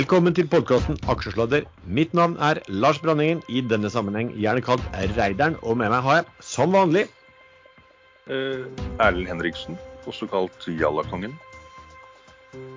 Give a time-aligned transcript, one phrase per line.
[0.00, 1.66] Velkommen til podkasten Aksjesladder.
[1.84, 5.58] Mitt navn er Lars Branningen, i denne sammenheng gjerne kalt Reideren.
[5.60, 7.02] Og med meg har jeg, som vanlig
[8.32, 8.62] Eh,
[8.96, 9.76] Erlend Henriksen,
[10.08, 11.34] også kalt Jallakongen.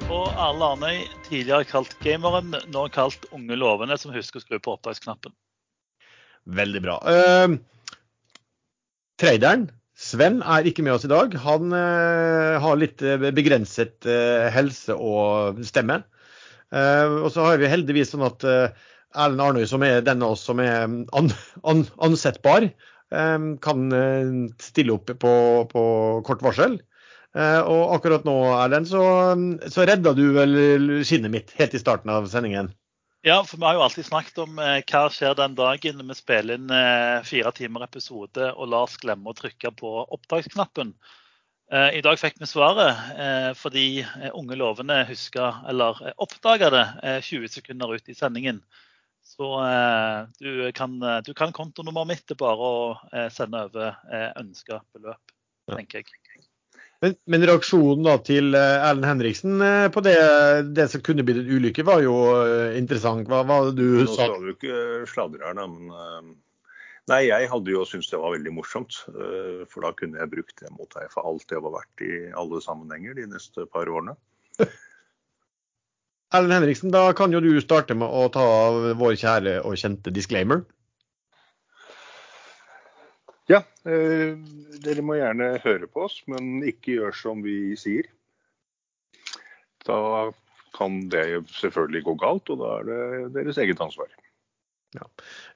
[0.10, 1.00] Og Arle Arnøy,
[1.30, 5.32] tidligere kalt Gameren, nå kalt Unge lovende, som husker å skru på opptaksknappen.
[6.60, 6.98] Veldig bra.
[7.08, 7.56] Eh,
[9.16, 11.40] traderen Sven er ikke med oss i dag.
[11.46, 16.02] Han eh, har litt uh, begrenset eh, helse og stemme.
[16.74, 20.62] Og så har vi heldigvis sånn at Erlend Arnøy, som er den av oss som
[20.64, 21.30] er an,
[21.70, 22.66] an, ansettbar,
[23.62, 23.84] kan
[24.58, 25.34] stille opp på,
[25.70, 25.84] på
[26.26, 26.80] kort varsel.
[27.38, 29.04] Og akkurat nå, Erlend, så,
[29.70, 30.58] så redda du vel
[31.06, 32.74] skinnet mitt helt i starten av sendingen.
[33.26, 36.58] Ja, for vi har jo alltid snakket om eh, hva skjer den dagen vi spiller
[36.60, 40.92] inn eh, fire timer episode og Lars oss glemme å trykke på opptaksknappen.
[41.74, 43.86] Eh, I dag fikk vi svaret eh, fordi
[44.38, 46.86] Unge lovende huska, eller oppdaga det
[47.26, 48.62] 20 sekunder ut i sendingen.
[49.24, 49.48] Så
[50.38, 53.96] du kan, du kan kontonummeret mitt, det er bare å sende over
[54.36, 55.32] ønska beløp,
[55.72, 56.12] tenker jeg.
[57.04, 60.16] Men, men, reaksjonen da til eh, Erlend Henriksen eh, på det,
[60.72, 62.16] det, som kunne blitt en ulykke, var jo
[62.46, 63.28] eh, interessant.
[63.28, 64.06] Hva var det du sa?
[64.06, 64.78] Nå skal du ikke
[65.12, 65.58] sladre her.
[65.60, 66.38] Men
[67.12, 69.02] nei, jeg hadde jo syntes det var veldig morsomt.
[69.72, 72.62] For da kunne jeg brukt det mot deg for alt det var verdt i alle
[72.64, 74.16] sammenhenger de neste par årene.
[76.34, 80.14] Erlend Henriksen, da kan jo du starte med å ta av vår kjære og kjente
[80.14, 80.64] disclaimer.
[83.52, 84.34] Ja, eh,
[84.82, 88.08] dere må gjerne høre på oss, men ikke gjør som vi sier.
[89.86, 90.32] Da
[90.74, 94.10] kan det selvfølgelig gå galt, og da er det deres eget ansvar.
[94.94, 95.08] Ja.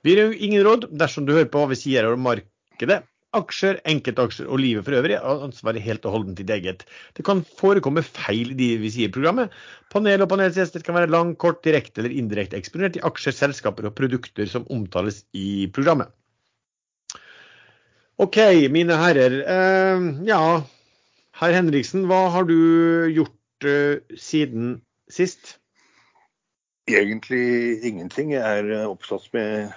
[0.04, 3.04] Vi gir ingen råd dersom du hører på hva vi sier om markedet.
[3.36, 6.86] Aksjer, enkeltaksjer og livet for øvrig er ansvaret helt og holdent ditt eget.
[7.14, 9.54] Det kan forekomme feil i de vi sier i programmet.
[9.94, 13.98] Panel og panelsgjester kan være lang, kort, direkte eller indirekte eksponert i aksjer, selskaper og
[14.00, 16.10] produkter som omtales i programmet.
[18.18, 18.40] OK,
[18.74, 19.42] mine herrer.
[19.44, 20.42] Eh, ja,
[21.38, 22.58] herr Henriksen, hva har du
[23.14, 24.80] gjort eh, siden
[25.12, 25.58] sist?
[26.88, 28.34] Egentlig ingenting.
[28.36, 29.72] Jeg er eh, opptatt med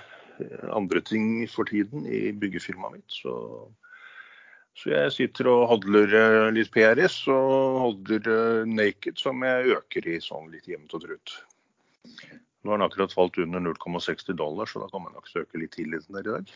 [0.72, 3.12] andre ting for tiden i byggefirmaet mitt.
[3.12, 3.34] Så,
[4.78, 10.48] så jeg sitter og hodler litt PRS og hodler Naked, som jeg øker i sånn
[10.54, 11.36] litt jevnt og trutt.
[12.60, 15.72] Nå har den akkurat falt under 0,60 dollar, så da kan man nok søke litt
[15.76, 16.50] til i der i dag.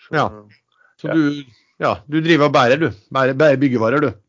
[0.00, 0.28] Så, ja.
[1.00, 1.16] Så ja.
[1.16, 2.88] Du, ja, du driver og bærer, du.
[3.12, 4.23] Bærer, bærer byggevarer, du.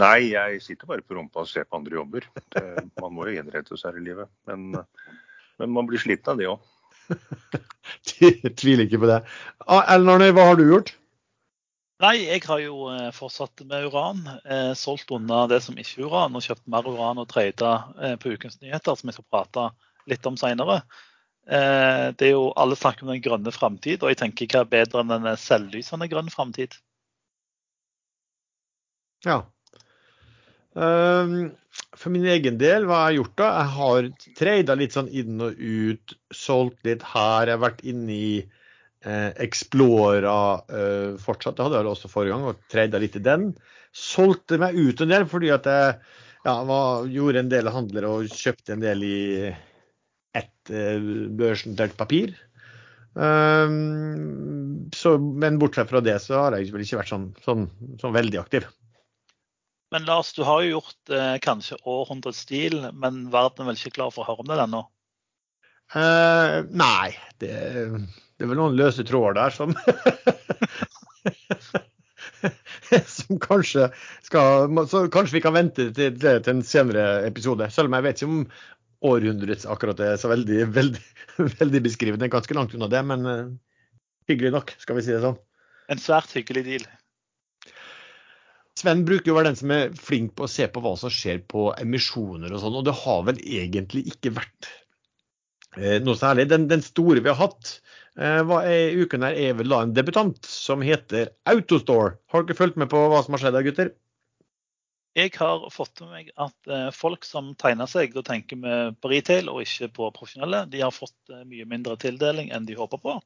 [0.00, 2.24] Nei, jeg sitter bare på rumpa og ser på andre jobber.
[2.54, 2.64] Det,
[3.02, 4.30] man må jo gjenrette seg i livet.
[4.48, 4.70] Men,
[5.60, 6.64] men man blir sliten av det òg.
[8.08, 9.20] Tviler ikke på det.
[9.66, 10.94] Ah, Ellen Arne, hva har du gjort?
[12.02, 14.24] Nei, jeg har jo eh, fortsatt med uran.
[14.42, 18.16] Eh, solgt unna det som ikke er uran, og kjøpt mer uran og trada eh,
[18.18, 19.68] på Ukens nyheter, som jeg skal prate
[20.10, 20.80] litt om seinere.
[21.46, 24.72] Eh, det er jo, Alle snakker om den grønne framtid, og jeg tenker hva er
[24.72, 26.74] bedre enn en selvlysende grønn framtid?
[29.26, 29.44] Ja.
[30.72, 31.52] Um,
[31.96, 33.48] for min egen del, hva jeg har gjort da?
[33.52, 37.48] Jeg har trada litt sånn inn og ut, solgt litt her.
[37.48, 40.36] Jeg har vært inne i eh, Explora
[40.68, 43.50] eh, fortsatt, det hadde jeg også forrige gang, og trada litt i den.
[43.96, 45.98] Solgte meg ut en del fordi at jeg
[46.46, 49.20] ja, var, gjorde en del handler og kjøpte en del i
[50.36, 52.34] ett eh, børsnotert papir.
[53.12, 57.66] Um, så, men bortsett fra det så har jeg vel ikke vært sånn, sånn,
[58.00, 58.64] sånn veldig aktiv.
[59.92, 63.98] Men Lars, du har jo gjort eh, kanskje århundrets stil, men verden er vel ikke
[63.98, 64.80] klar for å høre om det ennå?
[65.92, 69.74] Uh, nei, det, det, er vel noen løse tråder der som
[73.12, 73.90] Som kanskje
[74.24, 77.68] skal så Kanskje vi kan vente til, til en senere episode.
[77.72, 78.40] Selv om jeg vet ikke om
[79.12, 81.04] århundrets akkurat er så veldig, veldig,
[81.60, 82.32] veldig beskrivende.
[82.32, 83.52] Ganske langt unna det, men uh,
[84.32, 85.36] hyggelig nok, skal vi si det sånn.
[85.92, 86.88] En svært hyggelig deal.
[88.78, 91.12] Sven bruker jo å være den som er flink på å se på hva som
[91.12, 94.70] skjer på emisjoner og sånn, og det har vel egentlig ikke vært
[95.76, 96.48] eh, noe særlig.
[96.52, 97.74] Den, den, store vi har hatt
[98.16, 102.16] eh, i uken her, er vel da en debutant som heter Autostore.
[102.32, 103.92] Har dere fulgt med på hva som har skjedd der, gutter?
[105.12, 109.10] Jeg har fått med meg at eh, folk som tegner seg, da tenker vi på
[109.12, 113.00] retail og ikke på profesjonelle, de har fått eh, mye mindre tildeling enn de håper
[113.02, 113.18] på.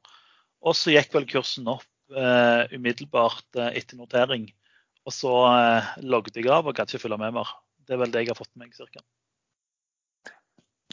[0.67, 4.49] Og så gikk vel kursen opp eh, umiddelbart etter notering.
[5.07, 7.53] Og så eh, logget jeg av og gadd ikke følge med mer.
[7.87, 9.03] Det er vel det jeg har fått med meg cirka.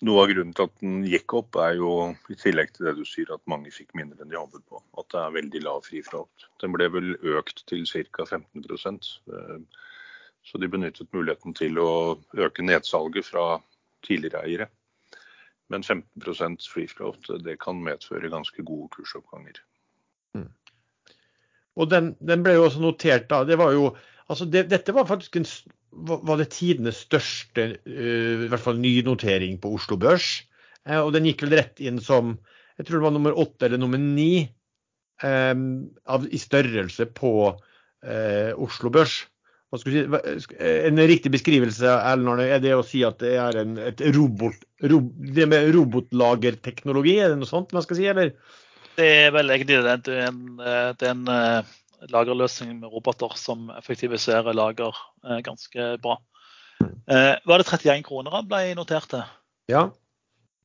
[0.05, 1.91] Noe av grunnen til at den gikk opp, er jo
[2.31, 4.81] i tillegg til det du sier, at mange fikk mindre enn de hadde på.
[4.99, 6.47] At det er veldig lav frifrakt.
[6.63, 8.27] Den ble vel økt til ca.
[8.27, 8.67] 15
[8.99, 9.85] eh,
[10.45, 11.91] Så de benyttet muligheten til å
[12.37, 13.47] øke nedsalget fra
[14.07, 14.69] tidligere eiere.
[15.73, 19.63] Men 15 frifrakt, float det kan medføre ganske gode kursoppganger.
[20.37, 20.51] Mm.
[21.75, 23.43] Og den, den, ble jo også notert da.
[23.49, 23.89] Det var jo,
[24.31, 25.47] altså det, dette var faktisk en,
[25.91, 30.37] var det tidenes største uh, i hvert fall nynotering på Oslo Børs.
[30.87, 32.37] Uh, og den gikk vel rett inn som
[32.79, 34.47] jeg tror det var nummer åtte eller nummer ni
[35.23, 35.87] um,
[36.27, 39.21] i størrelse på uh, Oslo Børs
[39.83, 40.03] si,
[40.61, 45.01] en riktig beskrivelse Erlend, er det å si at det er en, et robot, ro,
[45.35, 47.17] det med robotlagerteknologi?
[47.19, 48.35] Er det noe sånt man skal si, eller?
[48.95, 49.97] Det er vel egentlig det.
[50.07, 51.73] Det er en, det er en uh,
[52.13, 54.95] lagerløsning med roboter som effektiviserer lager
[55.27, 56.19] uh, ganske bra.
[57.11, 59.25] Uh, var det 31 kroner han ble notert til?
[59.73, 59.89] Ja.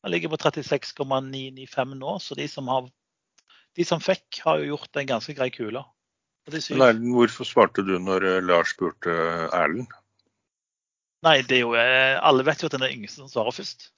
[0.04, 2.88] Han ligger på 36,995 nå, så de som, har,
[3.76, 5.84] de som fikk, har jo gjort en ganske grei kule.
[6.50, 9.92] Erlend, hvorfor svarte du når eh, Lars spurte eh, Erlend?
[11.26, 13.90] Nei, det er jo eh, Alle vet jo at den er yngste som svarer først.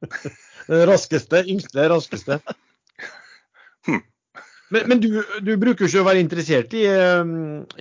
[0.70, 2.38] den raskeste, yngste, raskeste.
[3.88, 4.02] Hmm.
[4.70, 5.08] Men, men du,
[5.42, 6.84] du, bruker ikke å være interessert i,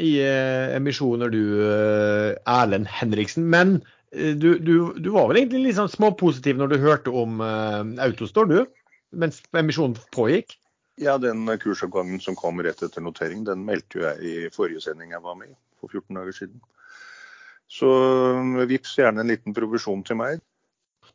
[0.01, 0.11] i
[0.73, 1.43] emisjoner, du,
[2.49, 3.45] Erlend Henriksen.
[3.45, 3.77] Men
[4.09, 7.43] du, du, du, var vel egentlig litt sånn småpositiv når du hørte om
[8.01, 8.89] Autostore, du?
[9.21, 10.57] Mens emisjonen pågikk?
[10.99, 15.13] Ja, den kursoppgangen som kom rett etter notering, den meldte jo jeg i forrige sending
[15.13, 16.59] jeg var med i for 14 dager siden.
[17.71, 17.89] Så
[18.67, 20.41] vips gjerne en liten provisjon til meg.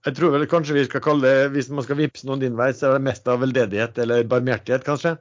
[0.05, 2.69] Jeg tror vel kanskje vi skal kalle det, hvis man skal vippse noen din vei,
[2.77, 5.15] så er det mest av veldedighet eller barmhjertighet, kanskje.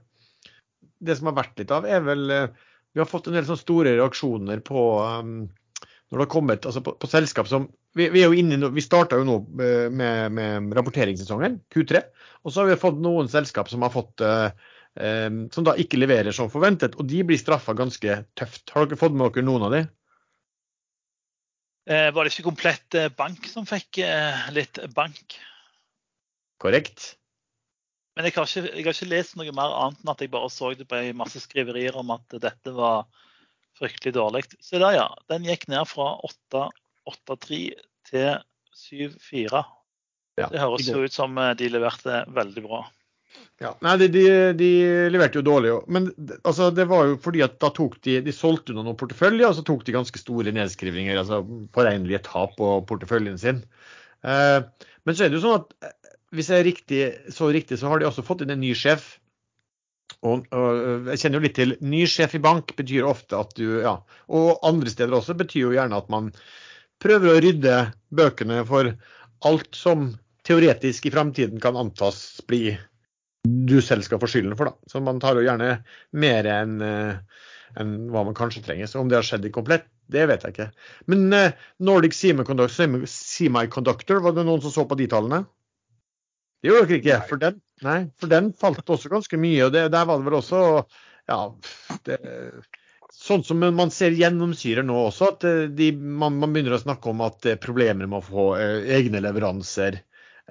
[1.03, 2.63] Det som har vært litt av, er vel eh,
[2.93, 5.31] Vi har fått en del sånne store reaksjoner på um,
[6.11, 7.65] når det har kommet altså på, på selskap som
[7.97, 8.21] Vi, vi,
[8.75, 12.03] vi starta jo nå eh, med, med, rapporteringssesongen, Q3.
[12.43, 14.49] Og så har vi fått noen selskap som har fått uh,
[14.93, 18.67] som da ikke leverer som forventet, og de blir straffa ganske tøft.
[18.75, 19.85] Har dere fått med dere noen av de?
[21.83, 25.35] Eh, var det ikke komplett bank som fikk eh, litt bank?
[26.63, 27.13] Korrekt.
[28.15, 30.49] Men jeg har, ikke, jeg har, ikke, lest noe mer annet enn at jeg bare
[30.53, 33.07] så det på masse skriverier om at dette var
[33.79, 34.43] fryktelig dårlig.
[34.61, 35.07] Se der, ja.
[35.31, 36.13] Den gikk ned fra
[36.53, 37.61] 8,83
[38.09, 38.29] til
[38.77, 39.63] 7,4.
[40.39, 42.83] Ja, det høres jo ut som eh, de leverte veldig bra.
[43.61, 44.23] Ja, nei, de, de,
[44.59, 44.69] de
[45.13, 45.73] leverte jo dårlig.
[45.93, 46.09] Men
[46.43, 49.65] altså, det var jo fordi at da tok de de solgte noen porteføljer, og så
[49.67, 51.43] tok de ganske store nedskrivninger, altså
[51.75, 53.63] påregnelige tap på porteføljen sin.
[54.25, 54.59] Eh,
[55.03, 57.03] men så er det jo sånn at eh, hvis jeg er riktig,
[57.35, 59.13] så riktig, så har de også fått inn en ny sjef
[60.23, 63.81] og, og, jeg kjenner jo litt til ny sjef i bank betyr ofte at du
[63.83, 63.97] ja,
[64.31, 66.29] Og andre steder også betyr jo gjerne at man
[67.03, 67.77] prøver å rydde
[68.15, 68.93] bøkene for
[69.47, 70.13] alt som
[70.47, 72.75] teoretisk i framtiden kan antas bli
[73.63, 74.71] du selv skal få skylden for.
[74.71, 74.91] da.
[74.91, 75.77] Så man tar jo gjerne
[76.19, 76.77] mer enn
[77.79, 78.89] enn hva man kanskje trenger.
[78.89, 80.69] Så om det har skjedd i komplett, det vet jeg ikke.
[81.09, 85.39] Men uh, Nordic Semiconductor, var det noen som så på de tallene?
[86.63, 87.19] Det gjorde dere ikke.
[87.31, 89.65] For den, nei, for den falt også ganske mye.
[89.65, 90.61] og det, Der var det vel også
[91.29, 91.39] ja,
[92.07, 92.17] det,
[93.13, 97.11] Sånn som man ser gjennomsyrer nå også, at eh, de, man, man, begynner å snakke
[97.11, 99.99] om at det er problemer med å få eh, egne leveranser.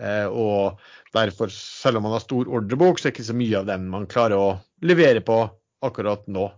[0.00, 0.80] Eh, og
[1.12, 3.88] derfor, selv om man har stor ordrebok, så er det ikke så mye av den
[3.92, 4.50] man klarer å
[4.86, 5.44] levere på
[5.84, 6.48] akkurat nå.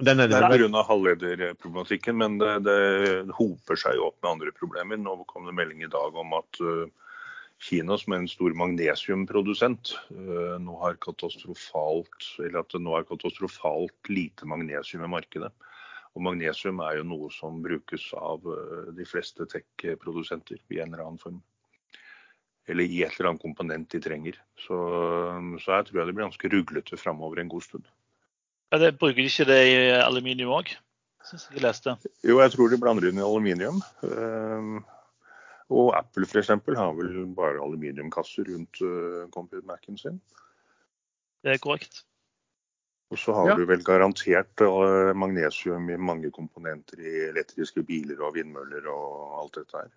[0.00, 0.82] Den er det er pga.
[0.88, 2.78] halvlederproblematikken, men det, det,
[3.36, 4.96] hoper seg opp med andre problemer.
[4.96, 6.86] Nå kom det melding i dag om at uh,
[7.60, 13.04] Kina, som er en stor magnesiumprodusent, eh, nå har katastrofalt, eller at det nå er
[13.04, 15.50] katastrofalt lite magnesium i markedet.
[16.16, 21.04] Og magnesium er jo noe som brukes av eh, de fleste tech-produsenter i en eller
[21.04, 21.42] annen form.
[22.70, 24.38] Eller i et eller annet komponent de trenger.
[24.60, 24.76] Så,
[25.62, 27.88] så jeg tror jeg det blir ganske ruglete framover en god stund.
[28.70, 30.70] Ja, det Bruker de ikke det i aluminium òg?
[31.30, 31.96] Jeg leste.
[32.24, 33.80] Jo, jeg tror de blander inn i aluminium.
[34.02, 34.78] Uh,
[35.70, 36.52] og Apple f.eks.
[36.54, 40.20] har vel bare aluminiumkasser rundt uh, Compute Mac-en sin.
[41.44, 42.04] Det er korrekt.
[43.10, 43.56] Og så har ja.
[43.58, 49.60] du vel garantert uh, magnesium i mange komponenter i elektriske biler og vindmøller og alt
[49.60, 49.90] dette her.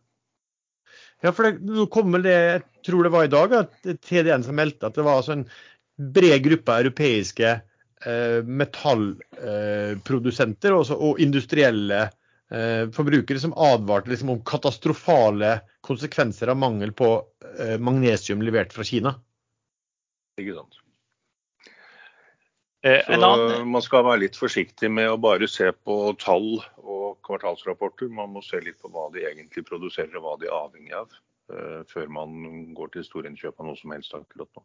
[1.23, 3.71] Ja, for det, nå kommer det, jeg tror det var i dag, at
[4.03, 5.49] TDN som meldte at det var altså en
[6.13, 11.99] bred gruppe europeiske eh, metallprodusenter eh, og industrielle
[12.53, 17.07] Eh, forbrukere som advarte liksom om katastrofale konsekvenser av mangel på
[17.59, 19.15] eh, magnesium levert fra Kina.
[20.37, 20.77] Ikke sant.
[22.85, 28.11] Eh, Så man skal være litt forsiktig med å bare se på tall og kvartalsrapporter.
[28.13, 31.13] Man må se litt på hva de egentlig produserer og hva de er avhengig av,
[31.91, 32.39] før man
[32.77, 34.63] går til storinnkjøp av noe som helst akkurat nå.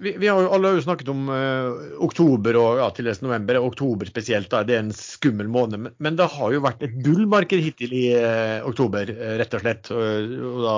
[0.00, 3.60] vi, vi, har jo alle har jo snakket om eh, oktober og ja, til november.
[3.62, 5.84] Oktober spesielt, da, det er en skummel måned.
[5.84, 9.64] Men, men det har jo vært et bullmarked hittil i eh, oktober, uh, rett og
[9.64, 9.92] slett.
[9.94, 10.76] Og, og, da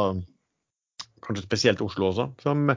[1.26, 2.29] kanskje spesielt Oslo også.
[2.43, 2.69] Som,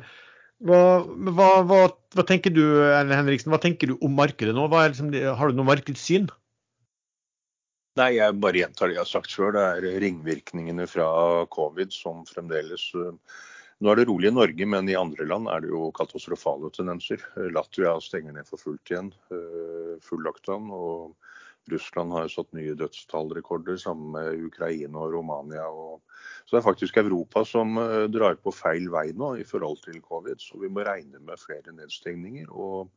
[0.65, 1.81] hva, hva, hva,
[2.15, 4.65] hva, tenker du Henriksen, hva tenker du om markedet nå?
[4.73, 6.29] Liksom, har du noe markedssyn?
[7.99, 9.53] Nei, jeg bare gjentar det jeg har sagt før.
[9.55, 11.07] Det er ringvirkningene fra
[11.51, 13.11] covid som fremdeles uh,
[13.79, 17.21] nå er det rolig i Norge, men i andre land er det jo katastrofale tendenser.
[17.55, 20.67] Latvia stenger ned for fullt igjen, eh, full lockdown.
[20.75, 21.15] Og
[21.71, 25.69] Russland har satt nye dødstallrekorder sammen med Ukraina og Romania.
[25.71, 26.01] Og
[26.43, 30.01] så det er faktisk Europa som eh, drar på feil vei nå i forhold til
[30.03, 30.43] covid.
[30.43, 32.91] Så vi må regne med flere nedstengninger og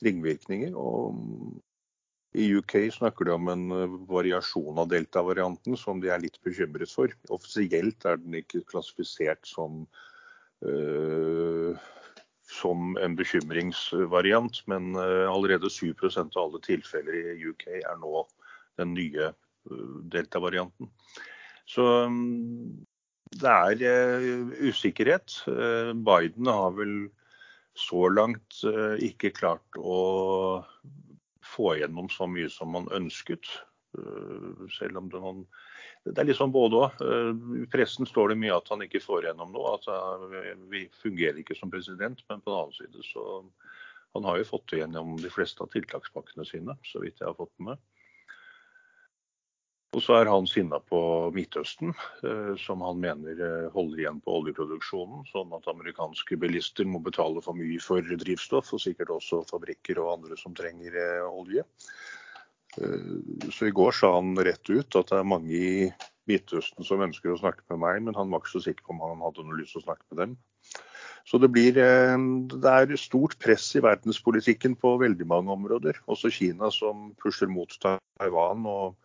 [0.00, 0.72] ringvirkninger.
[0.72, 1.60] Og
[2.32, 6.90] i UK snakker de om en eh, variasjon av delta-varianten som de er litt bekymret
[6.92, 7.12] for.
[7.34, 9.84] Offisielt er den ikke klassifisert som
[10.62, 11.76] Eh,
[12.52, 18.26] som en bekymringsvariant, men eh, allerede 7% av alle tilfeller i UK er nå
[18.78, 19.32] den nye
[20.12, 20.90] delta-varianten.
[21.70, 22.82] Så mm,
[23.38, 24.24] det er
[24.58, 25.36] usikkerhet.
[26.02, 26.96] Biden har vel
[27.78, 28.58] så langt
[29.06, 30.00] ikke klart å
[31.52, 33.48] få gjennom så mye som man ønsket.
[34.72, 35.44] Selv om det noen
[36.02, 37.02] det er liksom både òg.
[37.62, 39.76] I pressen står det mye at han ikke får gjennom noe.
[39.76, 42.24] At eh, vi fungerer ikke som president.
[42.28, 43.44] Men på den annen side så
[44.12, 47.54] Han har jo fått gjennom de fleste av tiltakspakkene sine, så vidt jeg har fått
[47.64, 47.78] med.
[49.92, 50.98] Og så er han sinna på
[51.36, 51.90] Midtøsten,
[52.24, 55.26] eh, som han mener eh, holder igjen på oljeproduksjonen.
[55.28, 60.14] Sånn at amerikanske bilister må betale for mye for drivstoff, og sikkert også fabrikker og
[60.14, 60.96] andre som trenger
[61.28, 61.66] olje.
[62.80, 63.12] Eh,
[63.52, 65.84] så i går sa han rett ut at det er mange i
[66.30, 69.04] Midtøsten som ønsker å snakke med meg, men han var ikke så sikker på om
[69.04, 70.36] han hadde noe lyst til å snakke med dem.
[71.28, 76.00] Så det, blir, det er stort press i verdenspolitikken på veldig mange områder.
[76.10, 78.96] Også Kina som pusher mot Taiwan, og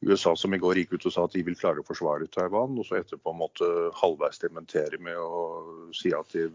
[0.00, 2.76] USA som i går gikk ut og sa at de vil klare å forsvare Taiwan,
[2.78, 3.66] og så etterpå måtte
[3.98, 6.52] halvveis dementere med å si at er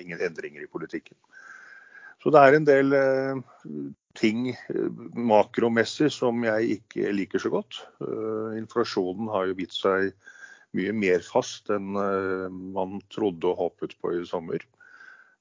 [0.00, 1.16] ingen endringer i politikken.
[2.20, 3.40] Så det er en del eh,
[4.16, 7.82] ting eh, makromessig som jeg ikke liker så godt.
[8.00, 10.12] Uh, inflasjonen har jo bitt seg
[10.74, 11.92] mye mer fast enn
[12.74, 14.64] man trodde og håpet på i sommer.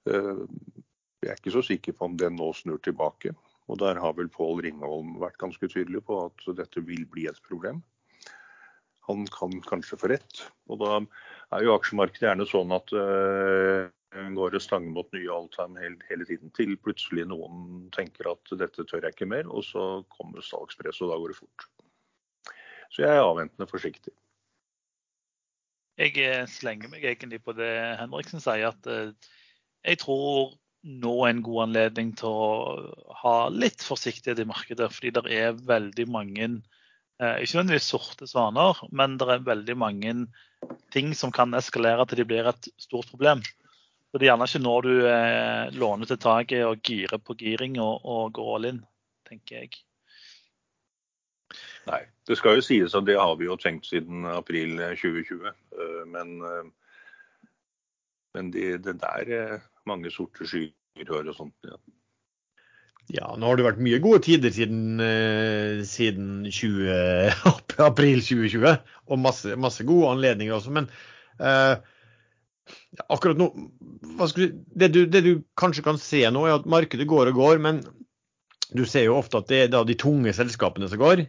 [0.05, 3.31] Jeg er ikke så sikker på om den nå snur tilbake.
[3.71, 7.39] Og der har vel Pål Ringholm vært ganske tydelig på at dette vil bli et
[7.47, 7.81] problem.
[9.07, 10.45] Han kan kanskje få rett.
[10.71, 10.99] Og da
[11.55, 12.91] er jo aksjemarkedet gjerne sånn at
[14.13, 18.53] går og stanger mot nye all time hele, hele, tiden, til plutselig noen tenker at
[18.59, 21.67] dette tør jeg ikke mer, og så kommer salgspresset, og da går det fort.
[22.93, 24.13] Så jeg er avventende forsiktig.
[25.97, 29.13] Jeg eh, slenger meg egentlig på det Henriksen sier, at eh,
[29.85, 32.47] jeg tror nå en god anledning til å
[33.23, 34.89] ha litt forsiktighet i markedet.
[34.91, 36.49] Fordi det er veldig mange,
[37.19, 40.15] eh, ikke nødvendigvis sorte svaner, men det er veldig mange
[40.91, 43.41] ting som kan eskalere til de blir et stort problem.
[44.11, 47.79] Så det er gjerne ikke når du eh, låner til taket og girer på giring
[47.81, 48.85] og, og går all in,
[49.27, 49.73] tenker jeg.
[51.87, 55.47] Nei, det skal jo sies at det har vi jo tenkt siden april 2020.
[55.47, 56.37] Eh, men,
[58.35, 61.55] men det, det der er mange sorte skyer og sånt.
[61.67, 61.79] Ja.
[63.11, 65.01] Ja, nå har det vært mye gode tider siden,
[65.83, 67.33] siden 20,
[67.89, 68.77] april 2020.
[69.11, 70.71] Og masse, masse, gode anledninger også.
[70.71, 70.87] Men
[71.43, 71.75] uh,
[73.11, 73.49] akkurat nå
[74.37, 77.59] du, det, du, det, du, kanskje kan se nå, er at markedet går og går,
[77.65, 77.83] men
[78.73, 81.25] du ser jo ofte at det er de tunge selskapene som går.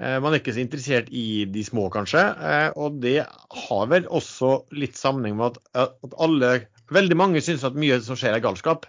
[0.00, 2.22] Eh, man er ikke så interessert i de små, kanskje.
[2.22, 3.18] Eh, og det
[3.66, 6.52] har vel også litt sammenheng med at, at alle,
[6.94, 8.86] veldig mange syns at mye som skjer er galskap.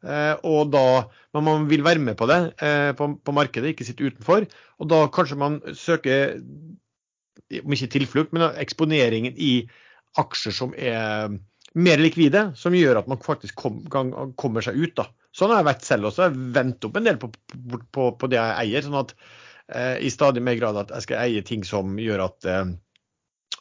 [0.00, 1.04] Eh, og da,
[1.36, 2.40] Men man vil være med på det
[2.98, 4.48] på, på markedet, ikke sitte utenfor.
[4.80, 6.40] Og da kanskje man søker,
[7.60, 9.68] om ikke tilflukt, men eksponeringen i
[10.18, 11.38] aksjer som er
[11.78, 13.82] mer likvide, som gjør at man faktisk kom,
[14.40, 14.94] kommer seg ut.
[14.98, 15.06] da.
[15.36, 16.26] Sånn har jeg vært selv også.
[16.26, 17.30] Jeg venter opp en del på,
[17.94, 18.86] på, på det jeg eier.
[18.86, 19.14] sånn at
[19.68, 22.72] eh, i stadig mer grad at jeg skal eie ting som gjør at, eh,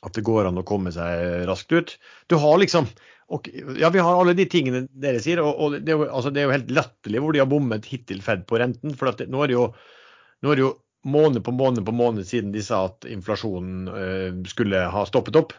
[0.01, 1.95] at det går an å komme seg raskt ut.
[2.29, 2.89] Du har liksom
[3.29, 6.33] og, ja, vi har alle de tingene dere sier, og, og det, er jo, altså,
[6.33, 8.95] det, er jo, helt latterlig hvor de har bommet hittil Fed på renten.
[8.97, 9.65] for det, nå er jo,
[10.41, 10.75] nå er det jo
[11.09, 15.53] måned på måned på måned siden de sa at inflasjonen øh, skulle ha stoppet opp.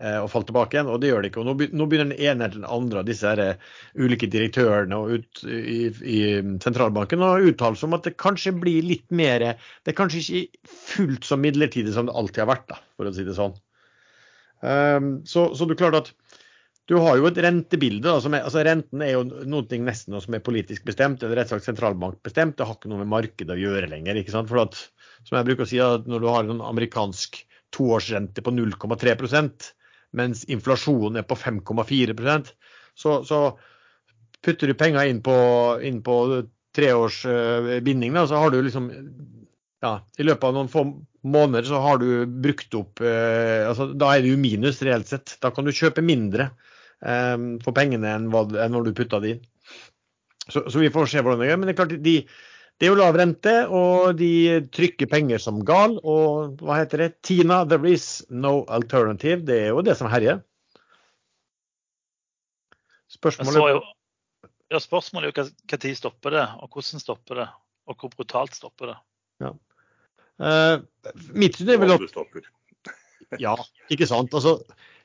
[0.00, 0.88] Eh, og falt tilbake igjen.
[0.88, 1.42] Og det gjør det ikke.
[1.42, 5.42] Og nå begynner den ene etter den andre av disse her, eh, ulike direktørene ut,
[5.44, 6.20] i, i,
[6.64, 10.72] sentralbanken å uttale seg om at det kanskje blir litt mer Det er kanskje ikke
[10.94, 13.58] fullt så midlertidig som det alltid har vært, da, for å si det sånn.
[14.60, 16.10] Um, så, så du klart at
[16.90, 18.02] du har jo et rentebilde.
[18.02, 21.52] Da, er, altså Renten er jo noe nesten noe som er politisk bestemt, eller rett
[21.52, 22.56] og slett sentralbankbestemt.
[22.58, 24.18] Det har ikke noe med markedet å gjøre lenger.
[24.18, 24.50] ikke sant?
[24.50, 24.78] For at,
[25.22, 27.38] som jeg bruker å si, at Når du har en amerikansk
[27.70, 29.70] toårsrente på 0,3%
[30.18, 32.40] mens inflasjonen er på 5,4
[32.98, 33.38] så, så
[34.42, 35.36] putter du penger inn på,
[35.86, 36.16] inn på
[36.74, 38.90] treårs uh, binding, da, så har du liksom
[39.80, 40.84] ja, I løpet av noen få
[41.22, 45.34] måneder så har du brukt opp eh, altså Da er det jo minus reelt sett.
[45.40, 46.50] Da kan du kjøpe mindre
[47.00, 49.42] um, for pengene enn, hva, enn når du putta det inn.
[50.50, 51.60] Så, så, vi får se hvordan det gjør.
[51.60, 52.14] Men det er klart, de,
[52.80, 54.32] det er jo lav rente, og de
[54.74, 55.98] trykker penger som gal.
[56.00, 57.10] Og hva heter det?
[57.26, 59.44] Tina, there is no alternative.
[59.46, 60.42] Det er jo det som herjer.
[63.10, 63.80] Spørsmålet jo,
[64.70, 67.48] ja, spørsmålet er jo hva tid stopper det, og hvordan stopper det,
[67.90, 68.98] og hvor brutalt stopper det.
[69.42, 69.50] Ja.
[70.40, 72.22] Uh, mitt syn er vel at
[73.42, 73.52] Ja,
[73.92, 74.32] ikke sant.
[74.34, 74.56] Altså,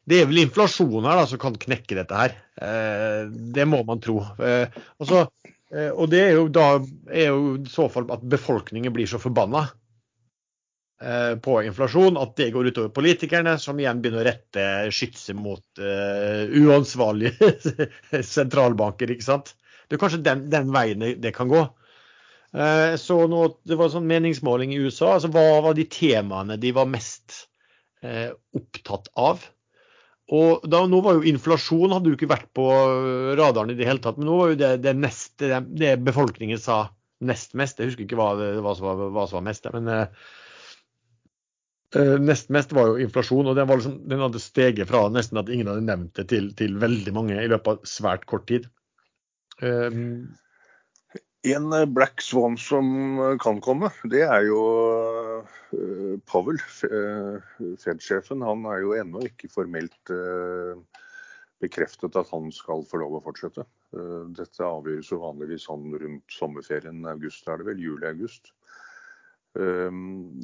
[0.05, 2.35] det er vel inflasjonen her da, som kan knekke dette her.
[2.61, 4.19] Uh, det må man tro.
[4.39, 4.69] Uh,
[5.01, 5.25] altså,
[5.75, 6.65] og det er jo da
[7.09, 9.65] er jo i så fall at befolkningen blir så forbanna
[11.43, 16.45] på inflasjon at det går utover politikerne, som igjen begynner å rette skytset mot uh,
[16.55, 17.49] uansvarlige
[18.35, 19.11] sentralbanker.
[19.11, 19.51] ikke sant?
[19.89, 21.65] Det er kanskje den, den veien det kan gå.
[22.55, 25.15] Uh, så nå, Det var sånn meningsmåling i USA.
[25.15, 27.45] altså Hva var de temaene de var mest
[28.05, 29.43] uh, opptatt av?
[30.33, 32.65] Og da, Nå var jo inflasjon hadde jo ikke vært på
[33.37, 36.57] radaren i det hele tatt, men nå var jo det, det, neste, det, det befolkningen
[36.61, 36.87] sa
[37.25, 37.77] nest mest.
[37.77, 39.93] Jeg husker ikke hva, hva, som, var, hva som var mest, men
[41.95, 45.51] Uh, nest mest var jo inflasjon, og den, liksom, den, hadde steget fra nesten at
[45.53, 48.65] ingen hadde nevnt det, til, til veldig mange i løpet av svært kort tid.
[49.61, 50.33] Um,
[51.53, 52.87] en black swan som
[53.41, 54.61] kan komme, det er jo
[55.75, 56.59] Pavel, Powell,
[56.89, 58.41] uh, Fed-sjefen.
[58.45, 60.13] Han er jo ennå ikke formelt
[61.63, 63.65] bekreftet at han skal få lov å fortsette.
[64.35, 67.83] Dette avgjøres jo vanligvis sånn rundt sommerferien august, er det vel?
[67.83, 68.51] Juli-august.
[69.55, 70.41] Um,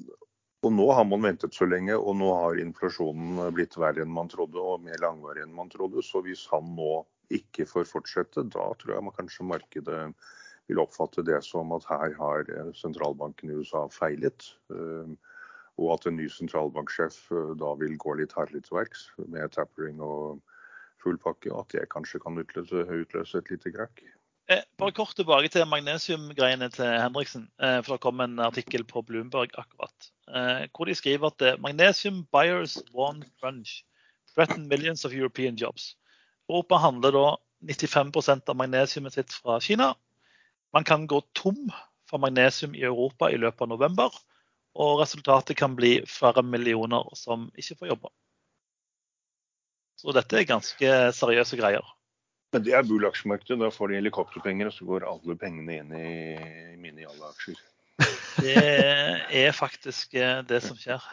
[0.61, 4.29] og nå har man ventet så lenge, og nå har inflasjonen blitt verre enn man
[4.31, 6.03] trodde, og mer langvarig enn man trodde.
[6.05, 7.01] Så hvis han nå
[7.33, 10.01] ikke får fortsette, da tror jeg man kanskje markedet
[10.71, 14.53] vil oppfatte det som at her har sentralbanken i USA feilet.
[14.71, 15.11] Eh,
[15.81, 20.01] og at en ny sentralbanksjef eh, da vil gå litt hardere til verks med tapering
[20.03, 20.39] og
[21.03, 21.51] full pakke.
[21.51, 24.03] Og at det kanskje kan utløse, utløse et lite krakk.
[24.51, 27.47] Eh, bare kort tilbake til magnesiumgreiene til Henriksen.
[27.61, 30.11] Eh, for Det kom en artikkel på Bloomberg akkurat.
[30.27, 33.83] Eh, hvor de skriver at magnesium buyers want crunch.
[34.33, 35.95] Threaten millions of European jobs.
[36.49, 37.27] Europa handler da
[37.63, 39.93] 95% av magnesiumet sitt fra Kina.
[40.73, 41.69] Man kan gå tom
[42.09, 44.15] for magnesium i Europa i løpet av november.
[44.79, 48.11] Og resultatet kan bli flere millioner som ikke får jobbe.
[49.99, 51.83] Så dette er ganske seriøse greier.
[52.51, 53.59] Men det er Bull aksjemarkedet.
[53.59, 57.59] Da får de helikopterpenger, og så går alle pengene inn i mine aksjer
[58.41, 61.01] Det er faktisk eh, det som skjer.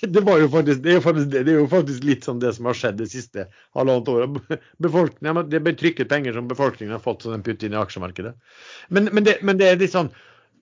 [0.00, 2.96] Det, faktisk, det, er faktisk, det, er jo faktisk litt sånn det som har skjedd
[3.00, 4.60] det siste halvannet året.
[4.84, 8.32] Befolkningen, det blir trykket penger som befolkningen har fått, så de putter inn i aksjemarkedet.
[8.88, 10.08] Men, men, det, men det er litt sånn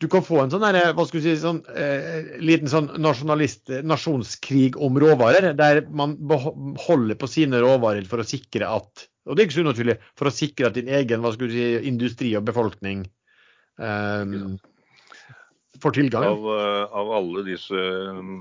[0.02, 4.76] du kan få en sånn, der, hva skal si, sånn eh, liten sånn nasjonalist, nasjonskrig
[4.82, 6.18] om råvarer, der man
[6.82, 10.30] holder på sine råvarer for å sikre at og det er ikke så unaturlig for
[10.30, 13.02] å sikre at din egen hva skal du si, industri og befolkning
[13.82, 14.54] um,
[15.82, 16.24] får tilgang.
[16.24, 18.40] Av, eh, av alle disse uh,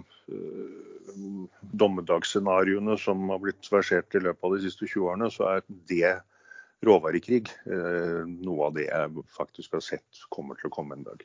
[1.61, 6.15] dommedagsscenarioene som har blitt versert i løpet av de siste 20 årene, så er det
[6.85, 11.23] råvarekrig uh, noe av det jeg faktisk har sett kommer til å komme en dag.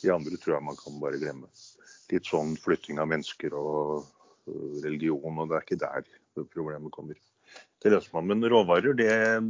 [0.00, 1.50] De andre tror jeg man kan bare glemme.
[2.10, 4.08] Litt sånn flytting av mennesker og
[4.82, 7.18] religion, og det er ikke der problemet kommer.
[7.80, 8.28] Det løser man.
[8.28, 9.40] Men råvarer, det, er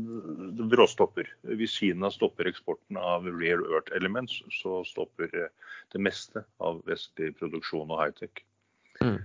[0.71, 1.31] bråstopper.
[1.59, 7.91] Hvis Kina stopper eksporten av rare earth elements, så stopper det meste av vestlig produksjon
[7.91, 8.45] og high-tech.
[9.03, 9.19] Mm.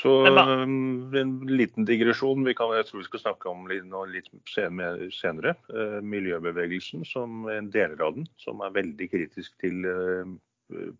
[0.00, 2.44] Så um, en liten digresjon.
[2.46, 5.56] Vi kan, jeg tror vi skal snakke om litt, litt senere.
[5.68, 10.30] Uh, miljøbevegelsen, som en deler av den, som er veldig kritisk til uh,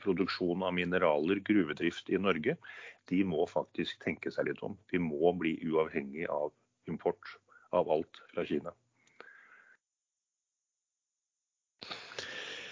[0.03, 2.57] produksjon av mineraler, gruvedrift i Norge,
[3.11, 4.77] de må faktisk tenke seg litt om.
[4.93, 6.53] Vi må bli uavhengig av
[6.91, 7.37] import
[7.77, 8.75] av alt fra Kina.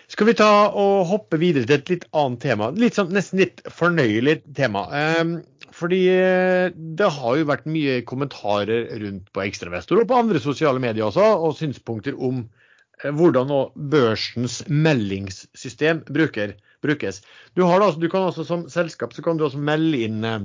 [0.09, 2.71] Skal vi ta og hoppe videre til et litt annet tema?
[2.75, 4.87] Litt sånn, nesten litt fornøyelig tema.
[5.21, 5.35] Um,
[5.77, 10.81] fordi eh, det har jo vært mye kommentarer rundt på Ekstravestor og på andre sosiale
[10.83, 12.59] medier også, og synspunkter om hvordan
[12.99, 13.51] hvordan
[13.91, 17.23] børsens meldingssystem bruker brukes.
[17.55, 20.45] Du, da, du, kan også Som selskap så kan du også melde inn eh,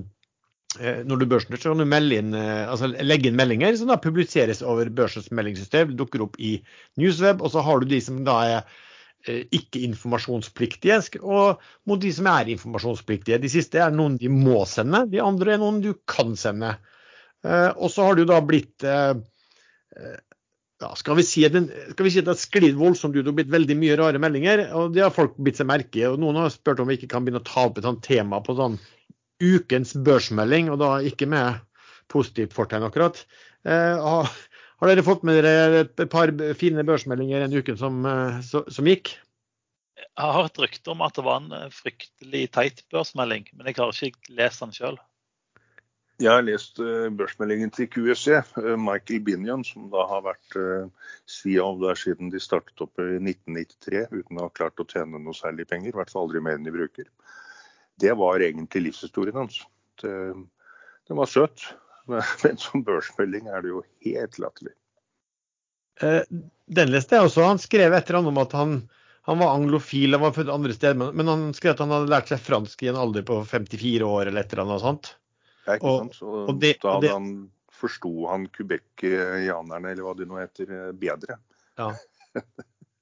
[0.79, 1.87] eh, når du børsner, så kan du
[2.19, 5.95] inn, eh, altså legge inn meldinger som da publiseres over børsens meldingssystem.
[5.99, 6.57] dukker opp i
[7.01, 7.41] Newsweb.
[7.41, 8.81] Og så har du de som da er
[9.23, 13.37] ikke informasjonspliktige, og mot de som er informasjonspliktige.
[13.39, 16.73] De siste er noen de må sende, de andre er noen du kan sende.
[17.47, 18.83] Og så har det jo da blitt
[20.83, 23.37] ja, skal vi si at, den, skal si at det har sklidd voldsomt ut og
[23.37, 24.65] blitt veldig mye rare meldinger.
[24.75, 26.07] og Det har folk bitt seg merke i.
[26.09, 28.41] og Noen har spurt om vi ikke kan begynne å ta opp et sånt tema
[28.43, 28.79] på sånn
[29.43, 31.61] ukens børsmelding, og da ikke med
[32.11, 33.23] positivt fortegn akkurat.
[33.65, 38.41] Eh, har, har, dere fått med dere et par fine børsmeldinger den uken som, eh,
[38.43, 39.15] som gikk?
[40.03, 44.05] Jeg har hørt rykte om at det var en fryktelig teit børsmelding, men jeg har
[44.09, 44.99] ikke lest den sjøl.
[46.23, 51.09] Jeg har lest uh, børsmeldingen til uh, eh, Michael Binion, som da har vært uh,
[51.27, 55.35] CEO der siden de startet opp i 1993 uten å ha klart å tjene noe
[55.35, 55.91] særlig penger.
[55.91, 57.09] I hvert fall aldri mer enn de bruker.
[57.99, 59.57] Det var egentlig livshistorien hans.
[59.99, 61.65] Det, var søt,
[62.43, 64.75] men som børsmelding er det jo helt latterlig.
[65.99, 67.43] Den leste jeg også.
[67.45, 68.77] Han skrev et eller annet om at han,
[69.27, 72.31] han var anglofil, han var født andre steder, men han skrev at han hadde lært
[72.31, 75.13] seg fransk i en alder på 54 år eller et eller annet sånt.
[75.65, 76.17] Ja, ikke sant?
[76.19, 77.31] Så og det, da hadde det, han
[77.73, 81.39] forsto han Quebec-janerne, eller hva de nå heter, eh, bedre.
[81.79, 81.93] Ja.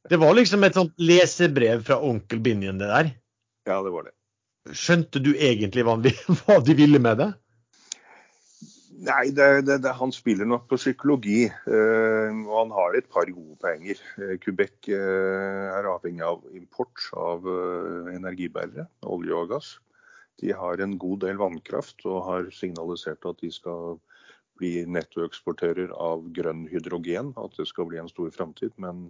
[0.09, 3.13] Det var liksom et sånt lesebrev fra onkel Binjen, det der?
[3.69, 4.15] Ja, det var det.
[4.77, 7.31] Skjønte du egentlig hva de, hva de ville med det?
[9.01, 11.45] Nei, det, det, det, han spiller nok på psykologi.
[11.49, 14.01] Eh, og han har et par gode poenger.
[14.21, 17.47] Eh, Quebec eh, er avhengig av import av
[18.13, 19.71] energibærere, olje og gass.
[20.39, 23.99] De har en god del vannkraft og har signalisert at de skal
[24.61, 27.33] bli nettoeksportører av grønn hydrogen.
[27.41, 28.73] At det skal bli en stor framtid.
[28.81, 29.07] Men,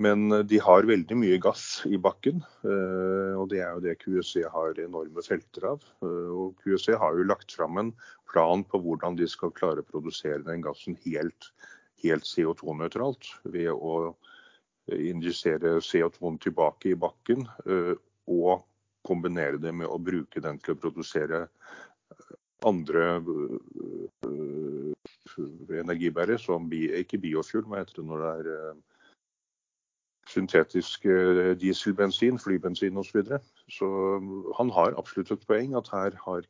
[0.00, 2.40] men, de har veldig mye gass i bakken.
[2.64, 5.84] Eh, og det er jo det QEC har enorme felter av.
[6.04, 7.92] Eh, og QEC har jo lagt fram en
[8.30, 11.52] plan på hvordan de skal klare å produsere den gassen helt,
[12.04, 13.34] helt CO2-nøytralt.
[13.52, 14.16] Ved å
[14.90, 17.94] injisere CO2-en tilbake i bakken eh,
[18.30, 18.64] og
[19.06, 22.34] kombinere det med å bruke den til å produsere eh,
[22.68, 24.92] andre uh,
[25.80, 28.80] energibærere, som ikke biofuel, hva heter det når det er
[30.30, 31.06] syntetisk
[31.58, 33.08] dieselbensin, flybensin osv.
[33.08, 33.38] Så, videre.
[33.72, 33.88] så
[34.58, 36.46] han har absolutt et poeng at her har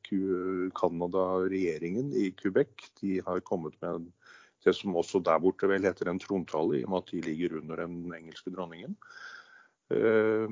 [0.76, 4.10] Canada, regjeringen i Quebec, de har kommet med
[4.64, 7.58] det som også der borte vel heter en trontale, i og med at de ligger
[7.60, 8.96] under den engelske dronningen.
[9.90, 10.46] Eh,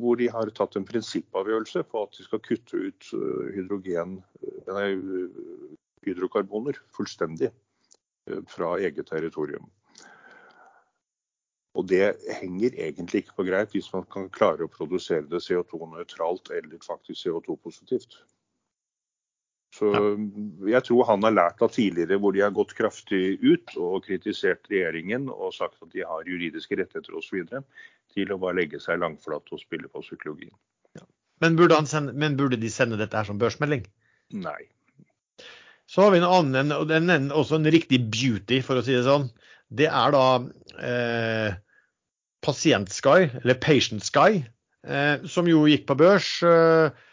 [0.00, 4.70] hvor de har tatt en prinsippavgjørelse på at de skal kutte ut eh, hydrogen, eh,
[4.72, 4.86] nei,
[6.06, 7.50] hydrokarboner fullstendig
[8.48, 9.68] fra eget territorium.
[11.76, 16.50] Og det henger egentlig ikke på greip hvis man kan klare å produsere det CO2-nøytralt
[16.56, 18.18] eller faktisk CO2-positivt.
[19.78, 19.90] Så
[20.66, 24.66] jeg tror han har lært av tidligere hvor de har gått kraftig ut og kritisert
[24.72, 27.44] regjeringen og sagt at de har juridiske rettigheter osv
[28.14, 30.54] til å bare legge seg langflat og spille på psykologien.
[30.98, 31.04] Ja.
[31.44, 33.84] Men, burde sende, men, burde de sende dette her som børsmelding?
[34.34, 34.60] Nei.
[35.88, 38.96] Så har vi en annen, og den er også en riktig beauty, for å si
[38.96, 39.28] det sånn.
[39.68, 40.24] Det er da
[40.84, 41.54] eh,
[42.44, 44.42] Pasient Sky, eller Patient Sky,
[44.84, 46.28] eh, som jo gikk på børs.
[46.44, 47.06] Eh,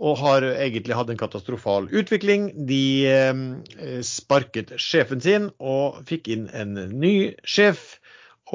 [0.00, 2.48] og har egentlig hatt en katastrofal utvikling.
[2.68, 7.98] De eh, sparket sjefen sin og fikk inn en ny sjef.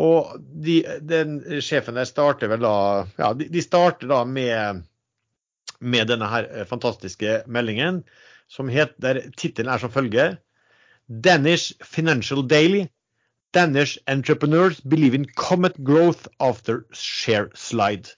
[0.01, 2.77] Og de, den sjefen der starter vel da
[3.21, 4.81] Ja, de, starter da med,
[5.79, 8.01] med denne her eh, fantastiske meldingen
[8.51, 10.35] som heter Tittelen er som følger
[11.07, 12.87] Danish Financial Daily.
[13.53, 18.09] Danish entrepreneurs believe in comet growth after share slide.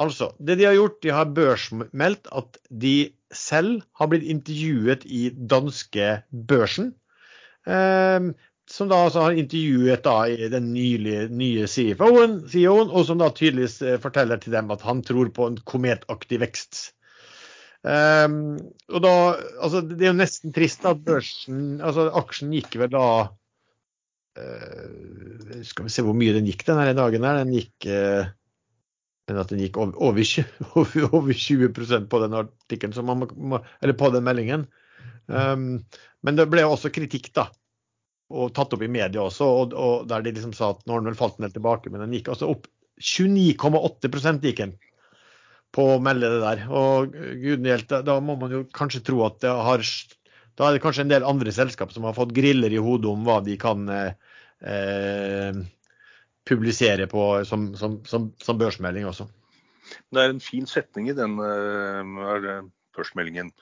[0.00, 5.26] Altså, det de har gjort, de har børsmeldt at de selv har blitt intervjuet i
[5.30, 6.94] danske børsen.
[7.66, 8.32] Um,
[8.70, 13.80] som da altså har intervjuet da den nylige, nye CFO-en, CEO og som da tydeligvis
[13.84, 16.92] eh, forteller til dem at han tror på en kometaktig vekst.
[17.82, 18.60] Um,
[18.94, 19.14] og da,
[19.58, 23.06] altså Det er jo nesten trist at børsen, altså aksjen gikk vel da
[24.38, 27.26] uh, Skal vi se hvor mye den gikk denne dagen.
[27.26, 28.30] her, Den gikk uh,
[29.28, 30.46] men at den gikk over, over, 20,
[31.18, 33.26] over 20 på den artikkelen,
[33.80, 34.66] eller på den meldingen.
[35.26, 35.84] Um,
[36.26, 37.46] men det ble også kritikk da,
[38.32, 41.02] og tatt opp i media også, og, og der de liksom sa at nå har
[41.02, 42.66] den vel falt en del tilbake, men den gikk altså opp
[43.02, 44.74] 29,8 gikk den
[45.72, 46.64] på å melde det der.
[46.68, 49.84] Og gudene hjelpe, da må man jo kanskje tro at det har
[50.58, 53.22] Da er det kanskje en del andre selskap som har fått griller i hodet om
[53.24, 54.12] hva de kan eh,
[56.48, 59.28] publisere på som, som, som, som, børsmelding også.
[60.10, 62.64] Det er en fin setning i den uh,
[62.96, 63.52] børsmeldingen.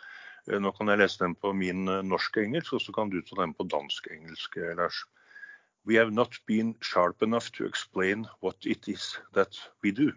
[0.50, 3.66] Nå kan jeg lese den på min norsk-engelsk, og så kan du ta den på
[3.70, 5.04] dansk-engelsk, Lars.
[5.86, 10.10] We have not been sharp enough to explain what it is that we do.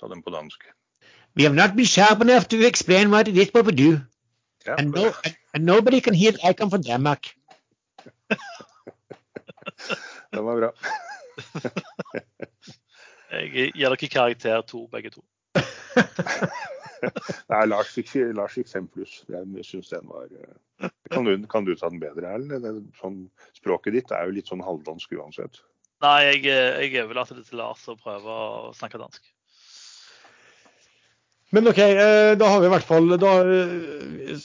[0.00, 0.64] Ta den på dansk.
[1.36, 4.00] We have not been sharp enough to explain what it is what we do.
[4.66, 4.74] Ja.
[4.78, 5.12] And, no,
[5.54, 7.34] and nobody can hear I come from Denmark.
[10.32, 10.72] Den var bra.
[13.30, 15.22] Jeg gir dere karakter to, begge to.
[17.50, 19.20] Nei, Lars fikk, Lars fikk fem pluss.
[19.30, 22.90] Jeg syns den var eh, kan du, kan du ta den bedre, Erlend?
[23.00, 23.22] Sånn,
[23.56, 25.62] språket ditt er jo litt sånn halvdansk uansett.
[26.04, 29.22] Nei, jeg, jeg overlater det til Lars å prøve å snakke dansk.
[31.50, 34.38] Men OK, eh, da har vi i hvert fall da, eh,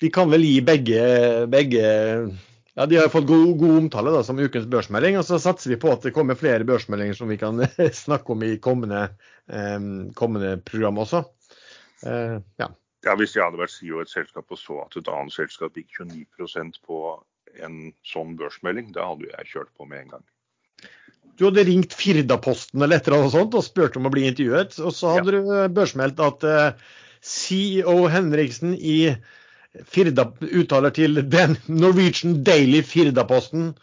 [0.00, 1.02] Vi kan vel gi begge,
[1.52, 1.84] begge
[2.74, 5.18] ja, De har fått god, god omtale da, som ukens børsmelding.
[5.20, 7.62] Og så satser vi på at det kommer flere børsmeldinger som vi kan
[8.04, 9.08] snakke om i kommende,
[9.50, 9.78] eh,
[10.18, 11.24] kommende program også.
[12.06, 12.70] Eh, ja.
[13.06, 15.76] Ja, Hvis jeg hadde vært CEO i et selskap og så at et annet selskap
[15.76, 16.98] gikk 29% på
[17.64, 20.26] en sånn børsmelding, da hadde jeg kjørt på med en gang.
[21.40, 24.76] Du hadde ringt Firdaposten eller et eller annet sånt og spurt om å bli intervjuet.
[24.84, 26.90] Og så hadde du eh, børsmeldt at eh,
[27.24, 29.14] CEO Henriksen i
[29.86, 33.74] Firda uttaler til den Norwegian Daily Firdaposten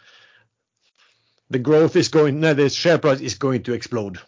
[1.50, 4.18] The growth is going, nei, the share price is going to explode.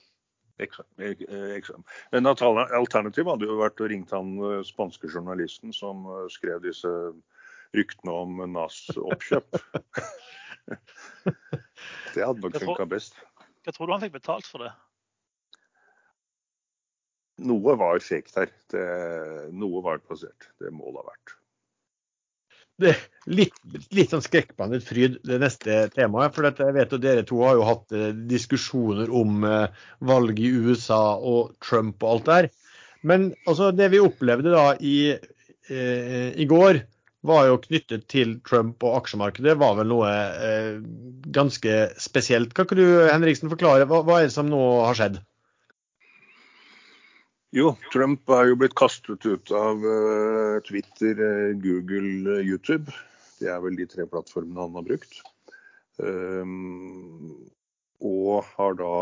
[2.12, 6.90] Men alternativet hadde jo vært å ringe han eh, spanske journalisten som eh, skrev disse
[7.76, 9.48] ryktene om Nas oppkjøp.
[12.14, 13.18] Det hadde nok funka best.
[13.64, 14.72] Hva tror du han fikk betalt for det?
[17.50, 18.52] Noe var fake der.
[18.72, 18.86] Det,
[19.56, 20.50] noe var plassert.
[20.60, 21.39] Det må det ha vært.
[22.80, 22.94] Det,
[23.28, 23.56] litt,
[23.92, 26.32] litt sånn skrekkblandet fryd, det neste temaet.
[26.36, 30.54] For jeg vet at dere to har jo hatt eh, diskusjoner om valget valg i
[30.70, 32.50] USA og Trump og alt der.
[33.06, 36.82] Men altså, det vi opplevde da i, eh, i går,
[37.26, 39.58] var jo knyttet til Trump og aksjemarkedet.
[39.60, 40.78] var vel noe eh,
[41.36, 42.54] ganske spesielt.
[42.56, 45.20] Kan ikke du Henriksen, forklare hva, hva er det som nå har skjedd?
[47.50, 52.92] Jo, Trump har jo blitt kastet ut av eh, Twitter, eh, Google, eh, YouTube.
[53.40, 55.16] Det er vel de tre plattformene han har brukt.
[55.98, 57.34] Um,
[58.06, 58.92] og har da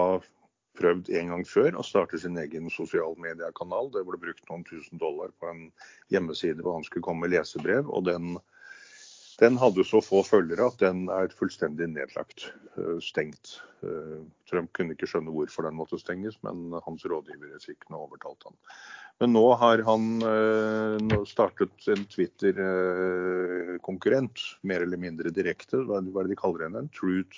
[0.81, 3.93] prøvd en gang før å starte sin egen sosial mediekanal.
[3.93, 5.67] Det ble brukt noen tusen dollar på en
[6.15, 7.91] hjemmeside hvor han skulle komme med lesebrev.
[7.93, 8.39] Og den,
[9.39, 12.49] den hadde så få følgere at den er fullstendig nedlagt.
[12.77, 13.61] eh, Stengt.
[13.87, 14.19] Eh,
[14.51, 18.57] Trump kunne ikke skjønne hvorfor den måtte stenges, men hans rådgivere fikk nå overtalt han.
[19.23, 25.77] Men nå har han eh, startet en Twitter-konkurrent, mer eller mindre direkte.
[25.87, 26.89] Hva er det de kaller den?
[26.95, 27.37] Truth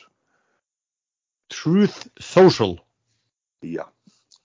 [1.51, 2.79] Truth Social.
[3.67, 3.85] Ja.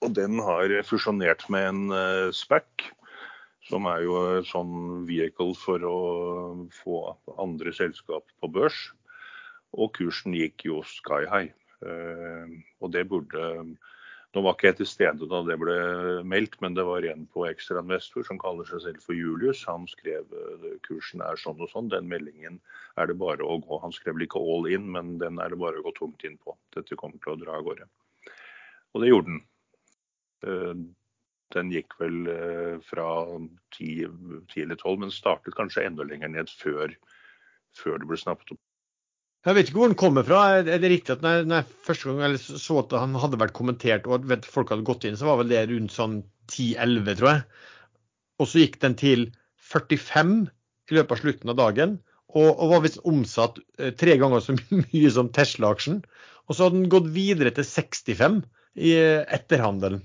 [0.04, 1.82] Og den har fusjonert med en
[2.36, 2.66] SPAC,
[3.66, 5.98] som er jo et sånn vehicle for å
[6.76, 7.00] få
[7.42, 8.78] andre selskap på børs.
[9.76, 11.52] Og kursen gikk jo sky high.
[11.84, 13.66] Eh, og det burde
[14.34, 15.74] Nå var ikke jeg til stede da det ble
[16.28, 19.62] meldt, men det var en på ekstrainvestor som kaller seg selv for Julius.
[19.64, 21.88] Han skrev eh, kursen er sånn og sånn.
[21.88, 22.58] Den meldingen
[23.00, 25.80] er det bare å gå Han skrev ikke all in, men den er det bare
[25.80, 26.52] å gå tungt inn på.
[26.76, 27.88] Dette kommer til å dra av gårde.
[28.92, 29.42] Og det gjorde den.
[31.54, 33.08] Den gikk vel eh, fra
[33.76, 34.08] 10,
[34.50, 36.94] 10 eller 12, men startet kanskje enda lenger ned før,
[37.78, 38.62] før det ble snappet opp.
[39.46, 40.40] Jeg vet ikke hvor den kommer fra.
[40.58, 44.26] Er det riktig at når jeg, første gang så at han hadde vært kommentert og
[44.34, 46.16] at folk hadde gått inn, så var vel det rundt sånn
[46.50, 47.44] 10-11, tror jeg.
[48.42, 49.28] Og så gikk den til
[49.70, 50.34] 45
[50.90, 51.94] i løpet av slutten av dagen.
[52.34, 56.02] Og, og var visst omsatt eh, tre ganger så mye som Tesla-aksjen.
[56.46, 58.42] Og så hadde den gått videre til 65
[58.82, 60.02] i eh, etterhandelen.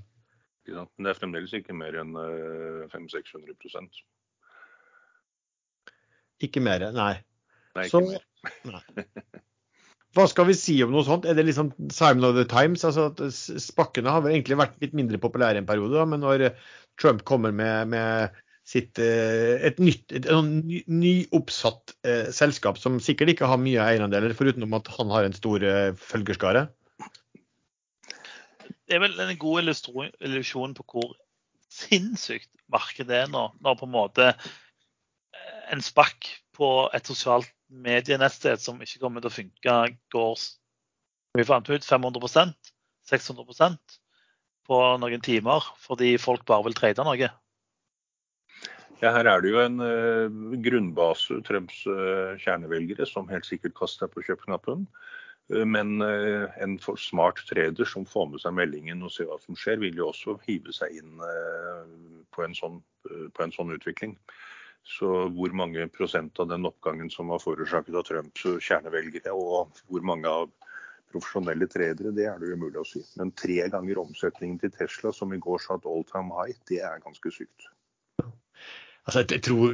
[0.72, 0.88] Ikke?
[0.98, 4.02] Men det er fremdeles ikke mer enn eh, 500-600
[6.48, 7.14] Ikke mer, nei.
[7.78, 8.24] Nei, Så- mer.
[8.72, 8.84] nei.
[10.12, 11.24] Hva skal vi si om noe sånt?
[11.24, 12.82] Er det liksom Simon of the Times?
[12.84, 13.22] Altså at
[13.64, 16.66] Spakkene har vel egentlig vært litt mindre populære en periode, da, men når eh,
[17.00, 23.00] Trump kommer med, med sitt, eh, et nytt, et, en ny, nyoppsatt eh, selskap som
[23.04, 26.68] sikkert ikke har mye eierandeler, foruten at han har en stor eh, følgerskare.
[28.92, 31.12] Det er vel en god illusjon på hvor
[31.72, 33.46] sinnssykt markedet er nå.
[33.64, 36.28] Når på en måte eh, en spakk
[36.58, 39.78] på et sosialt medienettsted som ikke kommer til å funke,
[40.12, 40.44] går
[41.40, 42.74] vi fant ut 500%
[43.08, 43.96] 600%
[44.68, 47.32] på noen timer fordi folk bare vil trade noe.
[49.02, 54.06] Ja, her er det jo en uh, grunnbase, Trumps uh, kjernevelgere, som helt sikkert kaster
[54.06, 54.84] seg på kjøpknappen.
[55.50, 59.40] Eh, Men eh, en for smart trader som får med seg meldingen og ser hva
[59.42, 61.92] som skjer, vil jo også hive seg inn eh,
[62.32, 62.82] på en sånn,
[63.36, 64.18] på en sånn utvikling.
[64.88, 70.06] Så hvor mange prosent av den oppgangen som var forårsaket av Trumps kjernevelgere, og hvor
[70.06, 70.50] mange av
[71.12, 73.04] profesjonelle tradere, det er det umulig å si.
[73.20, 77.04] Men tre ganger omsetningen til Tesla, som i går satt all time high, det er
[77.04, 77.68] ganske sykt.
[79.10, 79.72] Altså, jeg, tror,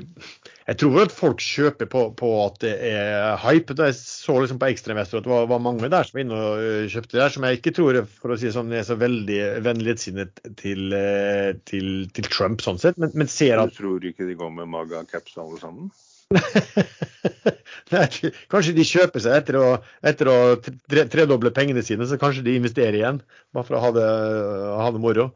[0.69, 3.75] jeg tror at folk kjøper på, på, at det er hype.
[3.75, 6.37] Da jeg så liksom på Ekstremester at det var, var, mange der som var inne
[6.39, 9.39] og kjøpte kjøpte der, som jeg ikke tror for å si sånn, er så veldig
[9.65, 12.99] vennlighetssinnet til, øh, til, til, Trump sånn sett.
[13.01, 15.91] Men, men ser at Du tror ikke de går med maga-caps alle sammen?
[17.93, 18.07] Nei,
[18.51, 19.67] kanskje de kjøper seg etter å,
[20.07, 20.39] etter å
[21.11, 23.21] tredoble pengene sine, så kanskje de investerer igjen.
[23.55, 24.07] Bare for å ha det,
[24.81, 25.29] ha det moro.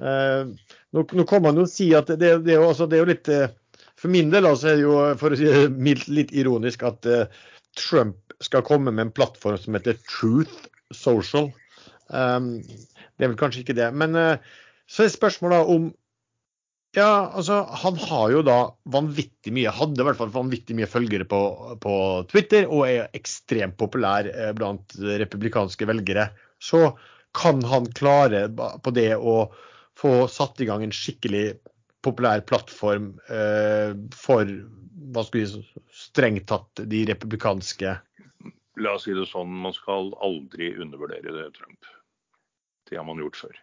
[0.00, 3.04] Eh, nå, nå, kan man jo si at det, det, er, jo, altså, det er
[3.04, 3.52] jo litt eh,
[4.00, 7.46] For min del altså, er det jo for å si mildt litt ironisk at uh,
[7.78, 11.50] Trump skal komme med en plattform som heter Truth Social.
[12.08, 13.90] Um, det er vel kanskje ikke det.
[13.92, 15.90] Men uh, så er spørsmålet om
[16.96, 18.56] ja, altså Han har jo da
[18.90, 21.38] vanvittig mye, hadde i hvert fall vanvittig mye følgere på,
[21.78, 21.94] på
[22.32, 24.26] Twitter, og er ekstremt populær
[24.58, 26.32] blant republikanske velgere.
[26.58, 26.88] Så
[27.36, 29.36] kan han klare på det å
[30.00, 31.44] få satt i gang en skikkelig
[32.04, 34.48] populær plattform eh, for
[35.10, 37.96] hva skal vi strengt tatt de republikanske
[38.80, 41.88] La oss si det sånn, man skal aldri undervurdere det, Trump.
[42.88, 43.58] Det har man gjort før.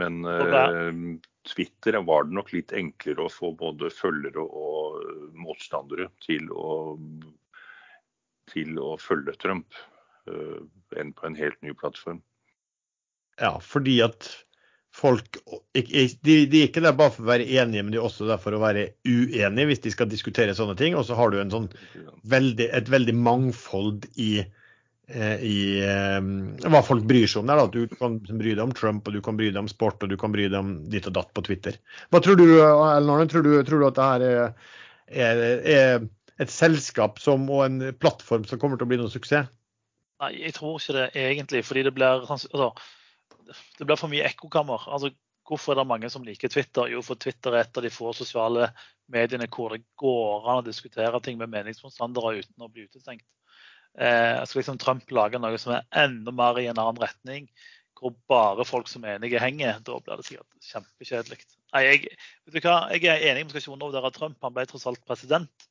[0.00, 1.18] Men eh,
[1.48, 5.02] Twitter var det nok litt enklere å få både følgere og
[5.36, 6.96] motstandere til å,
[8.52, 9.76] til å følge Trump
[10.30, 10.64] eh,
[10.96, 12.22] enn på en helt ny plattform.
[13.40, 14.30] Ja, fordi at
[14.96, 15.38] folk
[15.76, 15.82] de,
[16.24, 18.56] de, er ikke der bare for å være enige, men de er også der for
[18.56, 20.96] å være uenige hvis de skal diskutere sånne ting.
[20.96, 21.68] Og så har du sånn
[22.28, 24.30] veldig, et veldig mangfold i,
[25.12, 25.58] eh, i
[26.16, 26.30] um,
[26.64, 27.52] hva folk bryr seg om.
[27.52, 27.68] Der, da.
[27.72, 30.16] Du kan bry deg om Trump, og du kan bry deg om sport, og du
[30.20, 31.76] kan bry deg om ditt og datt på Twitter.
[32.08, 34.72] Hva tror du, Ellen Tror tror du at det her er,
[35.28, 35.44] er,
[35.76, 39.52] er, et selskap som, og en plattform som kommer til å bli noen suksess?
[40.24, 41.60] Nei, jeg tror ikke det egentlig.
[41.68, 42.70] fordi det blir altså,
[43.78, 44.88] det blir for mye ekkokammer.
[44.92, 45.12] Altså,
[45.46, 46.90] hvorfor er det mange som liker Twitter?
[46.90, 48.70] Jo, for Twitter er et av de få sosiale
[49.12, 53.26] mediene hvor det går an å diskutere ting med meningsmotstandere uten å bli utestengt.
[53.96, 57.46] Eh, skal liksom Trump lage noe som er enda mer i en annen retning,
[57.96, 61.38] hvor bare folk som er enige henger, da blir det sikkert kjempekjedelig.
[61.76, 62.10] Jeg,
[62.52, 65.68] jeg er enig med skal ikke undervurdere Trump, han ble tross alt president.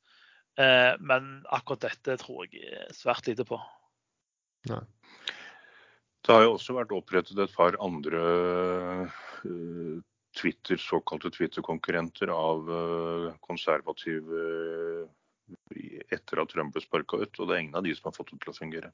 [0.58, 3.60] Eh, men akkurat dette tror jeg svært lite på.
[4.72, 4.82] Nei.
[6.26, 8.22] Det har jo også vært opprettet et par andre
[9.46, 9.98] uh,
[10.34, 15.06] Twitter, såkalte Twitter-konkurrenter av uh, konservative
[16.10, 17.30] etter at Trump ble sparka ut.
[17.38, 18.90] Og det er ingen av de som har fått det til å fungere.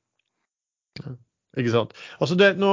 [1.57, 1.97] Ikke sant.
[2.21, 2.73] Altså det, nå,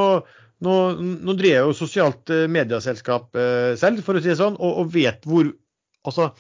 [0.68, 3.40] nå, nå driver jeg jo sosialt medieselskap
[3.80, 5.48] selv, for å si det sånn, og, og vet hvor
[6.04, 6.34] altså,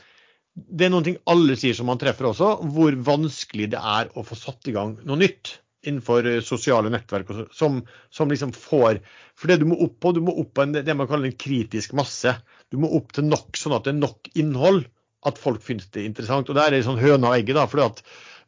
[0.60, 4.28] det er noen ting alle sier som man treffer også, hvor vanskelig det er å
[4.28, 5.56] få satt i gang noe nytt
[5.88, 9.00] innenfor eh, sosiale nettverk som, som, liksom får
[9.38, 11.40] For det du må opp på, du må opp på en, det man kaller en
[11.40, 12.34] kritisk masse.
[12.72, 14.84] Du må opp til nok, sånn at det er nok innhold
[15.28, 16.50] at folk finnes det interessant.
[16.50, 17.58] Og det er sånn høna og egget.
[17.58, 18.04] da, For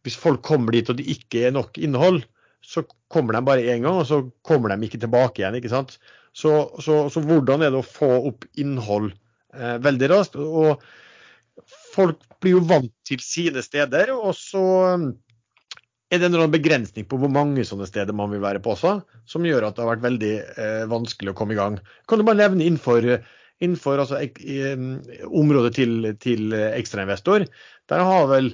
[0.05, 2.23] Hvis folk kommer dit og det ikke er nok innhold,
[2.61, 5.57] så kommer de bare én gang, og så kommer de ikke tilbake igjen.
[5.57, 5.97] ikke sant?
[6.31, 9.11] Så, så, så hvordan er det å få opp innhold
[9.55, 10.37] eh, veldig raskt?
[10.39, 10.83] Og
[11.95, 14.63] folk blir jo vant til sine steder, og så
[16.11, 18.97] er det en begrensning på hvor mange sånne steder man vil være på også,
[19.29, 21.77] som gjør at det har vært veldig eh, vanskelig å komme i gang.
[22.09, 23.07] Kan du bare nevne innenfor,
[23.63, 24.57] innenfor altså, i,
[25.29, 27.47] området til, til ekstrainvestor?
[27.91, 28.51] Der har vel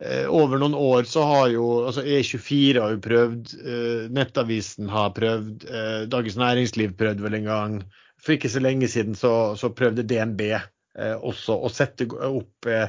[0.00, 5.12] eh, over noen år så har jo altså E24 har jo prøvd, eh, Nettavisen har
[5.16, 7.76] prøvd, eh, Dagens Næringsliv prøvde vel en gang.
[8.22, 12.88] For ikke så lenge siden så, så prøvde DNB eh, også å sette opp eh,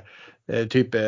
[0.72, 1.04] type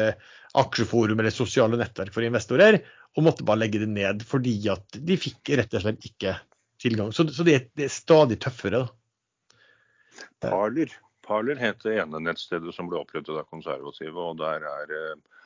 [0.58, 2.80] aksjeforum eller sosiale nettverk for investorer,
[3.18, 6.36] og måtte bare legge det ned fordi at de fikk rett og slett ikke
[6.82, 7.12] tilgang.
[7.14, 8.86] Så, så det, det, er, stadig tøffere.
[10.40, 10.50] Da.
[10.50, 10.94] Parler.
[11.26, 15.44] Parler het det ene nettstedet som ble opprettet av konservative, og der er eh,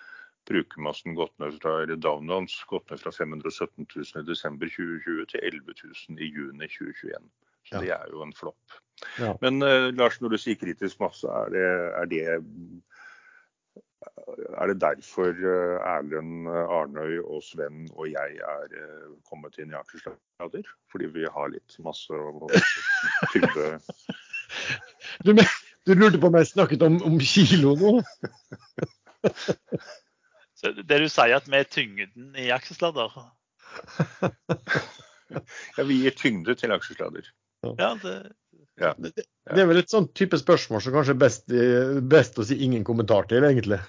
[0.47, 5.75] brukermassen gått ned fra downlands, gått ned fra 517 000 i desember 2020 til 11
[5.83, 7.27] 000 i juni 2021.
[7.63, 7.83] Så ja.
[7.83, 8.79] det er jo en flopp.
[9.19, 9.33] Ja.
[9.43, 11.67] Men eh, Lars, når du sier kritisk masse, er det,
[11.99, 12.25] er det
[14.61, 19.79] er det derfor eh, Erlend Arnøy og Sven og jeg er eh, kommet inn i
[19.79, 20.69] aksjeslader?
[20.91, 22.21] Fordi vi har litt masse
[23.33, 23.67] tyngde
[25.25, 25.33] du,
[25.87, 27.93] du, lurte på om jeg snakket om, om kilo nå?
[30.59, 33.17] Så det du sier at vi er tyngden i aksjesladder?
[35.77, 37.27] ja, vi gir tyngde til aksjesladder.
[37.79, 38.15] Ja, det,
[38.81, 38.93] Ja.
[38.97, 39.13] Det,
[39.53, 42.57] det er vel et sånn type spørsmål som kanskje er best, eh, best å si
[42.65, 43.79] ingen kommentar til, egentlig.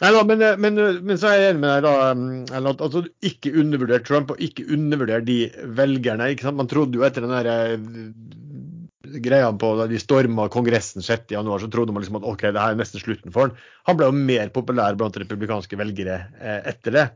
[0.00, 2.12] Nei da, men, men, men, så er jeg enig med deg, da.
[2.16, 5.42] mm, At, altså, ikke undervurder Trump, og ikke undervurder de
[5.76, 6.30] velgerne.
[6.32, 6.56] ikke sant?
[6.56, 11.68] Man trodde jo etter den der eh, greia på da de storma Kongressen 6.1, så
[11.72, 13.66] trodde man liksom at OK, det her er nesten slutten for han.
[13.90, 17.06] Han ble jo mer populær blant republikanske velgere eh, etter det.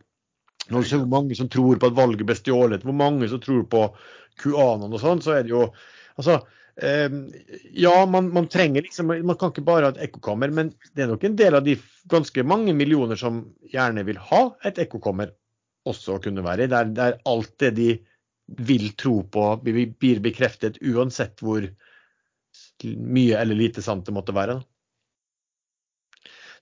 [0.73, 3.65] Nå ser hvor mange som tror på at valget ble stjålet, hvor mange som tror
[3.69, 3.89] på
[4.41, 5.69] QAnon og sånn, så er det jo
[6.15, 6.37] Altså,
[6.79, 7.11] eh,
[7.75, 11.09] ja, man, man, trenger liksom Man kan ikke bare ha et ekkokammer, men det er
[11.11, 11.75] nok en del av de
[12.11, 13.41] ganske mange millioner som
[13.73, 15.33] gjerne vil ha et ekkokammer,
[15.91, 16.71] også kunne være i.
[16.71, 17.89] Der, der alt det de
[18.47, 21.67] vil tro på, blir bekreftet, uansett hvor
[22.85, 24.61] mye eller lite sant det måtte være.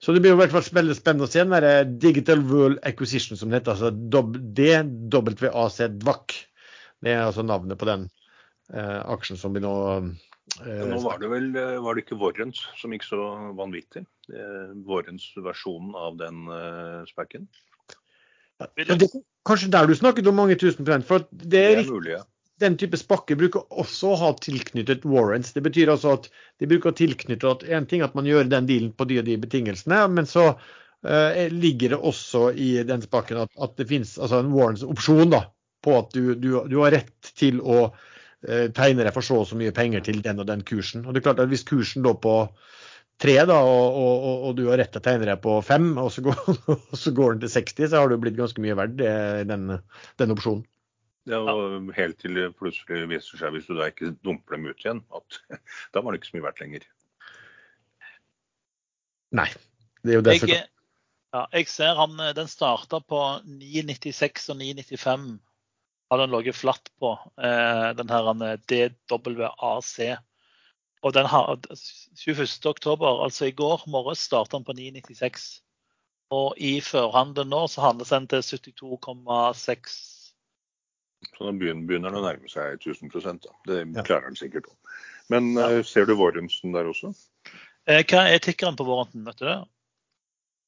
[0.02, 3.38] Så det blir i hvert fall veldig spennende å se den der Digital World Acquisition,
[3.38, 3.76] som det heter.
[3.76, 6.34] altså DWAC, DVAC.
[7.02, 8.06] Det er altså navnet på den
[8.72, 11.50] eh, aksjen som vi nå eh, Nå var det vel
[11.82, 13.26] var det ikke Warrens som gikk så
[13.58, 14.04] vanvittig?
[14.30, 17.48] Eh, Warrens-versjonen av den eh, spekken?
[18.62, 21.08] Ja, det er kanskje der du snakket om mange tusen prosent.
[21.08, 22.22] For det er, det er mulig, ja.
[22.62, 25.50] Den type spakker bruker også å ha tilknyttet warrants.
[25.56, 26.28] Det betyr altså at
[26.62, 29.26] de bruker å tilknytte at en ting at man gjør den dealen på de og
[29.26, 34.14] de betingelsene, men så uh, ligger det også i den spakken at, at det finnes
[34.14, 35.42] altså en warrants-opsjon da,
[35.84, 39.48] på at du, du, du, har rett til å uh, tegne deg for så og
[39.50, 41.06] så mye penger til den og den kursen.
[41.06, 42.36] Og det er klart at Hvis kursen lå på
[43.22, 46.10] tre, da, og, og, og, du har rett til å tegne deg på fem, og
[46.14, 46.42] så, går,
[46.74, 48.98] og så går den til 60, så har du blitt ganske mye verdt
[49.50, 49.76] den,
[50.22, 50.66] den opsjonen.
[51.30, 54.82] Ja, og Helt til det plutselig viser seg, hvis du da ikke dumper dem ut
[54.82, 55.38] igjen, at
[55.94, 56.88] da var det ikke så mye verdt lenger.
[59.38, 59.48] Nei.
[60.02, 60.50] Det er jo derfor.
[60.50, 60.66] jeg,
[61.32, 65.28] ja, jeg ser han, den starta på 996 og 995.
[66.12, 68.26] Har den ligget flatt på, eh, den her
[68.68, 69.92] DWAC.
[71.02, 75.62] Og den har 21.10, altså i går morges, starta den på 996.
[76.32, 79.96] Og i førhandelen nå så handles den til 72,6
[81.30, 83.52] så da begynner den å nærme seg 1000 da.
[83.68, 84.96] Det klarer den sikkert òg.
[85.32, 85.68] Men ja.
[85.78, 87.12] uh, ser du Warrensen der også?
[87.86, 89.60] Eh, hva er tikkeren på Warrensen, vet du det?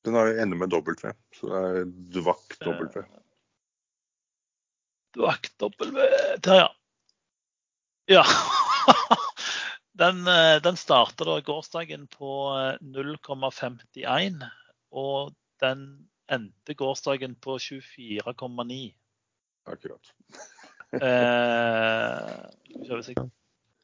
[0.07, 2.89] Den har ender med W, så det er dvakk W.
[3.03, 3.13] Eh,
[5.17, 6.09] W
[6.45, 6.75] Der, ja.
[8.07, 8.25] Ja.
[10.03, 10.25] den,
[10.63, 12.31] den starta da gårsdagen på
[12.83, 14.45] 0,51,
[14.91, 15.87] og den
[16.31, 18.95] endte gårsdagen på 24,9.
[19.65, 20.15] Akkurat.
[21.03, 22.29] eh,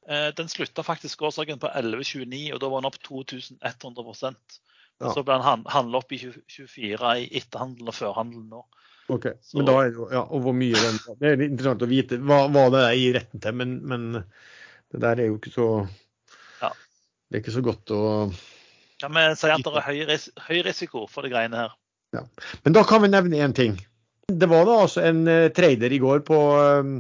[0.09, 4.35] eh, den slutta faktisk gårsdagen på 11,29, og da var den opp 2100
[5.01, 5.14] ja.
[5.14, 8.61] Så ble den handla opp i 24 i etterhandelen og førhandelen nå.
[9.11, 9.59] Ok, så.
[9.59, 12.45] men da er jo, ja, og hvor mye den, Det er interessant å vite hva,
[12.53, 14.07] hva det er i retten til, men, men,
[14.91, 15.67] det der er jo ikke så
[16.61, 16.71] ja.
[16.71, 18.01] Det er ikke så godt å
[19.03, 21.77] Ja, vi sier at det er høy, ris høy risiko for de greiene her?
[22.17, 22.25] Ja.
[22.65, 23.77] Men da kan vi nevne én ting.
[24.31, 26.91] Det var da altså en uh, trader i går på uh,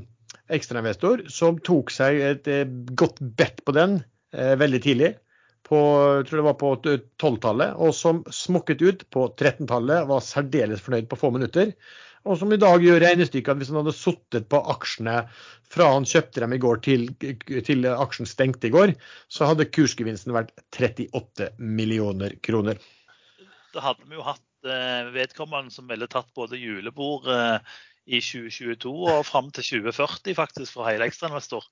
[0.50, 2.62] ekstrainvestor som tok seg et uh,
[2.98, 4.00] godt bet på den
[4.30, 5.08] veldig tidlig.
[5.70, 5.80] På,
[6.18, 10.08] jeg tror det var på 12-tallet, og som smokket ut på 13-tallet.
[10.10, 11.72] Var særdeles fornøyd på få minutter.
[12.28, 15.22] Og som i dag gjør regnestykket at hvis han hadde sittet på aksjene
[15.70, 17.06] fra han kjøpte dem i går til,
[17.64, 18.92] til aksjen stengte i går,
[19.32, 22.82] så hadde kursgevinsten vært 38 millioner kroner.
[23.72, 28.90] Da hadde vi jo hatt Eh, vedkommende som ville tatt både julebord eh, i 2022
[28.92, 31.64] og fram til 2040 faktisk for hele ekstrainvestor.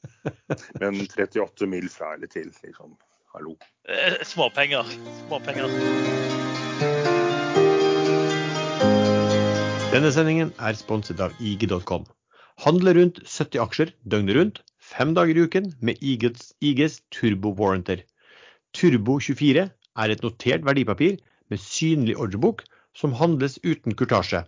[0.82, 2.92] Men 38 mil fra eller til, liksom.
[3.32, 3.54] Hallo.
[3.88, 4.84] Eh, småpenger.
[5.24, 5.70] Småpenger.
[9.94, 12.04] Denne sendingen er sponset av IG.com.
[12.60, 18.04] Handle rundt 70 aksjer døgnet rundt, fem dager i uken med IGs, IGs Turbo Warranter.
[18.76, 21.16] Turbo 24 er et notert verdipapir
[21.48, 24.44] med synlig ordrebok som handles uten kurtasje.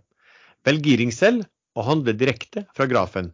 [0.68, 3.32] Velg giring selv og handle direkte fra grafen.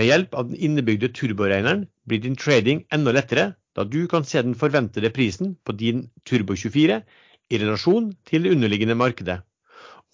[0.00, 4.42] Med hjelp av den innebygde turboregneren blir din trading enda lettere, da du kan se
[4.42, 7.00] den forventede prisen på din Turbo 24
[7.48, 9.40] i relasjon til det underliggende markedet.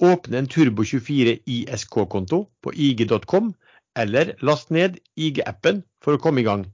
[0.05, 3.55] Åpne en Turbo 24 ISK-konto på ig.com,
[3.97, 6.67] eller last ned IG-appen for å komme i gang.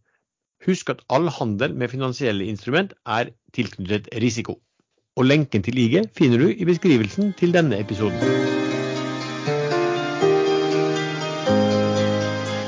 [0.66, 4.58] Husk at all handel med finansielle instrument er tilknyttet risiko
[5.20, 8.20] og lenken til IG finner du i beskrivelsen til denne episoden.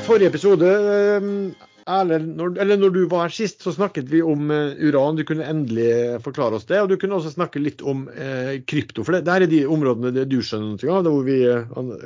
[0.04, 0.72] Forrige episode,
[1.86, 5.18] eh, når, eller når, du var her sist, så snakket vi om uh, uran.
[5.18, 6.80] Du kunne endelig forklare oss det.
[6.82, 9.06] Og du kunne også snakke litt om uh, krypto.
[9.06, 11.38] For det, det er de områdene det du skjønner noe av, hvor vi,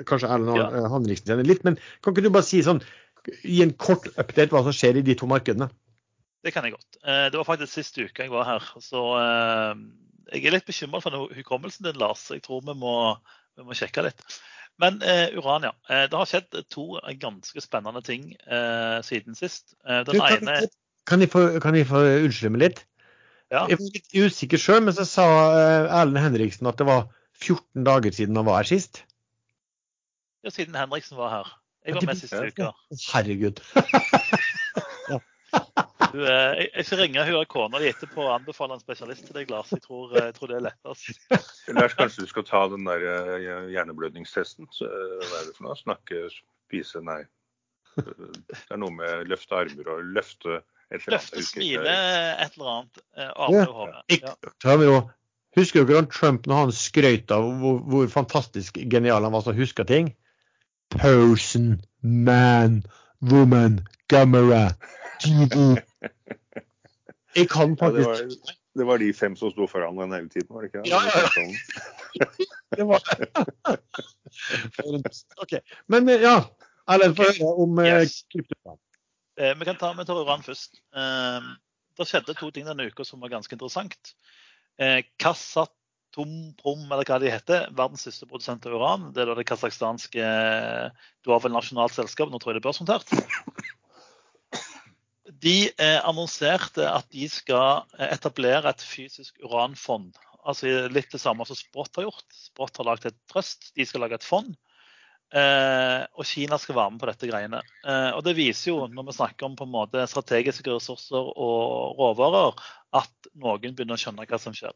[0.09, 0.87] kanskje Erlend ja.
[0.93, 1.67] Henriksen kjenner litt.
[1.67, 2.83] Men kan ikke du bare si sånn
[3.43, 5.69] gi en kort update hva som skjer i de to markedene?
[6.47, 7.01] Det kan jeg godt.
[7.03, 8.69] Det var faktisk sist uke jeg var her.
[8.79, 9.01] Så
[10.31, 12.29] jeg er litt bekymra for hukommelsen din, Lars.
[12.31, 12.95] Jeg tror vi må,
[13.59, 14.23] vi må sjekke litt.
[14.83, 15.73] Men eh, uran, ja.
[15.89, 19.73] Eh, det har skjedd to ganske spennende ting eh, siden sist.
[19.87, 20.69] den du, kan, ene
[21.09, 22.83] Kan jeg få, kan jeg få unnskylde meg litt?
[23.55, 23.65] Ja.
[23.71, 25.27] Jeg var litt usikker sjøl, men så sa
[25.87, 27.07] Erlend Henriksen at det var
[27.39, 29.05] 14 dager siden han var her sist.
[30.43, 31.55] Ja, siden Henriksen var her.
[31.87, 32.73] Jeg var med siste uke.
[33.13, 33.63] Herregud.
[36.13, 39.51] du, jeg, jeg skal ringe hun kona di etterpå og anbefale en spesialist til deg,
[39.53, 39.73] Lars.
[39.75, 41.25] Jeg tror, jeg tror det er lettest.
[41.79, 44.71] Lars, kanskje du skal ta den der eh, hjerneblødningstesten.
[44.75, 45.79] Så, eh, hva er det for noe?
[45.81, 47.23] Snakke, spise, nei.
[47.97, 51.33] Det er noe med løfte armer og løfte et eller annet.
[51.33, 51.97] Løfte, smile,
[52.45, 53.03] et eller annet.
[53.17, 54.37] Eh, ja.
[54.67, 55.03] og hode.
[55.57, 59.87] Husker dere Trump når han skrøt av hvor, hvor fantastisk genial han var å huske
[59.89, 60.13] ting?
[60.91, 62.83] person, man,
[63.21, 64.77] woman, camera.
[67.37, 70.29] Jeg kan faktisk ja, det, var, det, var, de fem som sto foran den hele
[70.33, 70.83] tiden, var det ikke?
[70.89, 72.27] Ja, ja.
[72.77, 73.01] det var
[75.43, 75.53] OK.
[75.93, 76.39] Men eh, ja,
[76.89, 78.25] Erlend, få høre om eh, yes.
[79.37, 80.81] Eh, vi kan ta med uran først.
[80.97, 81.49] Eh,
[81.97, 84.15] det skjedde to ting denne uka som var ganske interessant.
[84.81, 85.73] Eh, Kassat
[86.17, 89.11] Tomprom, eller hva de heter, verdens største produsent av uran.
[89.13, 90.29] Det er da det kasakhstanske
[91.21, 93.13] Du har vel nasjonalt selskap, nå tror jeg det er børsnotert.
[95.43, 100.15] De eh, annonserte at de skal eh, etablere et fysisk uranfond.
[100.47, 102.27] Altså Litt det samme som Sprott har gjort.
[102.33, 104.55] Sprott har lagd et trøst, de skal lage et fond.
[105.35, 107.61] Eh, og Kina skal være med på dette greiene.
[108.15, 112.55] Og Det viser jo, når vi snakker om på en måte strategiske ressurser og råvarer,
[112.97, 114.73] at noen begynner å skjønne hva som skjer.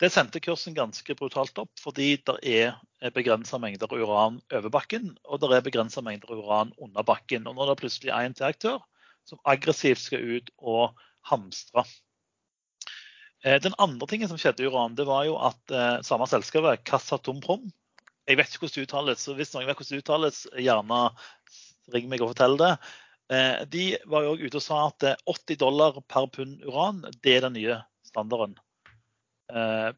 [0.00, 5.42] Det sendte kursen ganske brutalt opp, fordi det er begrensa mengder uran over bakken, og
[5.42, 7.44] det er begrensa mengder uran under bakken.
[7.50, 8.80] Og nå er det plutselig én til aktør
[9.28, 10.98] som aggressivt skal ut og
[11.28, 11.84] hamstre.
[13.44, 16.84] Eh, den andre tingen som skjedde i uran, det var jo at eh, samme selskapet,
[16.86, 17.70] Kassatomprom
[18.28, 21.00] Jeg vet ikke hvordan det uttales, så hvis noen vet hvordan det uttales, gjerne
[21.92, 22.74] ring meg og fortell det.
[23.34, 27.48] Eh, de var jo ute og sa at 80 dollar per pund uran, det er
[27.48, 28.58] den nye standarden.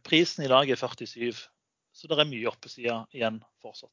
[0.03, 1.37] Prisen i dag er 47,
[1.95, 3.93] så det er mye oppesida igjen fortsatt.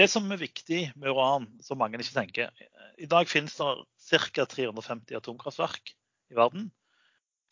[0.00, 4.46] Det som er viktig med uran, som mange ikke tenker I dag finnes det ca.
[4.48, 5.90] 350 atomkraftverk
[6.32, 6.70] i verden.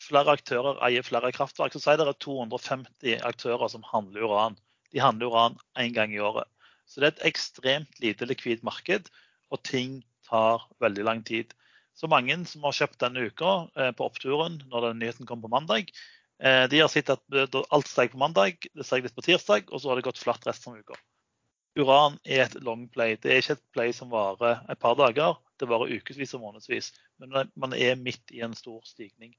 [0.01, 1.75] Flere aktører eier flere kraftverk.
[1.75, 4.57] Så sier det er 250 aktører som handler uran.
[4.89, 6.49] De handler uran én gang i året.
[6.89, 9.11] Så det er et ekstremt lite likvid marked,
[9.53, 11.53] og ting tar veldig lang tid.
[11.93, 15.53] Så mange som har kjøpt denne uka eh, på oppturen når den nyheten kom på
[15.53, 15.93] mandag,
[16.41, 19.69] eh, de har sett at eh, alt steg på mandag, det steg litt på tirsdag,
[19.69, 20.97] og så har det gått flatt resten av uka.
[21.79, 23.15] Uran er et long play.
[23.15, 26.91] Det er ikke et play som varer et par dager, det varer ukevis og månedsvis.
[27.19, 29.33] Men man er midt i en stor stigning.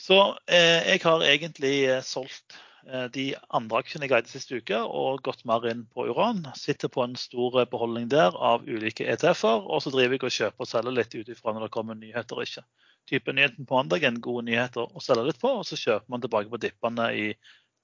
[0.00, 0.18] Så
[0.48, 1.76] eh, jeg har egentlig
[2.06, 2.56] solgt
[2.90, 6.42] Eh, de andre aksjene jeg eide siste uke og gått mer inn på uran.
[6.58, 10.66] Sitter på en stor beholdning der av ulike ETF-er, og så driver jeg og kjøper
[10.66, 12.64] og selger litt ut ifra når det kommer nyheter og ikke.
[13.10, 16.10] Type nyheten på mandag er en god nyhet å selge litt på, og så kjøper
[16.10, 17.28] man tilbake på dippene i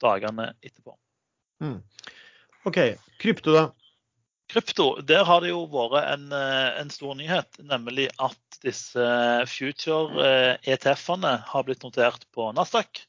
[0.03, 0.95] dagene etterpå.
[1.63, 1.79] Mm.
[2.67, 2.79] OK.
[3.19, 3.69] Krypto, da?
[4.49, 9.09] Krypto, der har det jo vært en, eh, en stor nyhet, nemlig at disse
[9.45, 13.03] future-ETF-ene eh, har blitt notert på Nasdaq.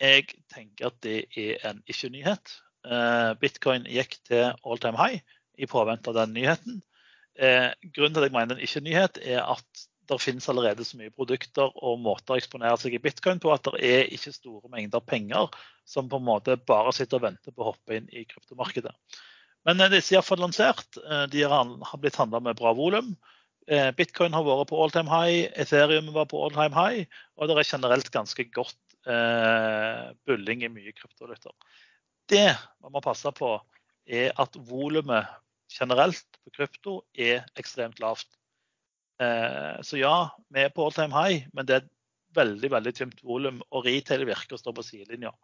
[0.00, 2.54] Jeg tenker at det er en ikke-nyhet.
[2.88, 5.20] Eh, bitcoin gikk til all time high
[5.60, 6.80] i påvente av den nyheten.
[7.36, 11.72] Grunnen til at jeg mener en ikke-nyhet, er at det finnes allerede så mye produkter
[11.74, 15.50] og måter å eksponere seg i bitcoin på at det er ikke store mengder penger
[15.88, 18.94] som på en måte bare sitter og venter på å hoppe inn i kryptomarkedet.
[19.68, 21.00] Men eh, disse er iallfall lansert.
[21.32, 23.14] De har blitt handla med bra volum.
[23.96, 27.04] Bitcoin har vært på all time high, Ethereum var på all time high,
[27.38, 31.54] og det er generelt ganske godt eh, bulling i mye kryptovaluter.
[32.30, 32.48] Det
[32.82, 33.54] man må passe på,
[34.06, 35.30] er at volumet
[35.72, 38.28] generelt på krypto er ekstremt lavt.
[39.22, 40.16] Eh, så ja,
[40.52, 41.90] vi er på all time high, men det er et
[42.36, 45.34] veldig veldig tynt volum, og retail virker å stå på sidelinja.